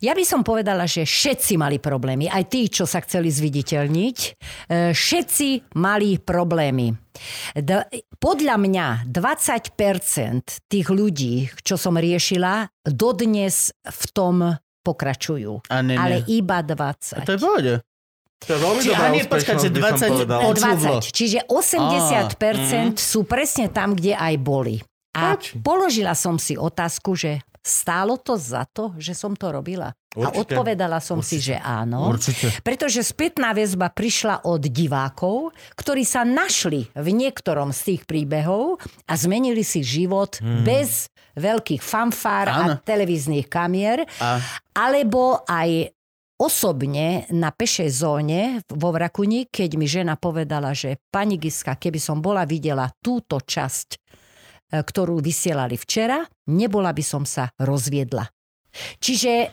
Ja 0.04 0.12
by 0.16 0.24
som 0.28 0.44
povedala, 0.44 0.84
že 0.88 1.08
všetci 1.08 1.56
mali 1.56 1.80
problémy. 1.80 2.28
Aj 2.28 2.44
tí, 2.48 2.68
čo 2.68 2.84
sa 2.84 3.00
chceli 3.04 3.32
zviditeľniť. 3.32 4.18
e, 4.20 4.30
Všetci 4.96 5.76
mali 5.80 6.20
problémy. 6.20 6.92
Podľa 8.20 8.56
mňa 8.56 8.88
20% 9.08 10.72
tých 10.72 10.88
ľudí, 10.88 11.52
čo 11.64 11.76
som 11.76 12.00
riešila, 12.00 12.68
dodnes 12.84 13.76
v 13.76 14.04
tom 14.12 14.56
pokračujú. 14.84 15.68
A 15.72 15.84
ne, 15.84 15.96
ne. 15.96 16.00
Ale 16.00 16.16
iba 16.32 16.60
A 16.60 16.68
20. 16.68 17.28
to 17.28 17.36
je 17.36 17.40
pohode. 17.40 17.74
To 18.40 18.50
je 18.50 18.60
veľmi 18.60 18.82
Či- 18.82 18.90
dobrá 18.90 19.04
a 19.04 19.12
nie, 19.12 19.24
som 19.24 19.30
20 19.70 20.10
povedal. 20.10 20.40
od- 20.40 20.56
Počúvlo. 20.56 20.96
20. 21.02 21.12
Čiže 21.12 21.40
80% 21.46 22.96
sú 22.96 23.24
presne 23.24 23.68
tam, 23.68 23.94
kde 23.94 24.14
aj 24.14 24.36
boli. 24.38 24.80
A 25.12 25.36
Páči. 25.36 25.60
položila 25.60 26.14
som 26.14 26.38
si 26.38 26.54
otázku, 26.54 27.14
že 27.14 27.42
stálo 27.60 28.16
to 28.16 28.34
za 28.34 28.64
to, 28.66 28.96
že 28.96 29.12
som 29.12 29.36
to 29.36 29.52
robila? 29.52 29.92
A 30.16 30.26
Určite. 30.26 30.56
odpovedala 30.56 30.98
som 30.98 31.20
si, 31.20 31.38
že 31.38 31.54
áno. 31.56 32.10
Určite. 32.10 32.50
Pretože 32.62 33.04
spätná 33.04 33.52
väzba 33.52 33.90
prišla 33.90 34.42
od 34.44 34.64
divákov, 34.64 35.52
ktorí 35.76 36.02
sa 36.02 36.24
našli 36.24 36.88
v 36.90 37.08
niektorom 37.12 37.70
z 37.70 37.94
tých 37.94 38.02
príbehov 38.06 38.80
a 39.06 39.14
zmenili 39.14 39.62
si 39.62 39.84
život 39.84 40.40
bez 40.64 41.12
veľkých 41.36 41.80
fanfár 41.80 42.48
a 42.48 42.56
Áno. 42.58 42.74
televíznych 42.82 43.46
kamier, 43.46 44.02
A 44.18 44.42
alebo 44.74 45.44
aj 45.46 45.94
osobne 46.40 47.28
na 47.36 47.52
pešej 47.52 47.92
zóne 47.92 48.64
vo 48.72 48.96
Vrakuni, 48.96 49.52
keď 49.52 49.70
mi 49.76 49.86
žena 49.86 50.16
povedala, 50.16 50.72
že 50.72 51.04
pani 51.12 51.36
Giska, 51.36 51.76
keby 51.76 52.00
som 52.00 52.24
bola 52.24 52.48
videla 52.48 52.88
túto 53.04 53.44
časť, 53.44 53.90
e, 53.92 53.98
ktorú 54.80 55.20
vysielali 55.20 55.76
včera, 55.76 56.24
nebola 56.48 56.96
by 56.96 57.04
som 57.04 57.28
sa 57.28 57.52
rozviedla. 57.60 58.39
Čiže 59.00 59.32
e, 59.32 59.48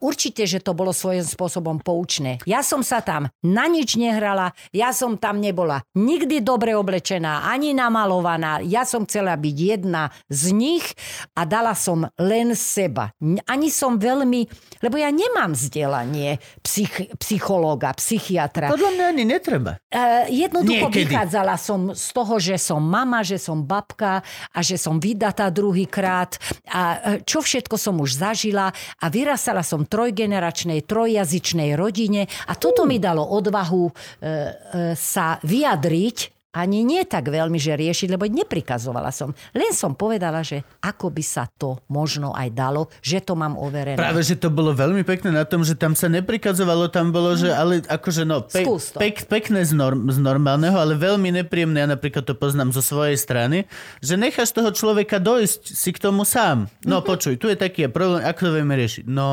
určite, 0.00 0.46
že 0.46 0.62
to 0.62 0.72
bolo 0.72 0.94
svojím 0.94 1.26
spôsobom 1.26 1.82
poučné. 1.82 2.40
Ja 2.46 2.62
som 2.64 2.80
sa 2.80 3.02
tam 3.02 3.28
na 3.42 3.66
nič 3.66 3.98
nehrala, 3.98 4.54
ja 4.70 4.94
som 4.94 5.18
tam 5.18 5.42
nebola 5.42 5.82
nikdy 5.96 6.40
dobre 6.40 6.72
oblečená, 6.74 7.46
ani 7.50 7.74
namalovaná. 7.76 8.62
Ja 8.64 8.86
som 8.86 9.04
chcela 9.04 9.34
byť 9.36 9.56
jedna 9.56 10.14
z 10.30 10.54
nich 10.54 10.86
a 11.34 11.44
dala 11.44 11.74
som 11.74 12.06
len 12.16 12.54
seba. 12.54 13.12
Ani 13.46 13.68
som 13.68 13.98
veľmi, 14.00 14.46
lebo 14.80 14.96
ja 14.96 15.10
nemám 15.10 15.52
vzdelanie 15.52 16.38
psych, 16.64 17.12
psychológa, 17.20 17.92
psychiatra. 17.98 18.70
podľa 18.70 18.90
mňa 18.96 19.04
ani 19.10 19.24
netreba. 19.26 19.72
Uh, 19.90 20.26
jednoducho 20.30 20.88
Niekedy. 20.88 21.10
vychádzala 21.10 21.54
som 21.58 21.92
z 21.92 22.06
toho, 22.14 22.34
že 22.38 22.56
som 22.56 22.80
mama, 22.80 23.20
že 23.26 23.36
som 23.36 23.60
babka 23.60 24.22
a 24.54 24.58
že 24.62 24.78
som 24.78 24.96
vydatá 24.96 25.50
druhýkrát 25.50 26.38
a 26.70 26.82
e, 26.96 26.98
čo 27.26 27.42
všetko 27.42 27.74
som 27.76 27.98
už 27.98 28.20
zažila 28.22 28.59
a 28.68 29.06
vyrastala 29.08 29.64
som 29.64 29.88
trojgeneračnej, 29.88 30.84
trojjazyčnej 30.84 31.72
rodine 31.78 32.28
a 32.28 32.52
toto 32.58 32.84
mi 32.84 33.00
dalo 33.00 33.24
odvahu 33.24 33.84
e, 33.88 33.92
e, 33.92 34.32
sa 34.98 35.40
vyjadriť 35.40 36.39
ani 36.50 36.82
nie 36.82 37.02
tak 37.02 37.26
veľmi, 37.26 37.56
že 37.56 37.72
riešiť, 37.72 38.10
lebo 38.10 38.26
neprikazovala 38.26 39.10
som. 39.10 39.30
Len 39.50 39.70
som 39.70 39.94
povedala, 39.94 40.42
že 40.42 40.66
ako 40.80 41.08
by 41.08 41.22
sa 41.22 41.46
to 41.48 41.78
možno 41.86 42.34
aj 42.34 42.50
dalo, 42.50 42.90
že 42.98 43.20
to 43.20 43.34
mám 43.34 43.54
overené. 43.54 43.94
Práve, 43.94 44.20
že 44.20 44.34
to 44.34 44.50
bolo 44.50 44.72
veľmi 44.72 45.00
pekné 45.00 45.30
na 45.30 45.42
tom, 45.42 45.62
že 45.62 45.72
tam 45.72 45.94
sa 45.94 46.10
neprikazovalo, 46.10 46.90
tam 46.90 47.10
bolo, 47.10 47.34
že 47.34 47.50
ale 47.50 47.78
akože 47.80 48.22
no, 48.24 48.42
pe- 48.42 48.66
pek, 48.98 49.24
pekné 49.24 49.62
z, 49.62 49.72
norm, 49.72 50.10
z 50.10 50.18
normálneho, 50.18 50.74
ale 50.74 50.94
veľmi 50.94 51.30
nepríjemné, 51.36 51.80
ja 51.80 51.88
napríklad 51.88 52.22
to 52.22 52.34
poznám 52.34 52.70
zo 52.70 52.82
svojej 52.82 53.14
strany, 53.14 53.70
že 53.98 54.18
necháš 54.18 54.50
toho 54.50 54.70
človeka 54.70 55.16
dojsť 55.16 55.62
si 55.70 55.90
k 55.90 55.98
tomu 56.00 56.26
sám. 56.26 56.66
No 56.82 56.98
Mhm. 56.98 57.06
počuj, 57.06 57.34
tu 57.36 57.46
je 57.46 57.54
taký 57.54 57.86
problém, 57.86 58.20
ako 58.20 58.40
to 58.42 58.52
vieme 58.52 58.74
riešiť? 58.74 59.04
No, 59.06 59.28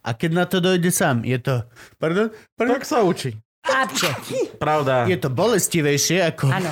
a 0.00 0.10
keď 0.10 0.30
na 0.32 0.44
to 0.44 0.58
dojde 0.58 0.88
sám, 0.88 1.22
je 1.22 1.36
to... 1.36 1.60
Pardon? 1.96 2.32
Pardon? 2.56 2.74
Tak 2.74 2.84
sa 2.84 3.04
učí. 3.04 3.36
Apče. 3.68 4.10
Pravda. 4.56 5.04
Je 5.04 5.18
to 5.20 5.28
bolestivejšie, 5.28 6.24
ako... 6.32 6.48
Áno. 6.48 6.70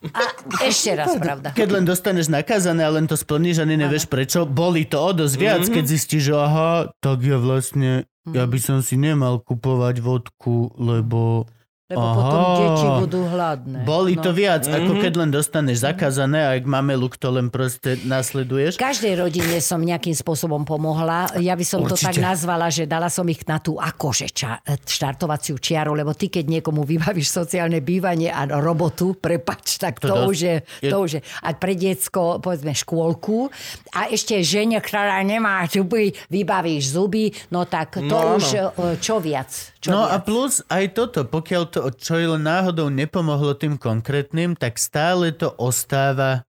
A 0.00 0.32
ešte 0.64 0.96
raz, 0.96 1.12
pravda. 1.20 1.52
Keď 1.52 1.68
len 1.76 1.84
dostaneš 1.84 2.32
nakázané 2.32 2.88
a 2.88 2.90
len 2.90 3.04
to 3.04 3.20
splníš 3.20 3.60
a 3.60 3.68
ani 3.68 3.76
nevieš 3.76 4.08
prečo, 4.08 4.48
boli 4.48 4.88
to 4.88 4.96
o 4.96 5.12
dosť 5.12 5.36
viac, 5.36 5.60
keď 5.68 5.84
zistíš, 5.84 6.32
že 6.32 6.34
aha, 6.40 6.88
tak 7.04 7.20
ja 7.20 7.36
vlastne, 7.36 8.08
ja 8.32 8.48
by 8.48 8.56
som 8.56 8.80
si 8.80 8.96
nemal 8.96 9.44
kupovať 9.44 10.00
vodku, 10.00 10.72
lebo 10.80 11.44
Lebo 11.90 11.98
Aha. 12.00 12.14
potom 12.14 12.40
deti 12.54 12.86
budú 13.00 13.20
hladné. 13.26 13.82
boli 13.82 14.14
to 14.14 14.30
No. 14.30 14.38
viac, 14.38 14.62
ako 14.62 14.92
keď 14.96 15.12
len 15.16 15.30
dostaneš 15.30 15.82
zakázané 15.82 16.38
a 16.40 16.54
ak 16.54 16.62
máme 16.64 16.94
luk, 16.94 17.16
to 17.16 17.26
len 17.28 17.50
proste 17.50 17.98
nasleduješ. 18.04 18.78
Každej 18.78 19.18
rodine 19.18 19.58
som 19.58 19.76
nejakým 19.76 20.14
spôsobom 20.14 20.62
pomohla. 20.62 21.34
Ja 21.36 21.52
by 21.52 21.64
som 21.64 21.82
to 21.82 21.92
Určite. 21.92 22.14
tak 22.14 22.22
nazvala, 22.22 22.70
že 22.70 22.86
dala 22.86 23.10
som 23.10 23.26
ich 23.26 23.42
na 23.42 23.58
tú 23.58 23.74
akože 23.74 24.30
ča, 24.30 24.62
štartovaciu 24.86 25.56
čiaru, 25.56 25.90
lebo 25.92 26.12
ty, 26.12 26.28
keď 26.28 26.62
niekomu 26.62 26.84
vybavíš 26.84 27.26
sociálne 27.26 27.80
bývanie 27.80 28.30
a 28.30 28.46
robotu, 28.52 29.12
prepač, 29.12 29.74
tak 29.76 29.98
To 29.98 30.06
to, 30.06 30.14
už 30.28 30.38
je, 30.38 30.56
je- 30.80 30.90
to 30.90 30.96
už 30.96 31.10
je. 31.12 31.20
A 31.42 31.50
pre 31.52 31.74
diecko, 31.74 32.38
povedzme, 32.38 32.70
škôlku 32.70 33.50
a 33.90 34.06
ešte 34.06 34.38
žene, 34.40 34.78
ktorá 34.78 35.18
nemá 35.20 35.66
zuby, 35.66 36.14
vybavíš 36.28 36.94
zuby, 36.94 37.34
no 37.48 37.64
tak 37.64 37.98
to 37.98 38.06
No, 38.06 38.36
už 38.36 38.44
e, 38.52 38.62
čo 38.98 39.18
viac. 39.18 39.50
Čo 39.80 39.96
No 39.96 40.04
a 40.04 40.20
viac. 40.20 40.28
plus 40.28 40.60
aj 40.68 40.84
toto, 40.92 41.24
pokiaľ 41.24 41.62
to 41.72 41.80
čo 41.96 42.20
len 42.20 42.44
náhodou 42.44 42.92
nepomohlo 42.92 43.56
tým 43.56 43.80
konkrétnym, 43.80 44.52
tak 44.52 44.76
stále 44.76 45.32
to 45.32 45.56
ostáva 45.56 46.44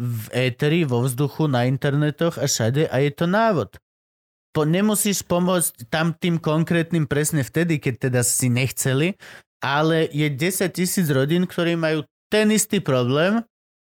v 0.00 0.32
éteri, 0.32 0.88
vo 0.88 1.04
vzduchu, 1.04 1.44
na 1.44 1.68
internetoch 1.68 2.40
a 2.40 2.48
všade 2.48 2.88
a 2.88 2.96
je 3.04 3.12
to 3.12 3.28
návod. 3.28 3.76
po, 4.50 4.66
nemusíš 4.66 5.22
pomôcť 5.28 5.92
tam 5.92 6.16
tým 6.16 6.40
konkrétnym 6.40 7.06
presne 7.06 7.44
vtedy, 7.46 7.78
keď 7.78 8.10
teda 8.10 8.20
si 8.26 8.50
nechceli, 8.50 9.14
ale 9.62 10.08
je 10.10 10.26
10 10.26 10.72
tisíc 10.72 11.06
rodín, 11.12 11.44
ktorí 11.46 11.76
majú 11.76 12.02
ten 12.32 12.50
istý 12.50 12.80
problém 12.80 13.44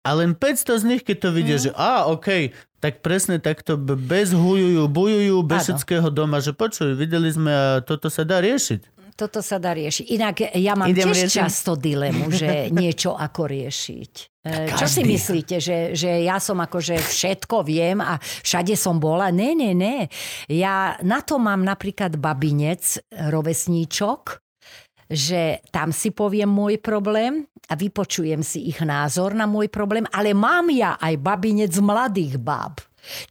a 0.03 0.09
len 0.17 0.33
500 0.33 0.81
z 0.81 0.83
nich, 0.83 1.01
keď 1.05 1.17
to 1.21 1.29
vidia, 1.29 1.57
mm. 1.61 1.63
že 1.69 1.71
a, 1.77 2.09
OK, 2.09 2.51
tak 2.79 3.03
presne 3.03 3.37
takto 3.37 3.75
bez 3.79 4.31
hujujú, 4.31 4.87
bujujú, 4.87 5.37
všetkého 5.43 6.07
doma, 6.09 6.39
že 6.39 6.55
počuj, 6.55 6.95
videli 6.95 7.27
sme 7.29 7.51
a 7.51 7.65
toto 7.83 8.07
sa 8.07 8.23
dá 8.23 8.39
riešiť. 8.39 8.97
Toto 9.19 9.43
sa 9.43 9.59
dá 9.59 9.75
riešiť. 9.75 10.05
Inak 10.15 10.35
ja 10.55 10.79
mám 10.79 10.87
Idem 10.87 11.11
tiež 11.11 11.27
riešiť? 11.27 11.39
často 11.43 11.75
dilemu, 11.75 12.31
že 12.31 12.49
niečo 12.79 13.19
ako 13.19 13.51
riešiť. 13.51 14.13
E, 14.47 14.71
Čo 14.79 14.87
si 14.87 15.03
Každý. 15.03 15.11
myslíte, 15.11 15.55
že, 15.59 15.77
že 15.91 16.23
ja 16.23 16.39
som 16.39 16.55
akože 16.63 16.95
všetko 16.95 17.67
viem 17.67 17.99
a 17.99 18.15
všade 18.15 18.79
som 18.79 18.95
bola? 18.95 19.27
Ne, 19.27 19.51
ne, 19.59 19.75
ne. 19.75 20.07
Ja 20.47 20.95
na 21.03 21.19
to 21.19 21.35
mám 21.35 21.67
napríklad 21.67 22.15
babinec, 22.15 23.03
rovesníčok, 23.11 24.39
že 25.09 25.65
tam 25.73 25.89
si 25.89 26.13
poviem 26.13 26.47
môj 26.47 26.77
problém 26.77 27.49
a 27.65 27.73
vypočujem 27.73 28.45
si 28.45 28.69
ich 28.69 28.77
názor 28.85 29.33
na 29.33 29.49
môj 29.49 29.67
problém, 29.73 30.05
ale 30.13 30.37
mám 30.37 30.69
ja 30.69 31.01
aj 31.01 31.17
babinec 31.17 31.73
mladých 31.81 32.37
báb. 32.37 32.77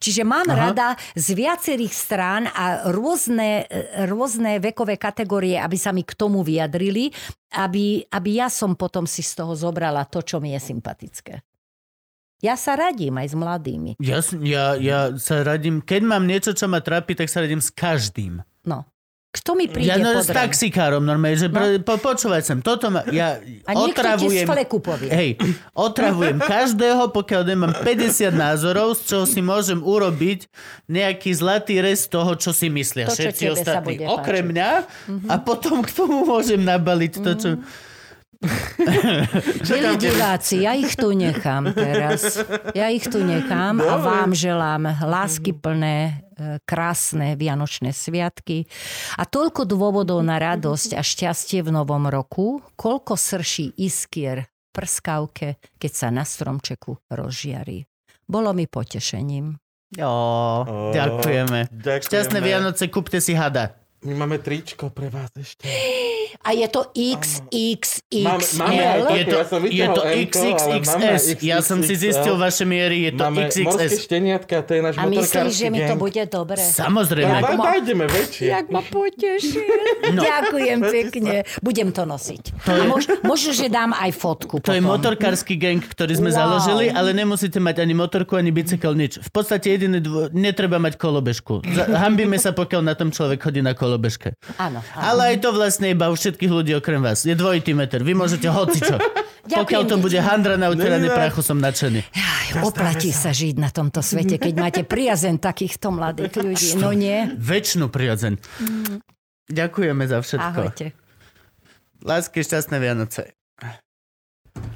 Čiže 0.01 0.25
mám 0.25 0.49
Aha. 0.49 0.73
Rada 0.73 0.87
z 1.15 1.37
viacerých 1.37 1.93
strán 1.93 2.43
a 2.51 2.89
rôzne, 2.91 3.69
e, 3.69 4.05
rôzne 4.09 4.59
vekové 4.59 4.97
kategórie, 4.99 5.55
aby 5.55 5.77
sa 5.77 5.93
mi 5.95 6.03
k 6.03 6.17
tomu 6.17 6.41
vyjadrili, 6.43 7.13
aby, 7.55 8.03
aby 8.09 8.29
ja 8.43 8.49
som 8.51 8.75
potom 8.75 9.05
si 9.05 9.21
z 9.21 9.39
toho 9.39 9.53
zobrala 9.55 10.03
to, 10.09 10.25
čo 10.25 10.41
mi 10.43 10.51
je 10.57 10.59
sympatické. 10.59 11.33
Ja 12.39 12.55
sa 12.55 12.79
radím 12.79 13.19
aj 13.19 13.27
s 13.29 13.35
mladými. 13.35 13.91
Ja, 13.99 14.23
ja, 14.39 14.65
ja 14.79 14.99
sa 15.19 15.43
radím, 15.43 15.83
keď 15.83 16.01
mám 16.07 16.23
niečo, 16.23 16.55
čo 16.55 16.71
ma 16.71 16.79
trápi, 16.79 17.11
tak 17.11 17.27
sa 17.27 17.43
radím 17.43 17.59
s 17.59 17.67
každým. 17.67 18.39
No. 18.63 18.87
Kto 19.39 19.55
mi 19.55 19.71
príde 19.71 19.87
Ja 19.87 19.95
no, 19.95 20.19
s 20.19 20.27
taxikárom 20.27 20.99
normálne, 20.99 21.39
že 21.39 21.47
no. 21.47 21.79
po, 21.87 21.95
počúvaj 21.95 22.43
sem, 22.43 22.59
toto 22.59 22.91
ma, 22.91 23.07
ja 23.07 23.39
A 23.63 23.71
otravujem, 23.79 24.43
povie. 24.83 25.07
hej, 25.07 25.29
otravujem 25.71 26.43
každého, 26.53 27.15
pokiaľ 27.15 27.41
nemám 27.47 27.73
50 27.79 28.35
názorov, 28.35 28.99
z 28.99 29.15
čoho 29.15 29.23
si 29.23 29.39
môžem 29.39 29.79
urobiť 29.79 30.51
nejaký 30.91 31.31
zlatý 31.31 31.79
rez 31.79 32.11
toho, 32.11 32.35
čo 32.35 32.51
si 32.51 32.67
myslia 32.67 33.07
To, 33.07 33.15
všetci 33.15 33.43
ostatní, 33.55 34.03
okrem 34.03 34.51
páčiť. 34.51 34.51
mňa 34.51 34.69
a 35.31 35.35
potom 35.39 35.79
k 35.87 35.89
tomu 35.95 36.27
môžem 36.27 36.59
nabaliť 36.59 37.13
to, 37.23 37.31
čo... 37.39 37.49
Milí 39.71 39.91
diváci, 39.99 40.63
ja 40.63 40.71
ich 40.71 40.95
tu 40.95 41.11
nechám 41.11 41.75
teraz. 41.75 42.39
Ja 42.71 42.87
ich 42.87 43.03
tu 43.03 43.19
nechám 43.19 43.83
a 43.83 43.99
vám 43.99 44.31
želám 44.31 44.87
láskyplné, 45.03 46.23
e, 46.23 46.28
krásne 46.63 47.35
Vianočné 47.35 47.91
sviatky 47.91 48.65
a 49.19 49.27
toľko 49.27 49.67
dôvodov 49.67 50.23
na 50.23 50.39
radosť 50.39 50.95
a 50.95 51.01
šťastie 51.03 51.61
v 51.61 51.75
novom 51.75 52.07
roku, 52.07 52.63
koľko 52.79 53.19
srší 53.19 53.75
iskier 53.77 54.47
v 54.47 54.67
prskavke, 54.71 55.59
keď 55.77 55.91
sa 55.91 56.07
na 56.09 56.23
stromčeku 56.23 56.99
rozžiarí. 57.11 57.85
Bolo 58.29 58.53
mi 58.53 58.69
potešením. 58.69 59.57
Jo, 59.89 60.13
ďakujeme. 60.93 61.73
ďakujeme. 61.73 62.05
Šťastné 62.05 62.39
Vianoce, 62.45 62.93
kúpte 62.93 63.17
si 63.17 63.33
hada. 63.33 63.73
My 63.99 64.15
máme 64.15 64.39
tričko 64.39 64.87
pre 64.87 65.07
vás 65.07 65.27
ešte. 65.33 65.67
A 66.39 66.55
je 66.55 66.63
to 66.65 66.87
XXXL. 66.89 68.23
Máme- 68.23 68.47
máme 68.55 68.79
aj 68.79 68.99
Je 69.11 69.25
to, 69.25 69.35
Ja 69.35 69.45
som 69.45 69.59
je 69.61 69.87
to 69.89 70.01
XXXS. 70.07 71.23
Ja 71.41 71.59
som 71.59 71.77
si 71.79 71.93
zistil 71.93 72.31
vaše 72.33 72.63
miery, 72.63 73.03
je 73.03 73.11
to 73.11 73.21
Máme 73.21 73.43
morské 73.43 73.67
XXS. 73.89 73.99
šteniatka, 73.99 74.55
to 74.61 74.71
je 74.71 74.81
náš 74.81 74.95
A 74.95 75.03
myslíš, 75.03 75.51
že 75.53 75.67
mi 75.67 75.83
to 75.83 75.95
bude 75.95 76.23
dobre? 76.25 76.55
Samozrejme. 76.57 77.27
No, 77.27 77.35
Jak 77.35 77.51
ma- 77.51 77.65
nájdeme 77.67 78.05
väčšie. 78.07 78.45
Jak 78.47 78.67
ma 78.69 78.81
poteší. 78.81 79.59
No. 80.09 80.23
Ďakujem 80.23 80.79
pekne. 80.81 81.35
Budem 81.59 81.91
to 81.91 82.01
nosiť. 82.01 82.43
A 82.65 82.81
mož, 82.83 83.05
možno, 83.21 83.51
že 83.51 83.67
dám 83.67 83.93
aj 83.93 84.09
fotku 84.11 84.57
To 84.57 84.71
je 84.71 84.79
potom. 84.79 84.89
motorkársky 84.89 85.53
gang, 85.53 85.77
ktorý 85.79 86.15
sme 86.15 86.31
Wow. 86.31 86.39
založili, 86.39 86.89
ale 86.89 87.13
nemusíte 87.13 87.59
mať 87.59 87.77
ani 87.79 87.93
motorku, 87.93 88.33
ani 88.33 88.49
bicykel, 88.49 88.95
nič. 88.95 89.19
V 89.19 89.29
podstate 89.29 89.69
jediné, 89.69 89.99
dvo- 89.99 90.31
netreba 90.31 90.77
mať 90.77 90.95
kolobežku. 90.95 91.61
Hambíme 91.85 92.37
sa, 92.37 92.49
pokiaľ 92.51 92.81
na 92.81 92.95
tom 92.95 93.09
človek 93.09 93.37
chodí 93.39 93.61
na 93.61 93.77
kolobežke. 93.89 94.37
Áno, 94.61 94.85
áno. 94.93 95.01
Ale 95.01 95.33
aj 95.33 95.37
to 95.41 95.49
vlastne 95.49 95.89
iba 95.89 96.13
u 96.13 96.15
všetkých 96.15 96.51
ľudí 96.53 96.77
okrem 96.77 97.01
vás. 97.01 97.25
Je 97.25 97.33
dvojitý 97.33 97.73
meter. 97.73 98.05
Vy 98.05 98.13
môžete 98.13 98.45
hocičo. 98.45 99.01
Pokiaľ 99.49 99.83
to 99.89 99.97
bude 99.97 100.19
handra 100.21 100.61
na 100.61 100.69
ne. 100.69 101.09
prachu, 101.09 101.41
som 101.41 101.57
nadšený. 101.57 102.05
Aj, 102.13 102.47
oplatí 102.61 103.09
sa 103.09 103.33
žiť 103.33 103.57
na 103.57 103.73
tomto 103.73 104.05
svete, 104.05 104.37
keď 104.37 104.53
máte 104.53 104.81
priazen 104.85 105.41
takýchto 105.41 105.89
mladých 105.89 106.37
ľudí. 106.37 106.69
No 106.77 106.93
nie? 106.93 107.33
Väčšinu 107.33 107.89
prirodzen. 107.89 108.37
Ďakujeme 109.49 110.05
za 110.05 110.21
všetko. 110.21 110.59
Ahojte. 110.69 110.85
Lásky, 112.05 112.45
šťastné 112.45 112.77
Vianoce. 112.77 113.33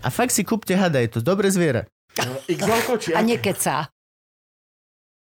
A 0.02 0.08
fakt 0.10 0.34
si 0.34 0.42
kúpte 0.42 0.74
hada, 0.74 0.98
je 1.06 1.14
to 1.14 1.20
dobré 1.22 1.54
zviera. 1.54 1.86
Či 2.18 3.14
A 3.14 3.22
nekecá. 3.22 3.93